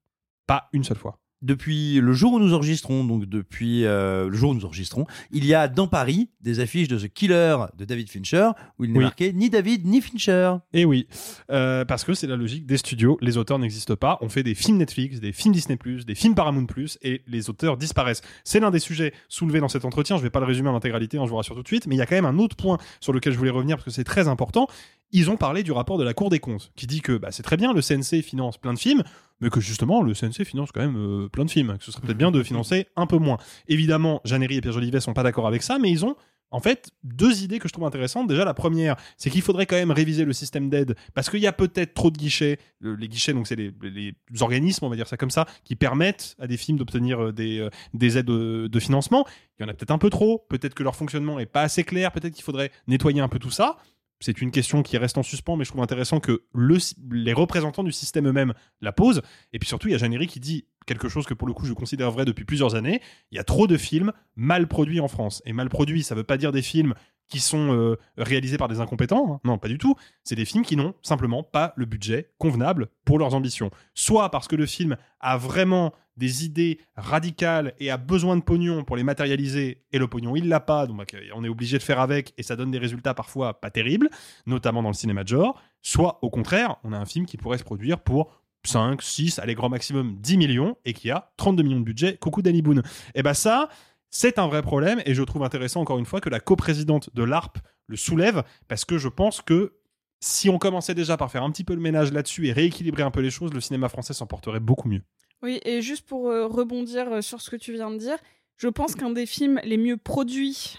[0.48, 1.20] Pas une seule fois.
[1.41, 5.45] Depuis le jour où nous enregistrons, donc depuis euh, le jour où nous enregistrons, il
[5.45, 8.99] y a dans Paris des affiches de The Killer de David Fincher où il n'est
[8.99, 9.03] Oui.
[9.03, 10.53] marqué ni David ni Fincher.
[10.72, 11.06] Et oui,
[11.52, 14.56] euh, parce que c'est la logique des studios, les auteurs n'existent pas, on fait des
[14.56, 16.65] films Netflix, des films Disney+, des films Paramount+,
[17.02, 18.22] et les auteurs disparaissent.
[18.45, 21.18] C'est l'un des sujets soulevés dans cet entretien, je vais pas le résumer en intégralité,
[21.18, 22.56] hein, je vous rassure tout de suite, mais il y a quand même un autre
[22.56, 24.68] point sur lequel je voulais revenir parce que c'est très important.
[25.15, 27.44] Ils ont parlé du rapport de la Cour des comptes, qui dit que bah, c'est
[27.44, 29.03] très bien, le CNC finance plein de films,
[29.44, 32.02] mais que justement, le CNC finance quand même euh, plein de films, que ce serait
[32.02, 33.38] peut-être bien de financer un peu moins.
[33.68, 36.15] Évidemment, Jeannery et Pierre Jolivet sont pas d'accord avec ça, mais ils ont
[36.56, 38.28] en fait, deux idées que je trouve intéressantes.
[38.28, 41.48] Déjà, la première, c'est qu'il faudrait quand même réviser le système d'aide parce qu'il y
[41.48, 42.60] a peut-être trop de guichets.
[42.78, 45.76] Le- les guichets, donc c'est les, les organismes, on va dire ça comme ça, qui
[45.76, 49.26] permettent à des films d'obtenir euh, des, euh, des aides de, de financement.
[49.57, 50.45] Il y en a peut-être un peu trop.
[50.48, 52.11] Peut-être que leur fonctionnement est pas assez clair.
[52.11, 53.78] Peut-être qu'il faudrait nettoyer un peu tout ça.
[54.24, 56.78] C'est une question qui reste en suspens, mais je trouve intéressant que le,
[57.12, 59.22] les représentants du système eux-mêmes la posent.
[59.52, 61.66] Et puis surtout, il y a Jeannery qui dit quelque chose que pour le coup
[61.66, 63.02] je considère vrai depuis plusieurs années.
[63.32, 65.41] Il y a trop de films mal produits en France.
[65.45, 66.94] Et mal produits, ça veut pas dire des films
[67.34, 69.34] qui sont euh, réalisés par des incompétents.
[69.34, 69.39] hein.
[69.43, 69.95] Non, pas du tout.
[70.23, 73.72] C'est des films qui n'ont simplement pas le budget convenable pour leurs ambitions.
[73.95, 78.84] Soit parce que le film a vraiment des idées radicales et a besoin de pognon
[78.84, 81.81] pour les matérialiser, et le pognon il l'a pas, donc bah, on est obligé de
[81.81, 84.11] faire avec, et ça donne des résultats parfois pas terribles,
[84.45, 85.60] notamment dans le cinéma de genre.
[85.81, 89.55] Soit au contraire, on a un film qui pourrait se produire pour 5, 6, allez
[89.55, 92.15] grand maximum 10 millions, et qui a 32 millions de budget.
[92.18, 92.84] Coucou Danny Boone.
[93.15, 93.69] Et bah ça,
[94.15, 97.23] c'est un vrai problème et je trouve intéressant encore une fois que la coprésidente de
[97.23, 97.57] l'ARP
[97.88, 99.73] le soulève parce que je pense que
[100.22, 103.10] si on commençait déjà par faire un petit peu le ménage là-dessus et rééquilibrer un
[103.10, 105.02] peu les choses, le cinéma français s'en porterait beaucoup mieux.
[105.41, 108.18] Oui, et juste pour euh, rebondir euh, sur ce que tu viens de dire,
[108.57, 110.77] je pense qu'un des films les mieux produits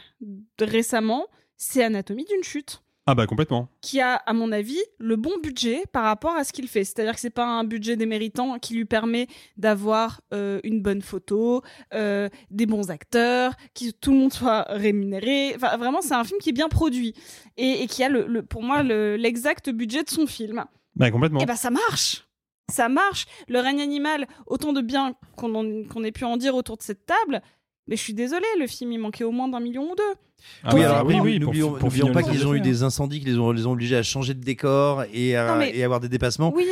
[0.61, 2.84] récemment, c'est Anatomie d'une chute.
[3.07, 3.69] Ah bah complètement.
[3.83, 6.85] qui a, à mon avis, le bon budget par rapport à ce qu'il fait.
[6.85, 9.27] C'est-à-dire que c'est pas un budget déméritant qui lui permet
[9.59, 11.61] d'avoir euh, une bonne photo,
[11.93, 15.53] euh, des bons acteurs, que tout le monde soit rémunéré.
[15.57, 17.13] Enfin, vraiment, c'est un film qui est bien produit
[17.59, 20.65] et, et qui a, le, le- pour moi, le- l'exact budget de son film.
[20.97, 21.41] Bah complètement.
[21.41, 22.27] Et bah ça marche
[22.71, 26.55] Ça marche Le règne animal, autant de bien qu'on en- qu'on ait pu en dire
[26.55, 27.43] autour de cette table,
[27.89, 30.03] mais je suis désolée, le film, il manquait au moins d'un million ou deux.
[30.63, 33.21] Ah bah alors oui, oui, pour- n'oublions pour n'oublions pas qu'ils ont eu des incendies
[33.21, 35.83] qui les ont, les ont obligés à changer de décor et à, Non, mais- et
[35.83, 36.53] à avoir des dépassements.
[36.55, 36.67] Oui,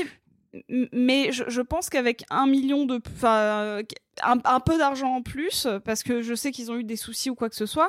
[0.92, 3.82] mais je, je pense qu'avec un million de, enfin, euh,
[4.22, 7.30] un, un peu d'argent en plus, parce que je sais qu'ils ont eu des soucis
[7.30, 7.88] ou quoi que ce soit.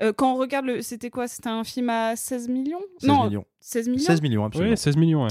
[0.00, 1.26] euh, quand on regarde le, c'était quoi?
[1.26, 2.78] C'était un film à 16 millions?
[3.00, 3.44] 16 Non, millions.
[3.60, 4.04] 16 millions?
[4.04, 4.70] 16 millions, absolument.
[4.72, 5.30] Oui, 16 millions, ouais.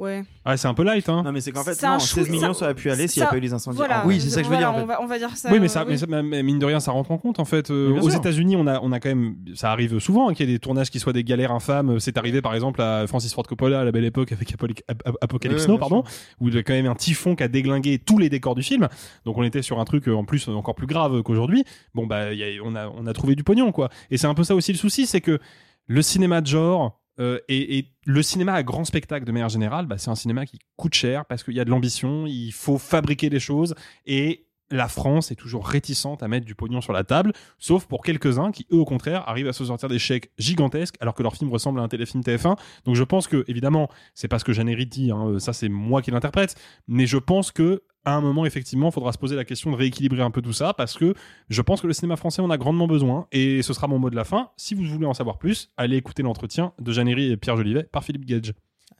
[0.00, 0.22] Ouais.
[0.46, 1.22] Ah, c'est un peu light, hein.
[1.22, 2.90] Non, mais c'est qu'en fait, C'est un non, chou- 16 millions, ça- ça aurait pu
[2.90, 3.76] aller s'il n'y a pas eu les incendies.
[3.76, 4.86] Voilà, En Oui, c'est ça que je veux dire, en On fait.
[4.86, 5.50] va, on va dire ça.
[5.52, 7.44] Oui, mais, ça, euh, mais ça- mais mine de rien, ça rentre en compte en
[7.44, 7.70] fait.
[7.70, 8.08] Euh, aux.
[8.08, 10.58] États-Unis, on a, on a quand même, ça arrive souvent hein, qu'il y ait des
[10.58, 12.00] tournages qui soient des galères infâmes.
[12.00, 15.02] C'est arrivé par exemple à Francis Ford Coppola à la belle époque avec Apoli- Ap-
[15.04, 16.02] Ap- Apocalypse Ouais, Now, pardon,
[16.40, 18.62] où il y a quand même un typhon qui a déglingué tous les décors du
[18.62, 18.88] film.
[19.26, 21.64] Donc on était sur un truc euh, en plus encore plus grave qu'aujourd'hui.
[21.94, 23.90] Bon bah, il y a- on a, on a trouvé du pognon quoi.
[24.10, 25.38] Et c'est un peu ça aussi le souci, c'est que
[25.86, 29.98] le cinéma de genre euh, et, le cinéma à grand spectacle de manière générale, bah,
[29.98, 33.30] c'est un cinéma qui coûte cher parce qu'il y a de l'ambition, il faut fabriquer
[33.30, 33.74] des choses
[34.06, 38.02] et la France est toujours réticente à mettre du pognon sur la table, sauf pour
[38.02, 41.34] quelques-uns qui, eux, au contraire, arrivent à se sortir des chèques gigantesques alors que leur
[41.34, 42.56] film ressemble à un téléfilm TF1.
[42.84, 46.02] Donc je pense que, évidemment, c'est pas ce que Jeanne dit, hein, ça c'est moi
[46.02, 46.54] qui l'interprète,
[46.88, 49.76] mais je pense que à un moment, effectivement, il faudra se poser la question de
[49.76, 51.14] rééquilibrer un peu tout ça parce que
[51.48, 54.10] je pense que le cinéma français en a grandement besoin et ce sera mon mot
[54.10, 54.50] de la fin.
[54.56, 58.04] Si vous voulez en savoir plus, allez écouter l'entretien de Jeannery et Pierre Jolivet par
[58.04, 58.54] Philippe Gage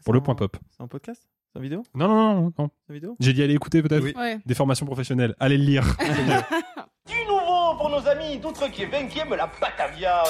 [0.04, 0.56] pour le point pop.
[0.70, 1.28] C'est un podcast?
[1.52, 1.82] C'est une vidéo?
[1.94, 2.52] Non, non, non, non.
[2.58, 2.70] non.
[2.86, 3.16] C'est une vidéo?
[3.20, 4.04] J'ai dit aller écouter peut-être?
[4.04, 4.12] Oui.
[4.16, 4.38] Ouais.
[4.44, 5.34] des formations professionnelles.
[5.40, 5.84] Allez le lire.
[7.08, 10.22] Du nouveau pour nos amis d'outre-Québec qui aiment la Batavia.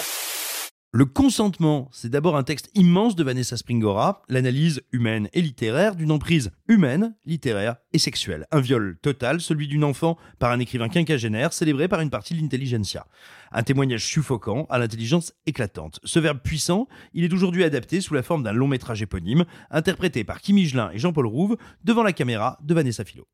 [0.92, 6.10] Le consentement, c'est d'abord un texte immense de Vanessa Springora, l'analyse humaine et littéraire d'une
[6.10, 8.48] emprise humaine, littéraire et sexuelle.
[8.50, 12.40] Un viol total, celui d'une enfant par un écrivain quinquagénaire, célébré par une partie de
[12.40, 13.06] l'intelligentsia.
[13.52, 16.00] Un témoignage suffocant à l'intelligence éclatante.
[16.02, 20.24] Ce verbe puissant, il est aujourd'hui adapté sous la forme d'un long métrage éponyme, interprété
[20.24, 23.28] par Kim Higelin et Jean-Paul Rouve, devant la caméra de Vanessa Philo.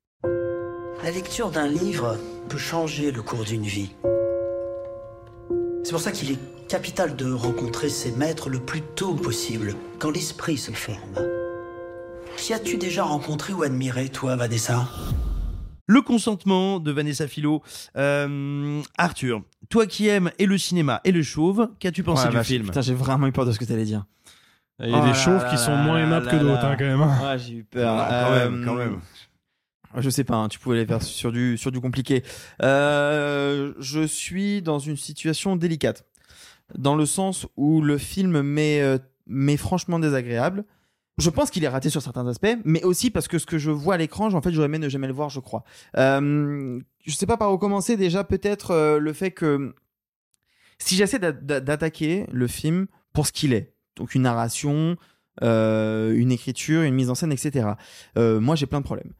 [1.02, 2.18] La lecture d'un livre
[2.50, 3.92] peut changer le cours d'une vie.
[5.86, 10.10] C'est pour ça qu'il est capital de rencontrer ses maîtres le plus tôt possible, quand
[10.10, 10.98] l'esprit se forme.
[12.36, 14.88] Qui as-tu déjà rencontré ou admiré, toi, Vanessa?
[15.86, 17.62] Le consentement de Vanessa Philo.
[17.96, 22.36] Euh, Arthur, toi qui aimes et le cinéma et le chauve, qu'as-tu pensé Ouais, du
[22.36, 22.64] bah, film?
[22.66, 24.06] Putain, j'ai vraiment eu peur de ce que t'allais dire.
[24.80, 26.64] Il y a Oh des là chauves là qui sont là moins aimables que d'autres,
[26.64, 27.00] hein, quand même.
[27.00, 27.16] hein.
[27.22, 27.96] Ouais, j'ai eu peur.
[27.96, 28.98] Ah, quand même, Euh, quand même.
[30.01, 32.23] Je sais pas, hein, tu pouvais les faire sur du, sur du compliqué.
[32.62, 36.05] Euh, je suis dans une situation délicate.
[36.77, 38.98] Dans le sens où le film m'est euh,
[39.56, 40.64] franchement désagréable.
[41.18, 43.70] Je pense qu'il est raté sur certains aspects, mais aussi parce que ce que je
[43.70, 45.64] vois à l'écran, en fait, j'aurais aimé ne jamais le voir, je crois.
[45.97, 47.97] Euh, je sais pas par où commencer.
[47.97, 49.74] Déjà, peut-être euh, le fait que
[50.78, 54.97] si j'essaie d'a- d'a- d'attaquer le film pour ce qu'il est, donc une narration,
[55.43, 57.68] euh, une écriture, une mise en scène, etc.
[58.16, 59.12] moi, j'ai plein de problèmes.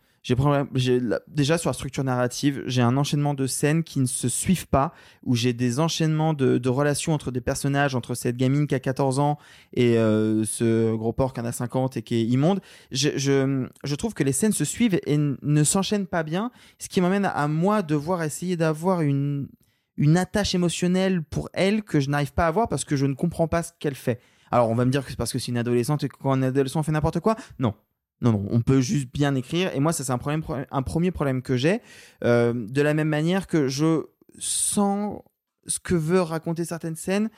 [0.75, 4.67] J'ai déjà sur la structure narrative, j'ai un enchaînement de scènes qui ne se suivent
[4.67, 4.93] pas,
[5.23, 9.21] où j'ai des enchaînements de, relations entre des personnages, entre cette gamine qui a 14
[9.21, 9.39] ans
[9.73, 12.61] et euh, ce gros porc qui en a 50 et qui est immonde.
[12.91, 16.89] Je, je, je trouve que les scènes se suivent et ne s'enchaînent pas bien, ce
[16.89, 19.49] qui m'amène à moi devoir essayer d'avoir une,
[19.97, 23.15] une attache émotionnelle pour elle que je n'arrive pas à avoir parce que je ne
[23.15, 24.21] comprends pas ce qu'elle fait.
[24.51, 26.83] Alors on va me dire que c'est parce que c'est une adolescente et que adolescent
[26.83, 27.37] fait n'importe quoi.
[27.59, 27.75] Non.
[28.23, 29.75] Non, non, on peut juste bien écrire.
[29.75, 31.81] Et moi, ça, c'est un, premier problème que j'ai.
[32.25, 34.07] Euh, de la même manière que je
[34.39, 35.21] sens
[35.67, 37.29] ce que veut raconter certaines scènes.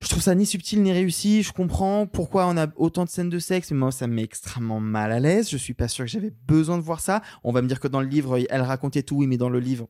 [0.00, 1.42] Je trouve ça ni subtil ni réussi.
[1.42, 4.22] Je comprends pourquoi on a autant de scènes de sexe, mais moi, ça me met
[4.22, 5.48] extrêmement mal à l'aise.
[5.50, 7.22] Je suis pas sûr que j'avais besoin de voir ça.
[7.42, 9.58] On va me dire que dans le livre, elle racontait tout, oui, mais dans le
[9.58, 9.88] livre,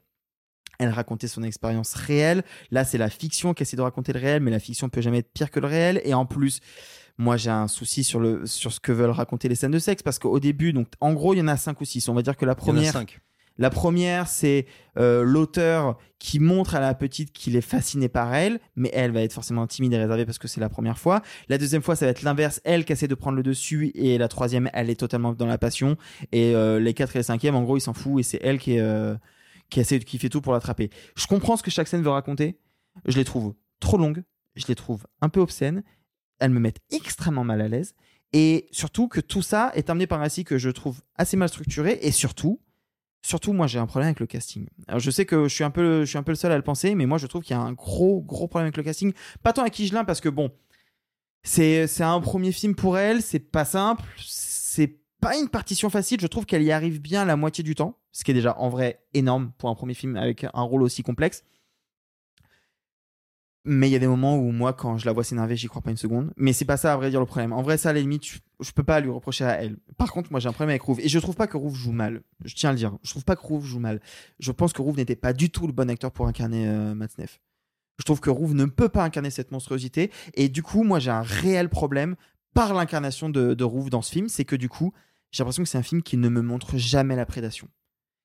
[0.79, 2.43] elle racontait son expérience réelle.
[2.71, 5.19] Là, c'est la fiction qui essaie de raconter le réel, mais la fiction peut jamais
[5.19, 6.01] être pire que le réel.
[6.05, 6.61] Et en plus,
[7.19, 10.03] moi, j'ai un souci sur, le, sur ce que veulent raconter les scènes de sexe,
[10.03, 12.09] parce qu'au début, donc, en gros, il y en a cinq ou six.
[12.09, 13.05] On va dire que la Il y en a première.
[13.59, 14.67] La première, c'est
[14.99, 19.23] euh, l'auteur qui montre à la petite qu'il est fasciné par elle, mais elle va
[19.23, 21.23] être forcément timide et réservée parce que c'est la première fois.
[21.49, 24.17] La deuxième fois, ça va être l'inverse, elle qui essaie de prendre le dessus, et
[24.17, 25.97] la troisième, elle est totalement dans la passion.
[26.31, 28.61] Et euh, les quatre et les cinquièmes, en gros, il s'en fout et c'est elle
[28.61, 29.17] qui est, euh,
[29.71, 30.91] qui essaie, qui fait tout pour l'attraper.
[31.17, 32.61] Je comprends ce que chaque scène veut raconter.
[33.07, 34.23] Je les trouve trop longues,
[34.55, 35.83] je les trouve un peu obscènes.
[36.39, 37.95] Elles me mettent extrêmement mal à l'aise.
[38.33, 41.49] Et surtout que tout ça est amené par un récit que je trouve assez mal
[41.49, 41.99] structuré.
[42.03, 42.61] Et surtout,
[43.23, 44.67] surtout moi j'ai un problème avec le casting.
[44.87, 46.57] Alors je sais que je suis un peu, je suis un peu le seul à
[46.57, 48.83] le penser, mais moi je trouve qu'il y a un gros, gros problème avec le
[48.83, 49.13] casting.
[49.43, 50.51] Pas tant avec Higelin parce que bon,
[51.43, 56.21] c'est, c'est un premier film pour elle, c'est pas simple, c'est pas une partition facile.
[56.21, 58.69] Je trouve qu'elle y arrive bien la moitié du temps, ce qui est déjà en
[58.69, 61.45] vrai énorme pour un premier film avec un rôle aussi complexe.
[63.65, 65.83] Mais il y a des moments où moi, quand je la vois s'énerver, j'y crois
[65.83, 66.33] pas une seconde.
[66.37, 67.53] Mais c'est pas ça, à vrai dire, le problème.
[67.53, 68.25] En vrai, ça, à la limite,
[68.61, 69.77] je, peux pas lui reprocher à elle.
[69.97, 71.01] Par contre, moi, j'ai un problème avec Rouve.
[71.01, 72.23] Et je trouve pas que Rouve joue mal.
[72.45, 72.97] Je tiens à le dire.
[73.03, 74.01] Je trouve pas que Rouve joue mal.
[74.39, 77.41] Je pense que Rouve n'était pas du tout le bon acteur pour incarner euh, Matzneff.
[77.99, 80.11] Je trouve que Rouve ne peut pas incarner cette monstruosité.
[80.35, 82.17] Et du coup, moi, j'ai un réel problème
[82.55, 84.29] par l'incarnation de, de Rouve dans ce film.
[84.29, 84.93] C'est que du coup,
[85.31, 87.69] j'ai l'impression que c'est un film qui ne me montre jamais la prédation.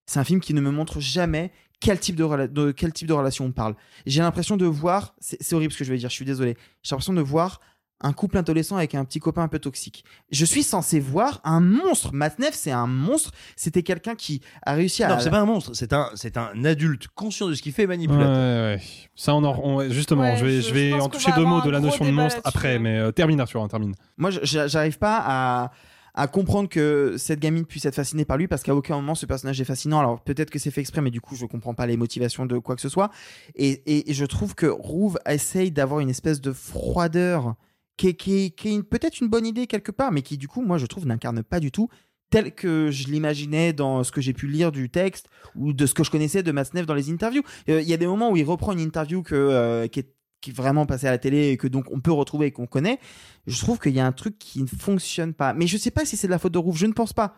[0.06, 3.08] C'est un film qui ne me montre jamais quel type de, rela- de quel type
[3.08, 3.76] de relation on parle.
[4.06, 6.56] J'ai l'impression de voir, c'est horrible ce que je vais dire, je suis désolé.
[6.82, 7.60] J'ai l'impression de voir
[8.06, 10.04] un couple adolescent avec un petit copain un peu toxique.
[10.30, 12.12] Je suis censé voir un monstre.
[12.14, 13.32] Matneff, c'est un monstre.
[13.56, 15.10] C'était quelqu'un qui a réussi à.
[15.10, 17.84] Non, c'est pas un monstre, c'est un, c'est un adulte conscient de ce qu'il fait
[17.84, 18.28] et Ouais, manipulateur.
[18.76, 18.82] ouais.
[19.16, 21.62] Ça, on en, on- justement, Ouais, je vais, je- je vais en toucher deux mots
[21.62, 22.80] de la notion de monstre après, hein.
[22.80, 23.94] mais euh, termine Arthur, hein, termine.
[24.18, 25.72] Moi, j'arrive pas à,
[26.16, 29.26] à comprendre que cette gamine puisse être fascinée par lui parce qu'à aucun moment ce
[29.26, 30.00] personnage est fascinant.
[30.00, 32.58] Alors peut-être que c'est fait exprès, mais du coup, je comprends pas les motivations de
[32.60, 33.10] quoi que ce soit.
[33.56, 37.56] Et, et- je trouve que Rouve essaye d'avoir une espèce de froideur
[37.98, 40.78] qui est, qui est- peut-être une bonne idée quelque part, mais qui du coup, moi,
[40.78, 41.90] je trouve, n'incarne pas du tout
[42.30, 45.94] tel que je l'imaginais dans ce que j'ai pu lire du texte ou de ce
[45.94, 47.44] que je connaissais de Masnev dans les interviews.
[47.70, 50.14] Euh, Il y a des moments où il reprend une interview que, euh, qui, est,
[50.44, 52.68] qui est vraiment passée à la télé et que donc on peut retrouver et qu'on
[52.68, 53.00] connaît.
[53.48, 55.54] Je trouve qu'il y a un truc qui ne fonctionne pas.
[55.54, 57.36] Mais je sais pas si c'est de la faute de Rouve, je ne pense pas.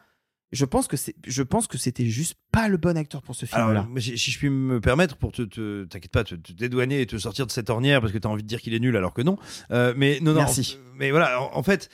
[0.52, 3.45] Je pense que c'est, je pense que c'était juste pas le bon acteur pour ce
[3.45, 3.88] film-là.
[3.98, 7.06] Si si je puis me permettre, pour te, te- t'inquiète pas, te, te dédouaner et
[7.07, 9.14] te sortir de cette ornière parce que t'as envie de dire qu'il est nul alors
[9.14, 9.38] que non.
[9.72, 10.38] Euh, mais non, non.
[10.40, 10.77] Merci.
[10.95, 11.90] Mais voilà, en, en fait,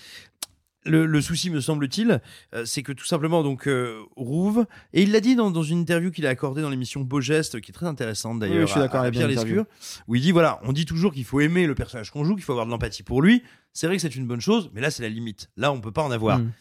[0.85, 2.21] le, le souci, me semble-t-il,
[2.55, 5.79] euh, c'est que tout simplement, donc, euh, Rouve, et il l'a dit dans, dans une
[5.79, 8.71] interview qu'il a accordée dans l'émission Beau Geste, qui est très intéressante d'ailleurs, Oui, je
[8.71, 9.27] suis à- à Pierre.
[9.27, 9.65] Lescure,
[10.07, 12.43] où il dit voilà, on dit toujours qu'il faut aimer le personnage qu'on joue, qu'il
[12.43, 13.43] faut avoir de l'empathie pour lui.
[13.73, 15.49] C'est vrai que c'est une bonne chose, mais là, c'est la limite.
[15.55, 16.39] Là, on peut pas en avoir.
[16.39, 16.51] Mm.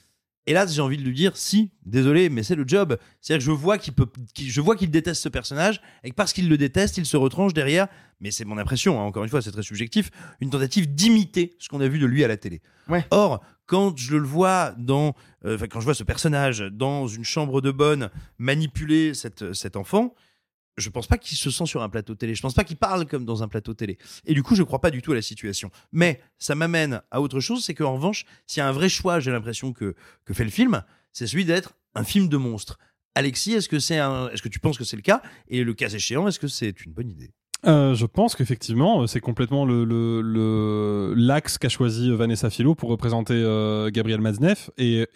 [0.47, 2.97] Et là, j'ai envie de lui dire si, désolé, mais c'est le job.
[3.21, 4.07] C'est-à-dire que je vois qu'il peut,
[4.39, 7.53] je vois qu'il déteste ce personnage et que parce qu'il le déteste, il se retranche
[7.53, 7.89] derrière.
[8.21, 9.01] Mais c'est mon impression.
[9.01, 10.11] hein, encore une fois, c'est très subjectif.
[10.41, 12.63] Une tentative d'imiter ce qu'on a vu de lui à la télé.
[13.11, 15.15] Or, quand je le vois dans,
[15.45, 20.13] euh, quand je vois ce personnage dans une chambre de bonne manipuler cette, cet enfant,
[20.77, 22.35] je pense pas qu'il se sent sur un plateau télé.
[22.35, 23.97] Je pense pas qu'il parle comme dans un plateau télé.
[24.27, 25.71] Et du coup, je crois pas du tout à la situation.
[25.93, 29.21] Mais ça m'amène à autre chose, c'est qu'en revanche, s'il y a un vrai choix,
[29.21, 29.95] j'ai l'impression que,
[30.25, 30.83] que fait le film,
[31.13, 32.77] c'est celui d'être un film de monstre.
[33.15, 35.23] Alexis, est-ce que est-ce que tu penses que c'est le cas?
[35.47, 37.31] Et le cas échéant, est-ce que c'est une bonne idée?
[37.66, 39.66] Euh, je pense qu'effectivement, euh, c'est complètement
[41.15, 45.07] l'axe qu'a choisi Vanessa Philo pour représenter euh, Gabriel Matzneff et,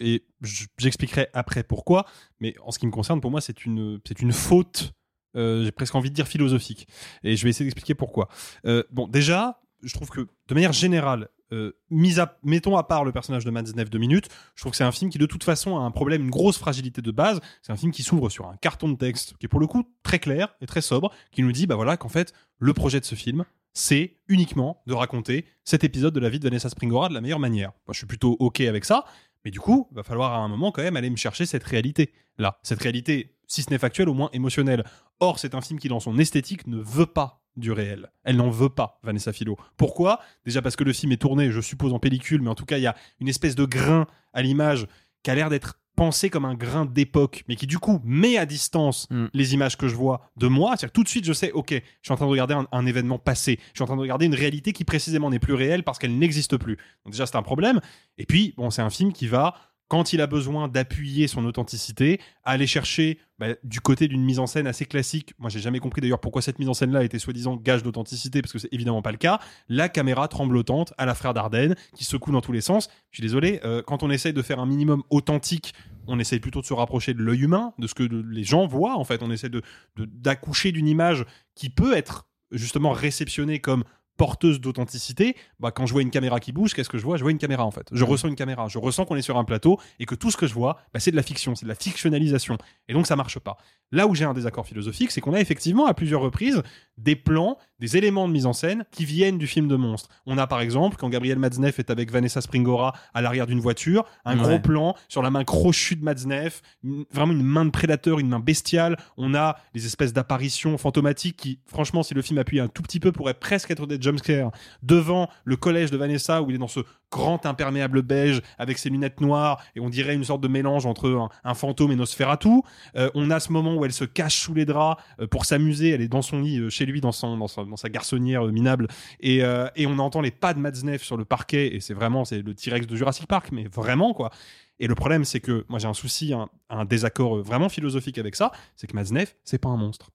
[0.77, 2.05] j'expliquerai après pourquoi.
[2.39, 3.99] Mais en ce qui me concerne, pour moi, c'est une
[4.31, 4.93] faute.
[5.35, 6.87] euh, J'ai presque envie de dire philosophique.
[7.23, 8.29] Et je vais essayer d'expliquer pourquoi.
[8.65, 13.03] Euh, bon, déjà, je trouve que de manière générale, euh, mis à, mettons à part
[13.03, 15.43] le personnage de Matzneff deux minutes, je trouve que c'est un film qui de toute
[15.43, 17.39] façon a un problème, une grosse fragilité de base.
[17.61, 19.83] C'est un film qui s'ouvre sur un carton de texte qui est pour le coup
[20.03, 23.05] très clair et très sobre, qui nous dit bah voilà qu'en fait le projet de
[23.05, 27.13] ce film c'est uniquement de raconter cet épisode de la vie de Vanessa Springora de
[27.13, 27.73] la meilleure manière.
[27.89, 29.05] Je suis plutôt ok avec ça,
[29.43, 32.13] mais du coup va falloir à un moment quand même aller me chercher cette réalité
[32.37, 34.85] là, cette réalité si ce n'est factuelle au moins émotionnelle.
[35.19, 38.11] Or c'est un film qui dans son esthétique ne veut pas du réel.
[38.23, 39.57] Elle n'en veut pas, Vanessa Philo.
[39.77, 40.19] Pourquoi?
[40.45, 42.77] Déjà parce que le film est tourné, je suppose, en pellicule, mais en tout cas,
[42.77, 44.87] il y a une espèce de grain à l'image
[45.23, 48.45] qui a l'air d'être pensé comme un grain d'époque, mais qui du coup met à
[48.45, 50.71] distance les images que je vois de moi.
[50.71, 52.67] C'est-à-dire que tout de suite, je sais, ok, je suis en train de regarder un,
[52.71, 53.57] un événement passé.
[53.67, 56.17] Je suis en train de regarder une réalité qui précisément n'est plus réelle parce qu'elle
[56.17, 56.75] n'existe plus.
[57.05, 57.79] Donc déjà, c'est un problème.
[58.17, 59.55] Et puis, bon, c'est un film qui va
[59.87, 64.47] quand il a besoin d'appuyer son authenticité, aller chercher bah, du côté d'une mise en
[64.47, 65.33] scène assez classique.
[65.37, 68.51] Moi, j'ai jamais compris d'ailleurs pourquoi cette mise en scène-là était soi-disant gage d'authenticité, parce
[68.51, 69.39] que c'est évidemment pas le cas.
[69.69, 72.89] La caméra tremblotante à la frère Dardenne, qui secoue dans tous les sens.
[73.11, 75.73] Je suis désolé, euh, quand on essaye de faire un minimum authentique,
[76.07, 78.97] on essaye plutôt de se rapprocher de l'œil humain, de ce que les gens voient.
[78.97, 79.61] En fait, on essaie de-
[79.97, 81.25] d'accoucher d'une image
[81.55, 83.83] qui peut être justement réceptionnée comme
[84.17, 87.17] porteuse d'authenticité, bah, quand je vois une caméra qui bouge, qu'est-ce que je vois?
[87.17, 87.87] Je vois une caméra en fait.
[87.91, 88.67] Je ressens une caméra.
[88.67, 90.99] Je ressens qu'on est sur un plateau et que tout ce que je vois, bah,
[90.99, 92.57] c'est de la fiction, c'est de la fictionnalisation.
[92.87, 93.57] Et donc ça marche pas.
[93.91, 96.63] Là où j'ai un désaccord philosophique, c'est qu'on a effectivement à plusieurs reprises
[96.97, 100.09] des plans, des éléments de mise en scène qui viennent du film de monstre.
[100.25, 104.05] On a par exemple quand Gabriel Matzneff est avec Vanessa Springora à l'arrière d'une voiture,
[104.23, 104.43] un Ouais.
[104.43, 108.29] gros plan sur la main crochue de Matzneff, une- vraiment une main de prédateur, une
[108.29, 108.97] main bestiale.
[109.17, 112.99] On a des espèces d'apparitions fantomatiques qui, franchement, si le film appuie un tout petit
[112.99, 114.51] peu, pourraient presque être des jumpscares
[114.81, 116.79] devant le collège de Vanessa où il est dans ce
[117.11, 121.29] grand imperméable beige avec ses lunettes noires et on dirait une sorte de mélange entre
[121.43, 122.61] un, fantôme et Nosferatu.
[122.95, 125.89] Euh, on a ce moment où elle se cache sous les draps euh, pour s'amuser.
[125.89, 128.87] Elle est dans son lit euh, chez lui, dans, son, dans, sa, garçonnière euh, minable.
[129.19, 129.41] Et,
[129.75, 131.75] et on entend les pas de Matzneff sur le parquet.
[131.75, 134.31] Et c'est vraiment c'est le T-Rex de Jurassic Park, mais vraiment quoi.
[134.79, 136.33] Et le problème, c'est que moi j'ai un souci,
[136.69, 140.11] un, désaccord vraiment philosophique avec ça, c'est que Matzneff, c'est pas un monstre.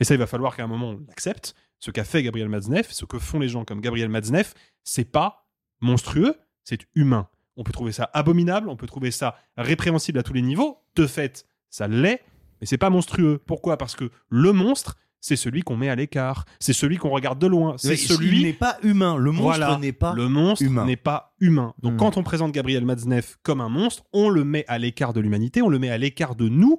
[0.00, 1.54] Et ça, il va falloir qu'à un moment on l'accepte.
[1.78, 5.45] Ce qu'a fait Gabriel Matzneff, ce que font les gens comme Gabriel Matzneff, c'est pas
[5.80, 6.34] monstrueux,
[6.64, 7.28] c'est humain.
[7.56, 10.78] On peut trouver ça abominable, on peut trouver ça répréhensible à tous les niveaux.
[10.94, 12.22] De fait, ça l'est,
[12.60, 13.40] mais c'est pas monstrueux.
[13.46, 13.76] Pourquoi?
[13.78, 17.46] Parce que le monstre, c'est celui qu'on met à l'écart, c'est celui qu'on regarde de
[17.46, 19.16] loin, c'est celui il n'est pas humain.
[19.16, 19.78] Le monstre Voilà.
[19.78, 20.84] n'est pas le monstre humain.
[20.84, 21.74] n'est pas humain.
[21.82, 21.96] Donc Hmm.
[21.96, 25.62] quand on présente Gabriel Matzneff comme un monstre, on le met à l'écart de l'humanité,
[25.62, 26.78] on le met à l'écart de nous.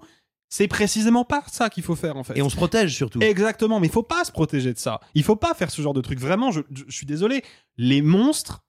[0.49, 2.37] C'est précisément pas ça qu'il faut faire en fait.
[2.37, 3.19] Et on se protège surtout.
[3.19, 5.01] Exactement, mais il faut pas se protéger de ça.
[5.13, 6.19] Il faut pas faire ce genre de truc.
[6.19, 7.43] Vraiment, je, je- je suis désolé.
[7.75, 8.63] Les monstres,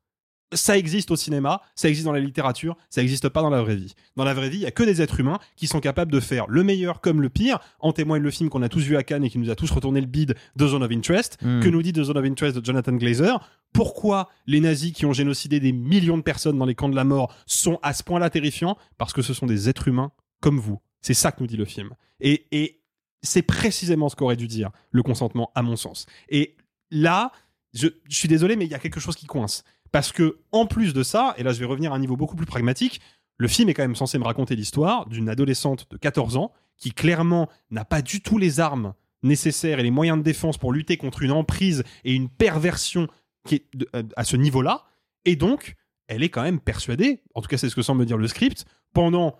[0.53, 3.77] ça existe au cinéma, ça existe dans la littérature, ça existe pas dans la vraie
[3.77, 3.95] vie.
[4.16, 6.20] Dans la vraie vie, il y a que des êtres humains qui sont capables de
[6.20, 7.59] faire le meilleur comme le pire.
[7.81, 9.70] En témoigne le film qu'on a tous vu à Cannes et qui nous a tous
[9.70, 11.39] retourné le bide de Zone of Interest.
[11.43, 11.61] Mm.
[11.61, 13.39] Que nous dit de Zone of Interest de Jonathan Glazer
[13.73, 17.05] Pourquoi les nazis qui ont génocidé des millions de personnes dans les camps de la
[17.05, 18.77] mort sont à ce point-là terrifiants?
[18.97, 20.81] Parce que ce sont des êtres humains comme vous.
[21.03, 21.91] C'est ça que nous dit le film.
[22.20, 22.81] Et, et
[23.23, 26.07] c'est précisément ce qu'aurait dû dire le consentement, à mon sens.
[26.29, 26.57] Et
[26.91, 27.33] là,
[27.75, 29.65] je, je suis désolé, mais il y a quelque chose qui coince.
[29.93, 32.36] Parce que, en plus de ça, et là je vais revenir à un niveau beaucoup
[32.36, 33.01] plus pragmatique,
[33.39, 36.93] le film est quand même censé me raconter l'histoire d'une adolescente de 14 ans qui
[36.93, 40.97] clairement n'a pas du tout les armes nécessaires et les moyens de défense pour lutter
[40.97, 43.09] contre une emprise et une perversion
[43.47, 44.85] qui est euh, à ce niveau-là.
[45.24, 45.74] Et donc,
[46.06, 48.28] elle est quand même persuadée, en tout cas c'est ce que semble me dire le
[48.28, 49.36] script, pendant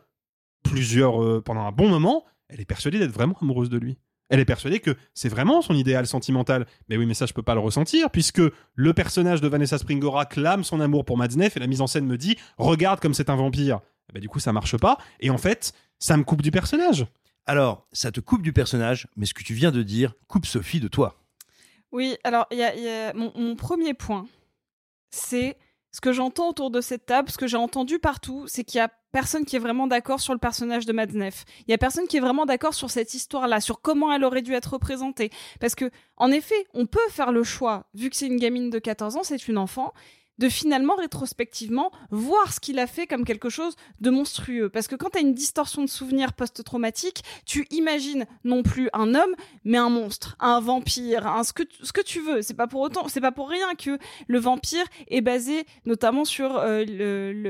[0.63, 3.99] plusieurs, euh, pendant un bon moment, elle est persuadée d'être vraiment amoureuse de lui.
[4.29, 6.67] Elle est persuadée que c'est vraiment son idéal sentimental.
[6.89, 8.43] Mais oui, mais ça, je peux pas le ressentir, puisque
[8.75, 12.07] le personnage de Vanessa Springora clame son amour pour Madsnef et la mise en scène
[12.07, 13.81] me dit Regarde comme c'est un vampire.
[14.11, 14.99] Eh ben, du coup, ça marche pas.
[15.21, 17.07] Et en fait, ça me coupe du personnage.
[17.47, 20.81] Alors, ça te coupe du personnage, mais ce que tu viens de dire coupe Sophie
[20.81, 21.19] de toi.
[21.91, 24.27] Oui, alors il y a, y a mon, mon premier point,
[25.11, 25.57] c'est
[25.91, 28.83] ce que j'entends autour de cette table, ce que j'ai entendu partout, c'est qu'il y
[28.83, 31.45] a personne qui est vraiment d'accord sur le personnage de Madsnef.
[31.67, 34.43] Il y a personne qui est vraiment d'accord sur cette histoire-là, sur comment elle aurait
[34.43, 35.31] dû être représentée.
[35.61, 38.79] Parce que, en effet, on peut faire le choix, vu que c'est une gamine de
[38.79, 39.93] 14 ans, c'est une enfant,
[40.39, 44.69] de finalement rétrospectivement voir ce qu'il a fait comme quelque chose de monstrueux.
[44.69, 49.15] Parce que quand tu as une distorsion de souvenir post-traumatique, tu imagines non plus un
[49.15, 49.35] homme,
[49.65, 52.43] mais un monstre, un vampire, un, ce, que, ce que tu veux.
[52.43, 56.57] C'est pas pour autant, c'est pas pour rien que le vampire est basé notamment sur
[56.57, 56.85] euh,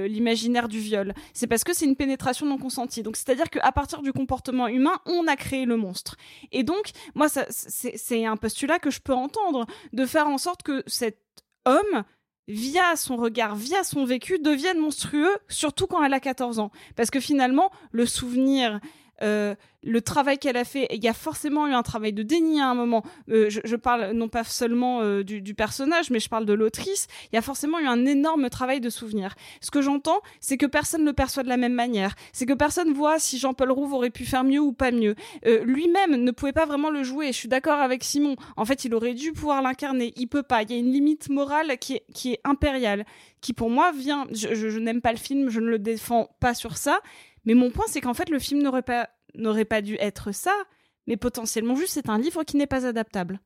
[0.09, 1.15] l'imaginaire du viol.
[1.33, 3.03] C'est parce que c'est une pénétration non consentie.
[3.03, 6.17] Donc c'est-à-dire qu'à partir du comportement humain, on a créé le monstre.
[6.53, 10.83] Et donc, moi, c'est un postulat que je peux entendre, de faire en sorte que
[10.87, 11.19] cet
[11.65, 12.05] homme
[12.49, 16.71] via son regard, via son vécu, devienne monstrueux, surtout quand elle a 14 ans.
[16.97, 18.81] Parce que finalement, le souvenir,
[19.23, 19.55] euh,
[19.85, 22.69] le travail qu'elle a fait, il y a forcément eu un travail de déni à
[22.69, 23.05] un moment.
[23.31, 27.07] Euh, je, parle non pas seulement euh, du, personnage, mais je parle de l'autrice.
[27.33, 29.35] Il y a forcément eu un énorme travail de souvenir.
[29.61, 32.17] Ce que j'entends, c'est que personne ne le perçoit de la même manière.
[32.33, 35.15] C'est que personne voit si Jean-Paul Rouve aurait pu faire mieux ou pas mieux.
[35.45, 37.29] Lui-même ne pouvait pas vraiment le jouer.
[37.29, 38.35] Je suis d'accord avec Simon.
[38.57, 40.13] En fait, il aurait dû pouvoir l'incarner.
[40.17, 40.63] Il peut pas.
[40.63, 43.07] Il y a une limite morale qui est, impériale,
[43.41, 44.27] qui pour moi vient.
[44.33, 47.01] Je n'aime pas le film, je ne le défends pas sur ça.
[47.45, 50.55] Mais mon point, c'est qu'en fait, le film n'aurait pas n'aurait pas dû être ça,
[51.07, 53.41] mais potentiellement juste c'est un livre qui n'est pas adaptable.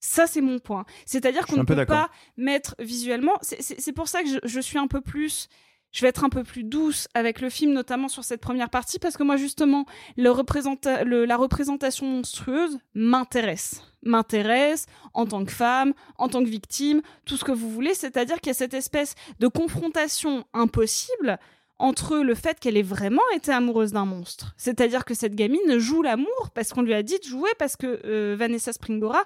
[0.00, 0.86] Ça, c'est mon point.
[1.04, 3.38] C'est-à-dire qu'on ne peut pas mettre visuellement.
[3.42, 5.48] C'est pour ça que je, je, suis un peu plus.
[5.92, 8.98] Je vais être un peu plus douce avec le film, notamment sur cette première partie,
[8.98, 9.84] parce que moi, justement,
[10.16, 13.82] le représenta le, la représentation monstrueuse m'intéresse.
[14.02, 17.92] M'intéresse en tant que femme, en tant que victime, tout ce que vous voulez.
[17.92, 21.38] C'est-à-dire qu'il y a cette espèce de confrontation impossible
[21.80, 24.54] entre le fait qu'elle ait vraiment été amoureuse d'un monstre.
[24.56, 28.00] C'est-à-dire que cette gamine joue l'amour parce qu'on lui a dit de jouer parce que
[28.04, 29.24] euh, Vanessa Springora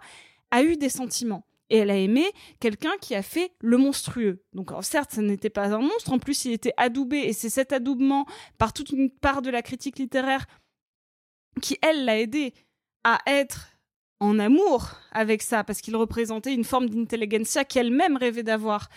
[0.51, 1.45] a eu des sentiments.
[1.71, 2.25] Et elle a aimé
[2.61, 4.45] quelqu'un qui a fait le monstrueux.
[4.53, 7.73] Donc certes, ce n'était pas un monstre, en plus il était adoubé, et c'est cet
[7.73, 8.27] adoubement
[8.59, 10.47] par toute une part de la critique littéraire
[11.63, 12.53] qui, elle, l'a aidé
[13.03, 13.69] à être
[14.21, 18.89] en amour avec ça, parce qu'il représentait une forme d'intelligentsia qu'elle-même rêvait d'avoir.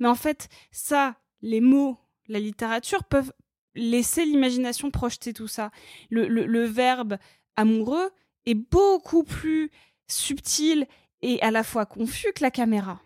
[0.00, 1.98] Mais en fait, ça, les mots
[2.28, 3.32] la littérature peuvent
[3.74, 5.70] laisser l'imagination projeter tout ça.
[6.10, 7.16] Le, verbe
[7.56, 8.10] amoureux
[8.46, 9.70] est beaucoup plus
[10.06, 10.86] subtil
[11.22, 13.00] et à la fois confus que la caméra.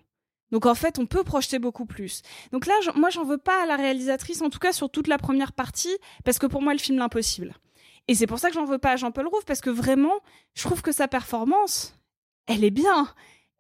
[0.50, 2.22] Donc en fait, on peut projeter beaucoup plus.
[2.52, 5.16] Donc là, moi, j'en veux pas à la réalisatrice, en tout cas sur toute la
[5.16, 7.54] première partie, parce que pour moi, le film l'impossible.
[8.08, 10.20] Et c'est pour ça que j'en veux pas à Jean-Paul Rouve, parce que vraiment,
[10.54, 11.98] je trouve que sa performance,
[12.46, 13.08] elle est bien.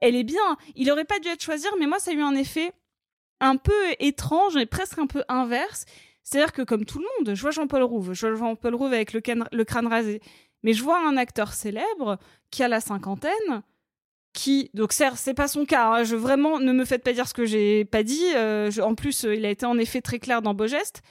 [0.00, 0.58] Elle est bien.
[0.74, 2.72] Il aurait pas dû être choisi, mais moi, ça a eu un effet
[3.42, 5.84] un peu étrange et presque un peu inverse.
[6.22, 9.12] C'est-à-dire que comme tout le monde, je vois Jean-Paul Rouve, je vois Jean-Paul Rouve avec
[9.12, 9.20] le,
[9.64, 10.22] crâne rasé,
[10.62, 12.18] mais je vois un acteur célèbre
[12.50, 13.62] qui a la cinquantaine,
[14.32, 15.88] qui donc certes c'est pas son cas.
[15.88, 18.24] Hein, je vraiment ne me faites pas dire ce que j'ai pas dit.
[18.36, 21.02] Euh, en plus, euh, il a été en effet très clair dans Beau Geste,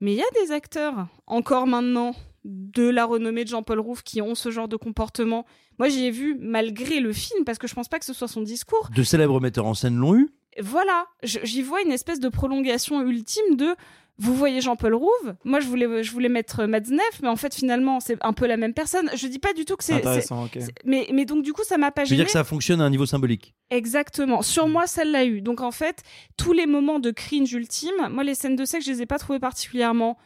[0.00, 2.14] mais il y a des acteurs encore maintenant
[2.44, 5.44] de la renommée de Jean-Paul Rouve qui ont ce genre de comportement.
[5.78, 8.28] Moi, j'y ai vu malgré le film parce que je pense pas que ce soit
[8.28, 8.90] son discours.
[8.94, 10.30] De célèbres metteurs en scène l'ont eu
[10.60, 13.74] voilà, j'y vois une espèce de prolongation ultime de
[14.18, 17.98] vous voyez Jean-Paul Rouve, moi je voulais je voulais mettre Madsnef, mais en fait finalement
[17.98, 19.10] c'est un peu la même personne.
[19.14, 20.60] Je dis pas du tout que c'est okay.
[20.84, 22.08] mais mais donc du coup ça m'a pas gêné.
[22.08, 23.54] Je veux dire que ça fonctionne à un niveau symbolique.
[23.70, 24.42] Exactement.
[24.42, 25.40] Sur moi, celle l'a eu.
[25.40, 26.02] Donc en fait,
[26.36, 29.18] tous les moments de cringe ultime, moi les scènes de sexe, je les ai pas
[29.18, 30.18] trouvées particulièrement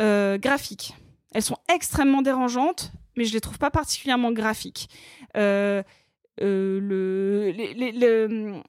[0.00, 0.94] euh, graphiques.
[1.34, 4.88] Elles sont extrêmement dérangeantes, mais je les trouve pas particulièrement graphiques.
[5.36, 5.82] Euh,
[6.40, 8.62] euh, le, les, les, le,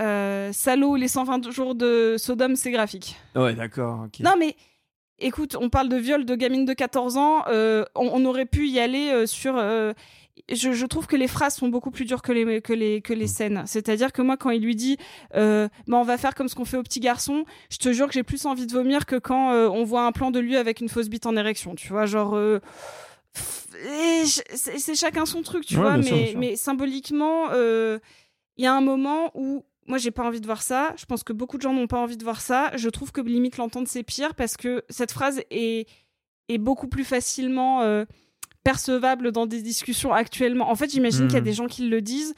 [0.00, 3.16] euh, Salaud, les 120 jours de Sodome, c'est graphique.
[3.34, 4.04] Ouais, d'accord.
[4.06, 4.22] Okay.
[4.22, 4.56] Non, mais
[5.18, 7.44] écoute, on parle de viol de gamine de 14 ans.
[7.48, 9.56] Euh, on, on, aurait pu y aller euh, sur.
[10.50, 13.12] Je, je, trouve que les phrases sont beaucoup plus dures que les, que les, que
[13.12, 13.64] les scènes.
[13.66, 14.96] C'est-à-dire que moi, quand il lui dit
[15.34, 18.14] bah, on va faire comme ce qu'on fait aux petits garçons, je te jure que
[18.14, 20.88] j'ai plus envie de vomir que quand on voit un plan de lui avec une
[20.88, 21.74] fausse bite en érection.
[21.74, 22.38] Tu vois, genre.
[23.34, 26.38] c'est chacun son truc, tu ouais, vois, mais, sûr, sûr.
[26.38, 30.94] mais symboliquement, il y a un moment où moi j'ai pas envie de voir ça.
[30.96, 32.70] Je pense que beaucoup de gens n'ont pas envie de voir ça.
[32.76, 35.88] Je trouve que limite l'entendre c'est pire parce que cette phrase est,
[36.48, 38.04] est beaucoup plus facilement euh,
[38.64, 40.70] percevable dans des discussions actuellement.
[40.70, 41.28] En fait, j'imagine mmh.
[41.28, 42.34] qu'il y a des gens qui le disent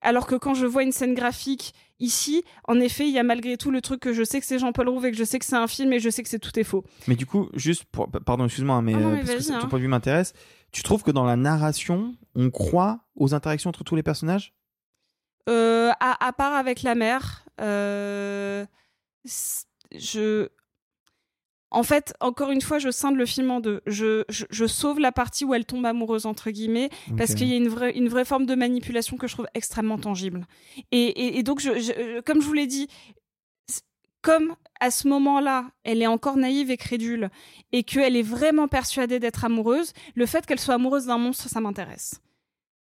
[0.00, 3.56] Alors que quand je vois une scène graphique ici, en effet, il y a malgré
[3.56, 5.44] tout le truc que je sais que c'est Jean-Paul Rouve et que je sais que
[5.44, 6.84] c'est un film et je sais que c'est tout est faux.
[7.08, 8.10] Mais du coup, juste pour.
[8.10, 9.60] Pardon, excuse-moi, mais, Ah non, euh, mais parce que vas-y, ça- hein.
[9.60, 10.32] ton point de vue m'intéresse.
[10.72, 14.54] Tu trouves que dans la narration, on croit aux interactions entre tous les personnages?
[15.48, 18.64] Euh, à, à part avec la mère, euh,
[19.92, 20.48] je.
[21.72, 23.80] En fait, encore une fois, je scinde le film en deux.
[23.86, 27.52] Je, je, je sauve la partie où elle tombe amoureuse, entre guillemets, parce qu'il y
[27.52, 30.46] a une vraie, une vraie forme de manipulation que je trouve extrêmement tangible.
[30.92, 32.88] Et, et, et donc, je, je- comme je vous l'ai dit,
[34.22, 37.30] comme à ce moment-là, elle est encore naïve et crédule,
[37.72, 41.60] et qu'elle est vraiment persuadée d'être amoureuse, le fait qu'elle soit amoureuse d'un monstre, ça
[41.60, 42.20] m'intéresse.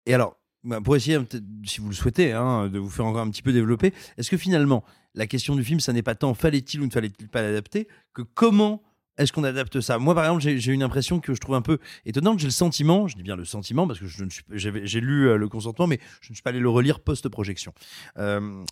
[0.05, 1.19] Et alors, bah, pour essayer,
[1.65, 4.37] si vous le souhaitez, hein, de vous faire encore un petit peu développer, est-ce que
[4.37, 4.83] finalement,
[5.13, 8.21] la question du film, ça n'est pas tant fallait-il ou ne fallait-il pas l'adapter, que
[8.21, 8.81] comment
[9.17, 9.99] est-ce qu'on adapte ça?
[9.99, 12.39] Moi, par exemple, j'ai une impression que je trouve un peu étonnante.
[12.39, 15.85] J'ai le sentiment, je dis bien le sentiment, parce que j'ai lu euh, le consentement,
[15.85, 17.73] mais je ne suis pas allé le relire post-projection.
[18.17, 18.63] Euh,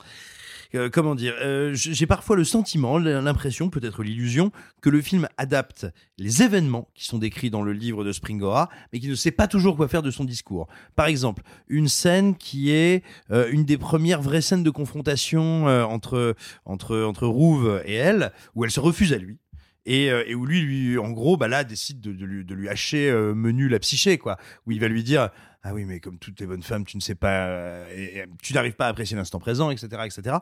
[0.91, 5.87] comment dire euh, J'ai parfois le sentiment, l'impression, peut-être l'illusion, que le film adapte
[6.17, 9.47] les événements qui sont décrits dans le livre de Springora, mais qui ne sait pas
[9.47, 10.67] toujours quoi faire de son discours.
[10.95, 15.83] Par exemple, une scène qui est euh, une des premières vraies scènes de confrontation euh,
[15.83, 16.35] entre,
[16.65, 19.37] entre, entre Rouve et elle, où elle se refuse à lui.
[19.85, 22.69] Et, euh, et où lui, lui, en gros, bah là, décide de, lui, de lui
[22.69, 24.37] hacher euh, menu la psyché, quoi.
[24.67, 25.29] Où il va lui dire
[25.63, 28.75] Ah oui, mais comme toutes les bonnes femmes, tu ne sais pas, euh, tu n'arrives
[28.75, 30.37] pas à apprécier l'instant présent, etc., etc.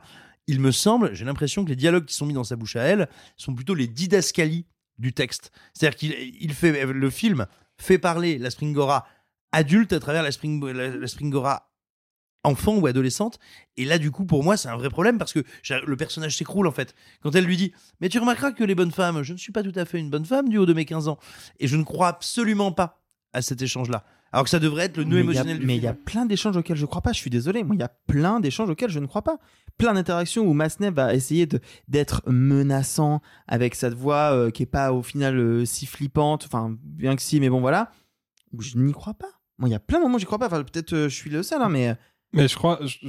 [0.47, 2.83] Il me semble, j'ai l'impression que les dialogues qui sont mis dans sa bouche à
[2.83, 3.07] elle
[3.37, 4.65] sont plutôt les didascalies
[4.97, 5.51] du texte.
[5.73, 7.45] C'est-à-dire qu'il il fait le film
[7.77, 9.07] fait parler la Springora
[9.51, 10.29] adulte à travers la,
[10.89, 11.68] la Springora
[12.43, 13.37] enfant ou adolescente.
[13.77, 15.43] Et là, du coup, pour moi, c'est un vrai problème parce que
[15.85, 16.95] le personnage s'écroule en fait.
[17.21, 19.63] Quand elle lui dit Mais tu remarqueras que les bonnes femmes, je ne suis pas
[19.63, 21.17] tout à fait une bonne femme du haut de mes 15 ans.
[21.59, 23.01] Et je ne crois absolument pas
[23.33, 24.03] à cet échange-là.
[24.31, 25.83] Alors que ça devrait être le nœud Mais il y a- émotionnel du Mais il
[25.83, 27.13] y a plein d'échanges auxquels je crois pas.
[27.13, 27.63] Je suis désolé.
[27.63, 29.37] Moi, il y a plein d'échanges auxquels je ne crois pas.
[29.79, 31.47] Plein d'interactions où Massenet va essayer
[31.87, 36.43] d'être menaçant avec cette voix euh, qui est pas au final euh, si flippante.
[36.45, 37.91] Enfin, bien que si, mais bon, voilà.
[38.53, 39.29] Où je n'y crois pas.
[39.57, 40.45] Moi, il y a plein de moments où j'y crois pas.
[40.47, 41.95] Enfin, peut-être euh, je suis le seul, hein, mais.
[42.33, 42.79] Mais je crois.
[42.83, 42.99] je-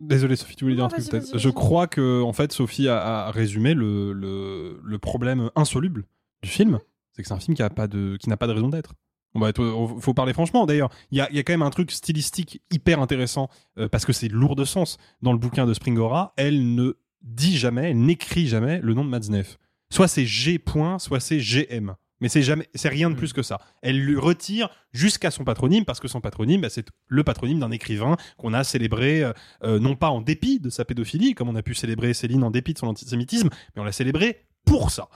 [0.00, 1.36] Désolé, Sophie, tu voulais dire Non, un truc peut-être.
[1.38, 6.04] Je crois que, en fait, Sophie a, a résumé le, le, le problème insoluble
[6.42, 6.78] du film.
[7.12, 8.94] C'est que c'est un film qui a pas de, qui n'a pas de raison d'être.
[9.34, 9.62] On va être,
[10.00, 10.64] faut parler franchement.
[10.66, 13.48] D'ailleurs, il y a, y a quand même un truc stylistique hyper intéressant
[13.78, 14.96] euh, parce que c'est lourd de sens.
[15.22, 19.10] Dans le bouquin de Springora, elle ne dit jamais, elle n'écrit jamais le nom de
[19.10, 19.58] Matzneff.
[19.92, 20.58] Soit c'est G.
[20.58, 21.94] point, soit c'est GM.
[22.20, 23.60] Mais c'est jamais, c'est rien de plus que ça.
[23.82, 27.70] Elle lui retire jusqu'à son patronyme parce que son patronyme, bah, c'est le patronyme d'un
[27.70, 29.32] écrivain qu'on a célébré euh,
[29.64, 32.50] euh, non pas en dépit de sa pédophilie, comme on a pu célébrer Céline en
[32.50, 35.08] dépit de son antisémitisme, mais on l'a célébré pour ça.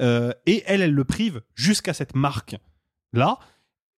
[0.00, 2.56] Euh, et elle, elle le prive jusqu'à cette marque
[3.12, 3.38] là.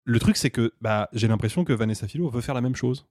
[0.04, 3.08] Le truc, c'est que bah, j'ai l'impression que Vanessa Philo veut faire la même chose.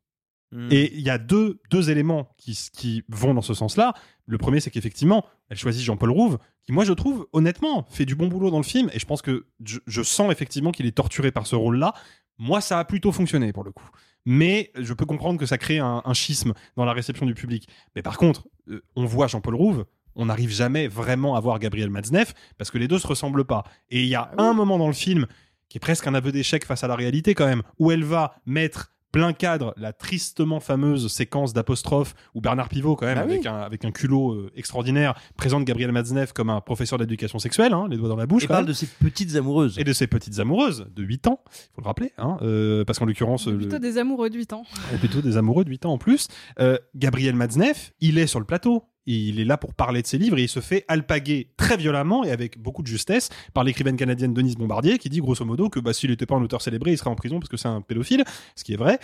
[0.52, 0.68] Hmm.
[0.70, 3.94] Et il y a deux, deux éléments qui, qui vont dans ce sens-là.
[4.27, 8.14] Le premier, c'est qu'effectivement, elle choisit Jean-Paul Rouve, qui, moi, je trouve, honnêtement, fait du
[8.14, 8.90] bon boulot dans le film.
[8.93, 11.94] Et je pense que je, je sens effectivement qu'il est torturé par ce rôle-là.
[12.39, 13.89] Moi, ça a plutôt fonctionné pour le coup.
[14.27, 17.68] Mais je peux comprendre que ça crée un, un schisme dans la réception du public.
[17.94, 19.86] Mais par contre, euh, on voit Jean-Paul Rouve,
[20.16, 23.64] on n'arrive jamais vraiment à voir Gabriel Matzneff parce que les deux se ressemblent pas.
[23.89, 25.27] Et il y a un moment dans le film
[25.68, 28.35] qui est presque un aveu d'échec face à la réalité quand même, où elle va
[28.44, 33.32] mettre plein cadre la tristement fameuse séquence d'apostrophe où Bernard Pivot quand même Bah oui.
[33.34, 37.72] avec, un, avec un culot euh, extraordinaire présente Gabriel Matzneff comme un professeur d'éducation sexuelle
[37.72, 38.68] hein, les doigts dans la bouche Et parle même.
[38.68, 39.78] de ses petites amoureuses.
[39.78, 42.98] et de ses petites amoureuses de 8 ans il faut le rappeler hein, euh, parce
[42.98, 44.62] qu'en l'occurrence le- Plutôt des amoureux de 8 ans.
[44.94, 46.28] et plutôt des amoureux de 8 ans en plus.
[46.60, 48.84] Euh, Gabriel Matzneff, il est sur le plateau.
[49.12, 52.22] Il est là pour parler de ses livres et il se fait alpaguer très violemment
[52.22, 55.80] et avec beaucoup de justesse par l'écrivaine canadienne Denise Bombardier qui dit grosso modo que
[55.80, 57.80] bah, s'il n'était pas un auteur célébré, il serait en prison parce que c'est un
[57.80, 58.22] pédophile,
[58.54, 59.00] ce qui est vrai.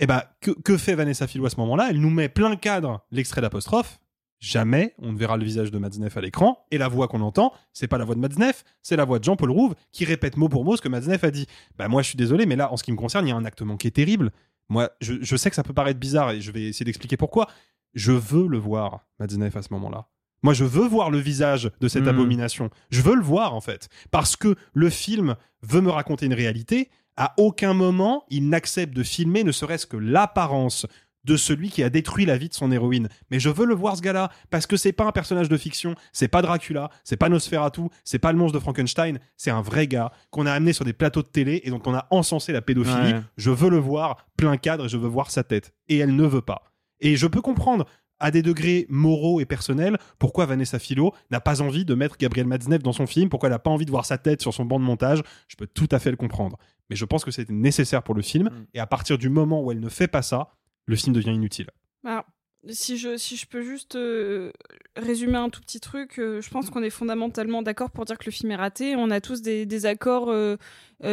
[0.00, 1.88] Et bah, que, fait Vanessa Philo à ce moment-là?
[1.90, 3.98] Elle nous met plein cadre l'extrait d'apostrophe.
[4.40, 7.52] Jamais on ne verra le visage de Matzneff à l'écran et la voix qu'on entend,
[7.74, 10.48] c'est pas la voix de Matzneff, c'est la voix de Jean-Paul Rouve qui répète mot
[10.48, 11.46] pour mot ce que Matzneff a dit.
[11.78, 13.36] Bah moi je suis désolé, mais là en ce qui me concerne, il y a
[13.36, 14.32] un acte manqué terrible.
[14.68, 17.46] Moi, je sais que ça peut paraître bizarre et je vais essayer d'expliquer pourquoi.
[17.94, 20.06] Je veux le voir, Matzneff, à ce moment-là.
[20.42, 22.08] Moi, je veux voir le visage de cette Hmm.
[22.08, 22.70] abomination.
[22.90, 23.88] Je veux le voir, en fait.
[24.10, 26.90] Parce que le film veut me raconter une réalité.
[27.16, 30.86] À aucun moment, il n'accepte de filmer ne serait-ce que l'apparence
[31.24, 33.08] de celui qui a détruit la vie de son héroïne.
[33.30, 35.94] Mais je veux le voir, ce gars-là, parce que c'est pas un personnage de fiction,
[36.12, 39.86] c'est pas Dracula, c'est pas Nosferatu, c'est pas le monstre de Frankenstein, c'est un vrai
[39.86, 42.60] gars qu'on a amené sur des plateaux de télé et dont on a encensé la
[42.60, 43.12] pédophilie.
[43.12, 43.20] Ouais.
[43.36, 45.72] Je veux le voir plein cadre et je veux voir sa tête.
[45.88, 46.64] Et elle ne veut pas.
[47.02, 47.84] Et je peux comprendre
[48.18, 52.46] à des degrés moraux et personnels pourquoi Vanessa Philo n'a pas envie de mettre Gabriel
[52.46, 54.64] Matzneff dans son film, pourquoi elle n'a pas envie de voir sa tête sur son
[54.64, 55.22] banc de montage.
[55.48, 56.56] Je peux tout à fait le comprendre.
[56.88, 58.48] Mais je pense que c'était nécessaire pour le film.
[58.74, 60.54] Et à partir du moment où elle ne fait pas ça,
[60.86, 61.68] le film devient inutile.
[62.04, 62.24] Alors,
[62.68, 64.52] si je, si je peux juste euh,
[64.96, 68.24] résumer un tout petit truc, euh, je pense qu'on est fondamentalement d'accord pour dire que
[68.26, 68.94] le film est raté.
[68.96, 70.56] On a tous des, des accords euh,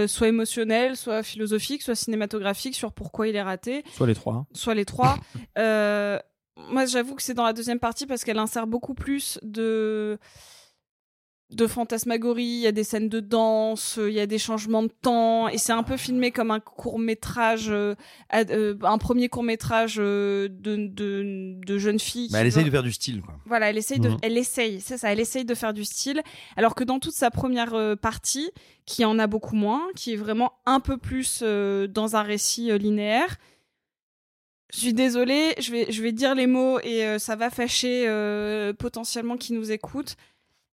[0.07, 3.83] soit émotionnels, soit philosophiques, soit cinématographiques sur pourquoi il est raté.
[3.93, 4.45] Soit les trois.
[4.53, 5.17] Soit les trois.
[6.67, 10.19] Moi, j'avoue que c'est dans la deuxième partie parce qu'elle insère beaucoup plus de
[11.51, 14.83] de fantasmagorie, il y a des scènes de danse, euh, il y a des changements
[14.83, 17.73] de temps, et c'est un peu filmé comme un court métrage,
[18.29, 22.29] un premier court métrage de, de, de jeune fille.
[22.31, 23.33] Bah, elle essaye de faire du style, quoi.
[23.47, 24.17] Voilà, elle essaye de, Mhm.
[24.21, 26.21] elle essaye, c'est ça, elle essaye de faire du style,
[26.55, 28.51] alors que dans toute sa première euh, partie,
[28.85, 32.69] qui en a beaucoup moins, qui est vraiment un peu plus euh, dans un récit
[32.71, 33.37] euh, linéaire.
[34.71, 38.05] Je suis désolée, je vais, je vais dire les mots et euh, ça va fâcher
[38.07, 40.15] euh, potentiellement qui nous écoute.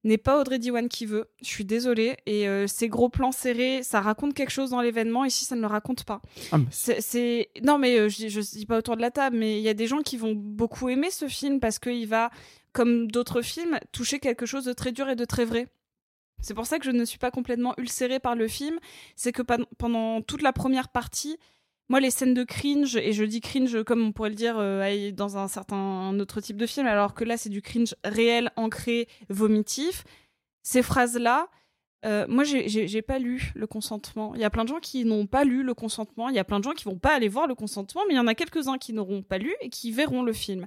[0.07, 1.27] N'est pas Audrey Diwan qui veut.
[1.43, 2.16] Je suis désolée.
[2.27, 5.24] Et euh, ces gros plans serrés, ça raconte quelque chose dans l'événement.
[5.24, 6.23] Ici, ça ne le raconte pas.
[6.53, 9.37] Ah, mais- C'est, c'est- non, mais euh, je, je dis pas autour de la table,
[9.37, 12.31] mais il y a des gens qui vont beaucoup aimer ce film parce qu'il va,
[12.73, 15.66] comme d'autres films, toucher quelque chose de très dur et de très vrai.
[16.41, 18.78] C'est pour ça que je ne suis pas complètement ulcérée par le film.
[19.16, 19.43] C'est que
[19.78, 21.37] pendant toute la première partie,
[21.89, 25.11] moi, les scènes de cringe, et je dis cringe comme on pourrait le dire euh,
[25.13, 29.09] dans un certain autre type de film, alors que là, c'est du cringe réel, ancré,
[29.29, 30.05] vomitif.
[30.63, 31.49] Ces phrases-là,
[32.05, 34.35] euh, moi, j'ai- pas lu le consentement.
[34.35, 36.29] Il y a plein de gens qui n'ont pas lu le consentement.
[36.29, 38.17] Il y a plein de gens qui vont pas aller voir le consentement, mais il
[38.17, 40.67] y en a quelques-uns qui n'auront pas lu et qui verront le film.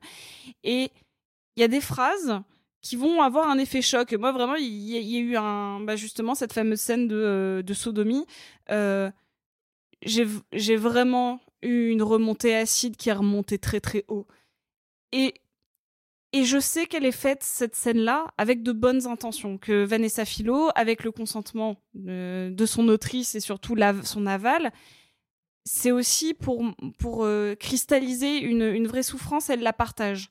[0.64, 0.90] Et
[1.56, 2.40] il y a des phrases
[2.82, 4.14] qui vont avoir un effet choc.
[4.14, 8.26] Moi, vraiment, il y, a- eu un, bah, justement cette fameuse scène de, euh, sodomie.
[8.72, 9.12] Euh,
[10.03, 14.27] j'ai vraiment eu une remontée acide qui est remontée très très haut.
[15.11, 15.34] Et,
[16.31, 19.57] et je sais qu'elle est faite, cette scène-là, avec de bonnes intentions.
[19.57, 24.71] Que Vanessa Philo, avec le consentement de son autrice et surtout la- son aval,
[25.65, 26.63] c'est aussi pour,
[26.97, 30.30] pour euh, cristalliser une, une vraie souffrance, elle la partage.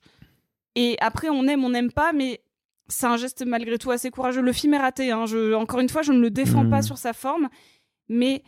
[0.75, 2.41] Et après, on aime, on n'aime pas, mais
[2.87, 4.41] c'est un geste malgré tout assez courageux.
[4.41, 5.25] Le film est raté, hein.
[5.27, 7.49] je, encore une fois, je ne le défends pas sur sa forme,
[8.07, 8.43] mais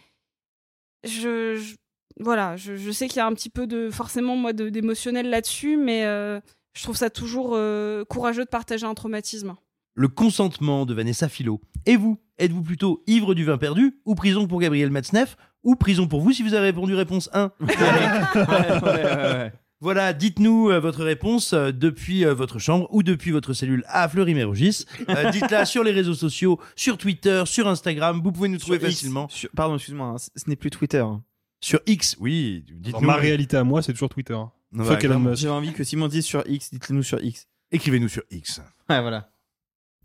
[1.04, 1.76] je, je-
[2.20, 5.78] voilà, je, je sais qu'il y a un petit peu de forcément moi d'émotionnel là-dessus,
[5.78, 6.40] mais euh,
[6.74, 9.56] je trouve ça toujours euh, courageux de partager un traumatisme.
[9.96, 11.60] Le consentement de Vanessa Philo.
[11.86, 16.08] Et vous Êtes-vous plutôt ivre du vin perdu ou prison pour Gabriel Matzneff ou prison
[16.08, 17.52] pour vous si vous avez répondu réponse 1
[19.82, 24.08] Voilà, dites-nous euh, votre réponse euh, depuis euh, votre chambre ou depuis votre cellule à
[24.08, 24.86] Fleury-Mérogis.
[25.10, 28.22] Euh, Dites-la sur les réseaux sociaux, sur Twitter, sur Instagram.
[28.24, 28.96] Vous pouvez nous trouver Sur X.
[28.98, 29.28] facilement.
[29.30, 31.00] Sur- pardon, excuse-moi, hein, ce n'est plus Twitter.
[31.00, 31.24] hein.
[31.62, 32.64] Sur X, oui.
[32.72, 33.08] Dites-nous.
[33.08, 34.34] Ma réalité à moi, c'est toujours Twitter.
[34.34, 35.30] Non, Fuck bah, Elon clairement.
[35.32, 35.42] Musk.
[35.42, 37.48] J'ai envie que Simon dise sur X, dites-le-nous sur X.
[37.72, 38.62] Écrivez-nous sur X.
[38.88, 39.31] Ouais, voilà.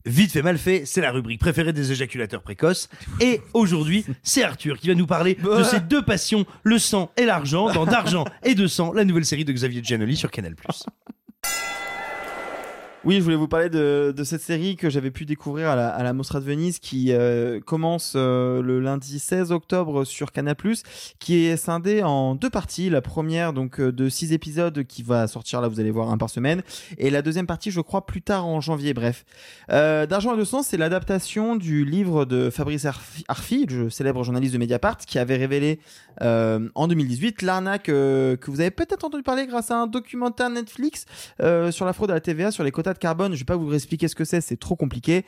[0.07, 2.89] Vite fait, mal fait, c'est la rubrique préférée des éjaculateurs précoces.
[3.21, 7.25] Et aujourd'hui, c'est Arthur qui va nous parler de ses deux passions, le sang et
[7.25, 10.55] l'argent, dans D'argent et de sang, la nouvelle série de Xavier Giannoli sur Canal+.
[13.07, 16.13] Oui, je voulais vous parler de, cette série que j'avais pu découvrir à la, à
[16.13, 20.57] Mostra de Venise qui euh, commence euh, le lundi 16 octobre sur Canal+,
[21.21, 22.91] qui est scindée en deux parties.
[22.91, 26.19] La première, donc, euh, de six épisodes qui va sortir, là, vous allez voir, un
[26.19, 26.65] par semaine.
[26.99, 29.25] Et la deuxième partie, je crois, plus tard en janvier, bref.
[29.69, 32.89] D'argent et de sang, c'est l'adaptation du livre de Fabrice
[33.29, 35.79] Arfi, le célèbre journaliste de Mediapart, qui avait révélé
[36.21, 41.05] en 2018 l'arnaque que vous avez peut-être entendu parler grâce à un documentaire Netflix
[41.71, 43.35] sur la fraude à la TVA, sur les quotas de carbone.
[43.35, 45.25] Je vais pas vous expliquer ce que c'est, c'est trop compliqué.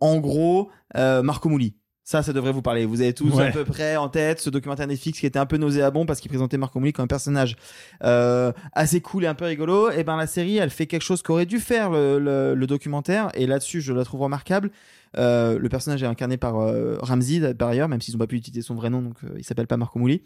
[0.00, 1.76] En gros, euh, Marco Mouli.
[2.06, 2.84] Ça, ça devrait vous parler.
[2.84, 3.46] Vous avez tous Ouais.
[3.46, 6.28] à peu près en tête ce documentaire Netflix qui était un peu nauséabond parce qu'il
[6.28, 7.56] présentait Marco Mouli comme un personnage
[8.02, 9.90] euh, assez cool et un peu rigolo.
[9.90, 13.30] Et ben la série, elle fait quelque chose qu'aurait dû faire le, le- le documentaire.
[13.32, 14.70] Et là-dessus, je la trouve remarquable.
[15.16, 18.36] Euh, le personnage est incarné par euh, Ramsey par ailleurs, même s'ils n'ont pas pu
[18.36, 20.20] utiliser son vrai nom, donc il s'appelle pas Marco Mouli.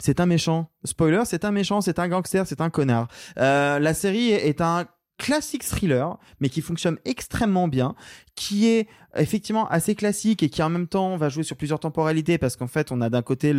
[0.00, 0.70] C'est un méchant.
[0.84, 3.08] Spoiler, c'est un méchant, c'est un gangster, c'est un connard.
[3.38, 4.86] Euh, la série est un
[5.18, 7.94] classique thriller, mais qui fonctionne extrêmement bien,
[8.36, 12.38] qui est effectivement assez classique et qui en même temps va jouer sur plusieurs temporalités
[12.38, 13.52] parce qu'en fait on a d'un côté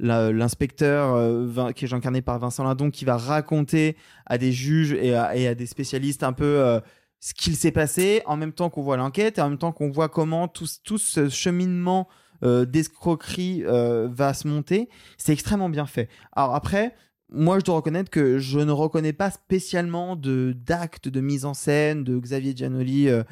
[0.00, 3.96] l'inspecteur euh, qui est incarné par Vincent Lindon qui va raconter
[4.26, 6.80] à des juges et à, des spécialistes un peu euh,
[7.20, 9.90] ce qu'il s'est passé en même temps qu'on voit l'enquête et en même temps qu'on
[9.90, 12.08] voit comment tout, ce cheminement
[12.42, 14.88] euh, d'escroquerie va se monter.
[15.16, 16.08] C'est extrêmement bien fait.
[16.32, 16.94] Alors après,
[17.30, 21.54] moi je dois reconnaître que je ne reconnais pas spécialement de d'actes de mise en
[21.54, 23.08] scène de Xavier Giannoli.
[23.08, 23.22] Euh,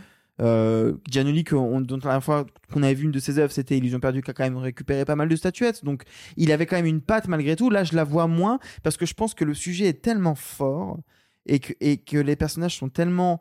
[0.43, 3.79] euh, Giannoli, on- dont la dernière fois qu'on avait vu une de ses œuvres, c'était
[3.79, 5.83] Illusion perdue, qui a quand même récupéré pas mal de statuettes.
[5.83, 6.03] Donc,
[6.37, 7.71] il avait quand même une patte malgré tout.
[7.71, 10.99] Là, je la vois moins parce que je pense que le sujet est tellement fort
[11.47, 13.41] et que, et que les personnages sont tellement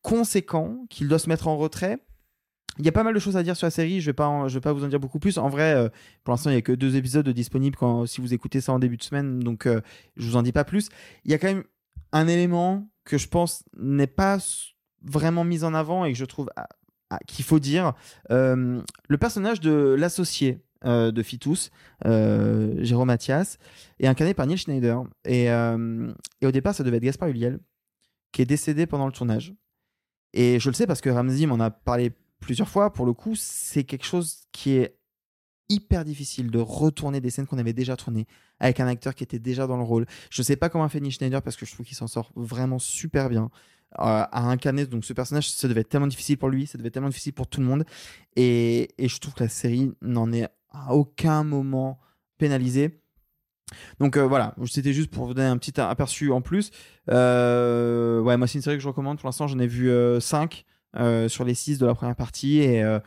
[0.00, 1.98] conséquents qu'il doit se mettre en retrait.
[2.78, 4.48] Il y a pas mal de choses à dire sur la série, je vais pas,
[4.48, 5.36] je vais pas vous en dire beaucoup plus.
[5.38, 5.88] En vrai, euh,
[6.24, 8.78] pour l'instant, il y a que deux épisodes disponibles quand, si vous écoutez ça en
[8.78, 9.80] début de semaine, donc euh,
[10.16, 10.88] je vous en dis pas plus.
[11.24, 11.64] Il y a quand même
[12.12, 14.38] un élément que je pense n'est pas
[15.02, 16.48] vraiment mis en avant et que je trouve
[17.26, 17.92] qu'il faut dire.
[18.30, 21.70] Euh, le personnage de l'associé euh, de Fitus,
[22.04, 23.58] Jérôme Mathias,
[24.00, 25.04] est incarné par Neil Schneider.
[25.26, 27.58] Et, et au départ, ça devait être Gaspard Ulliel,
[28.30, 29.52] qui est décédé pendant le tournage.
[30.32, 32.12] Et je le sais parce que Ramsey m'en a parlé
[32.42, 32.92] plusieurs fois.
[32.92, 34.98] Pour le coup, c'est quelque chose qui est
[35.68, 38.26] hyper difficile de retourner des scènes qu'on avait déjà tournées
[38.60, 40.06] avec un acteur qui était déjà dans le rôle.
[40.30, 42.78] Je sais pas comment fait Neil Schneider parce que je trouve qu'il s'en sort vraiment
[42.78, 43.50] super bien.
[43.98, 46.88] Euh, à incarner donc ce personnage, ça devait être tellement difficile pour lui, ça devait
[46.88, 47.84] être tellement difficile pour tout le monde.
[48.36, 52.00] Et, je trouve que la série n'en est à aucun moment
[52.38, 53.02] pénalisée.
[53.98, 56.70] Donc euh, voilà, c'était juste pour vous donner un petit aperçu en plus.
[57.10, 59.18] Euh, ouais, moi c'est une série que je recommande.
[59.18, 59.90] Pour l'instant, j'en ai vu
[60.20, 60.64] 5
[61.28, 62.60] sur les 6 de la première partie.
[62.60, 62.98] Et euh,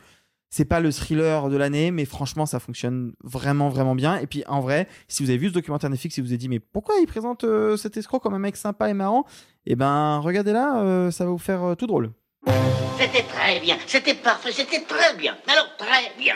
[0.50, 4.18] c'est pas le thriller de l'année, mais franchement, ça fonctionne vraiment, vraiment bien.
[4.18, 6.48] Et puis en vrai, si vous avez vu ce documentaire Netflix et vous avez dit,
[6.48, 9.26] mais pourquoi il présente euh, cet escroc comme un mec sympa et marrant?
[9.66, 12.12] Eh ben, regardez là, euh, ça va vous faire euh, tout drôle.
[12.98, 15.36] C'était très bien, c'était parfait, c'était très bien.
[15.46, 16.34] Alors très bien.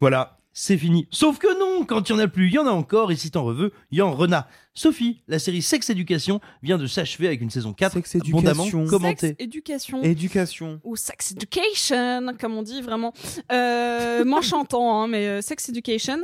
[0.00, 1.06] Voilà, c'est fini.
[1.10, 3.16] Sauf que non, quand il y en a plus, il y en a encore, et
[3.16, 4.48] si t'en veux, il y en rena.
[4.74, 7.98] Sophie, la série Sex Education vient de s'achever avec une saison 4
[8.28, 8.86] abondamment Education.
[8.86, 9.28] commentée.
[9.28, 10.02] Sex Education.
[10.02, 10.80] Éducation.
[10.84, 13.12] Ou Sex Education, comme on dit vraiment.
[13.52, 16.18] Euh, M'enchantant, hein, mais euh, Sex Education.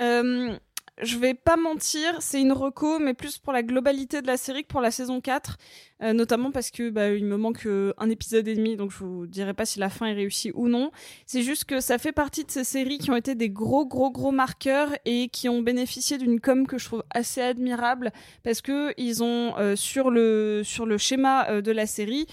[0.00, 0.56] Euh,
[1.00, 4.62] je vais pas mentir, c'est une reco, mais plus pour la globalité de la série
[4.62, 5.56] que pour la saison 4.
[6.02, 8.98] euh, notamment parce que bah, il me manque euh, un épisode et demi, donc je
[8.98, 10.90] vous dirai pas si la fin est réussie ou non.
[11.26, 14.10] C'est juste que ça fait partie de ces séries qui ont été des gros, gros,
[14.10, 18.12] gros marqueurs et qui ont bénéficié d'une com que je trouve assez admirable
[18.42, 22.26] parce que ils ont euh, sur le sur le schéma de la série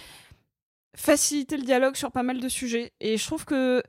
[0.95, 2.91] facilité le dialogue sur pas mal de sujets.
[2.99, 3.81] Et je trouve que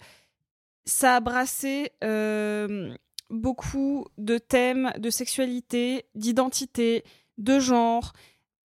[0.85, 1.91] ça a brassé
[3.31, 7.05] beaucoup de thèmes de sexualité, d'identité,
[7.39, 8.13] de genre,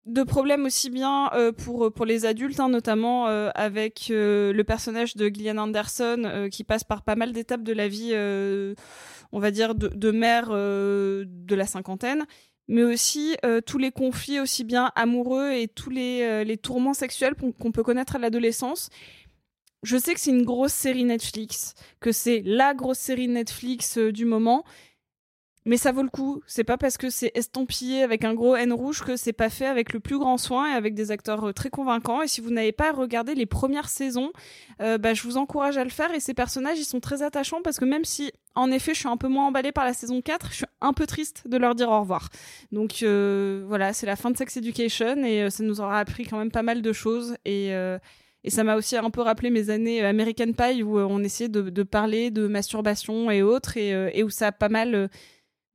[0.06, 4.64] de problèmes aussi bien euh, pour, pour les adultes, hein, notamment euh, avec euh, le
[4.64, 8.14] personnage de Gillian Anderson qui passe par pas mal d'étapes de la vie,
[9.32, 12.24] on va dire, de, de mère de la cinquantaine
[12.68, 17.72] mais aussi tous les conflits aussi bien amoureux et tous les, les tourments sexuels qu'on
[17.72, 18.88] peut connaître à l'adolescence.
[19.82, 24.12] Je sais que c'est une grosse série Netflix, que c'est la grosse série Netflix euh,
[24.12, 24.64] du moment,
[25.64, 26.40] mais ça vaut le coup.
[26.46, 29.66] C'est pas parce que c'est estampillé avec un gros N rouge que c'est pas fait
[29.66, 32.22] avec le plus grand soin et avec des acteurs euh, très convaincants.
[32.22, 34.30] Et si vous n'avez pas regardé les premières saisons,
[34.80, 36.14] euh, bah, je vous encourage à le faire.
[36.14, 39.08] Et ces personnages, ils sont très attachants parce que même si, en effet, je suis
[39.08, 41.74] un peu moins emballée par la saison 4, je suis un peu triste de leur
[41.74, 42.28] dire au revoir.
[42.70, 46.52] Donc voilà, c'est la fin de Sex Education et ça nous aura appris quand même
[46.52, 47.36] pas mal de choses.
[47.44, 47.72] Et,
[48.44, 51.22] et ça m'a aussi un peu rappelé mes années euh, American Pie où euh, on
[51.22, 55.08] essayait de, parler de masturbation et autres et, euh, où ça a pas mal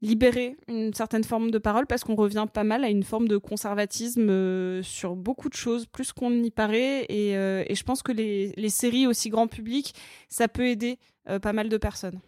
[0.01, 3.37] libéré une certaine forme de parole parce qu'on revient pas mal à une forme de
[3.37, 7.05] conservatisme sur beaucoup de choses, plus qu'on n'y paraît.
[7.09, 9.95] Et, je pense que les, séries aussi grand public,
[10.29, 10.99] ça peut aider
[11.41, 12.19] pas mal de personnes.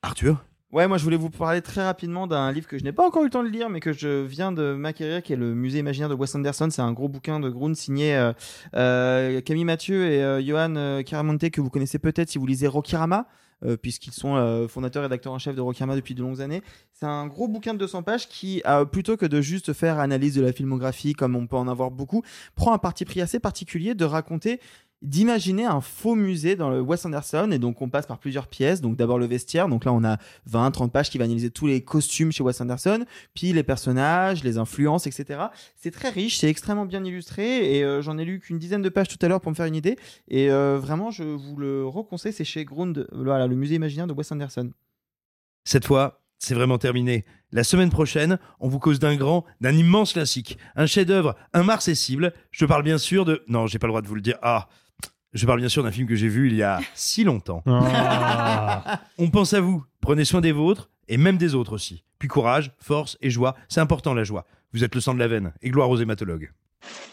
[0.00, 0.42] Arthur?
[0.72, 3.20] Ouais, moi je voulais vous parler très rapidement d'un livre que je n'ai pas encore
[3.20, 5.80] eu le temps de lire, mais que je viens de m'acquérir, qui est le Musée
[5.80, 6.68] imaginaire de Wes Anderson.
[6.70, 8.32] C'est un gros bouquin de Grun signé euh,
[8.74, 12.68] euh, Camille Mathieu et euh, Johan euh, Caramonte, que vous connaissez peut-être si vous lisez
[12.68, 13.26] Rokirama.
[13.82, 16.62] puisqu'ils sont fondateurs et rédacteurs en chef de Rokirama depuis de longues années.
[16.94, 20.42] C'est un gros bouquin de 200 pages qui, plutôt que de juste faire analyse de
[20.42, 22.22] la filmographie, comme on peut en avoir beaucoup,
[22.56, 24.58] prend un parti pris assez particulier de raconter
[25.02, 28.80] d'imaginer un faux musée dans le Wes Anderson et donc on passe par plusieurs pièces
[28.80, 31.66] donc d'abord le vestiaire donc là on a 20 30 pages qui va analyser tous
[31.66, 33.04] les costumes chez Wes Anderson
[33.34, 35.40] puis les personnages les influences etc
[35.76, 38.88] c'est très riche c'est extrêmement bien illustré et euh, j'en ai lu qu'une dizaine de
[38.88, 39.98] pages tout à l'heure pour me faire une idée
[40.28, 44.12] et euh, vraiment je vous le reconseille c'est chez Grund voilà le musée imaginaire de
[44.12, 44.70] Wes Anderson
[45.64, 47.24] Cette fois, c'est vraiment terminé.
[47.52, 52.32] La semaine prochaine, on vous cause d'un grand, d'un immense classique, un chef-d'œuvre inmarcessible.
[52.50, 53.44] Je parle bien sûr de.
[53.46, 54.38] Non, j'ai pas le droit de vous le dire.
[54.42, 54.68] Ah,
[55.32, 57.62] je parle bien sûr d'un film que j'ai vu il y a si longtemps.
[59.18, 59.84] on pense à vous.
[60.00, 62.04] Prenez soin des vôtres et même des autres aussi.
[62.18, 63.54] Puis courage, force et joie.
[63.68, 64.46] C'est important la joie.
[64.72, 65.52] Vous êtes le sang de la veine.
[65.62, 66.50] Et gloire aux hématologues.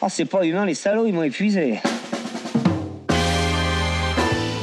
[0.01, 1.79] Oh, c'est pas humain, les salauds, ils m'ont épuisé.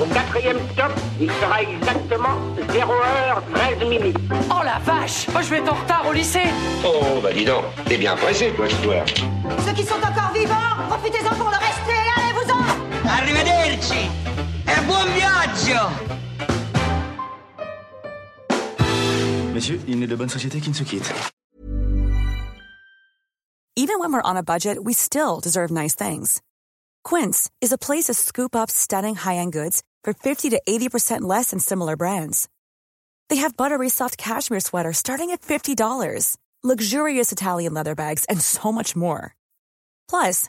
[0.00, 2.36] Au quatrième stop, il sera exactement
[2.68, 4.18] 0h13 minutes.
[4.50, 6.42] Oh la vache Moi je vais être en retard au lycée
[6.84, 8.96] Oh, bah dis donc, t'es bien pressé, toi, toi.
[9.64, 10.54] Ceux qui sont encore vivants,
[10.90, 11.95] profitez-en pour le rester,
[13.08, 14.10] Arrivederci
[14.66, 15.90] e buon viaggio
[19.52, 21.10] Messieurs, il n'est de bonne société qui ne se quitte.
[23.74, 26.42] Even when we're on a budget, we still deserve nice things.
[27.04, 31.50] Quince is a place to scoop up stunning high-end goods for 50 to 80% less
[31.50, 32.48] than similar brands.
[33.28, 38.72] They have buttery soft cashmere sweaters starting at $50, luxurious Italian leather bags, and so
[38.72, 39.34] much more.
[40.08, 40.48] Plus,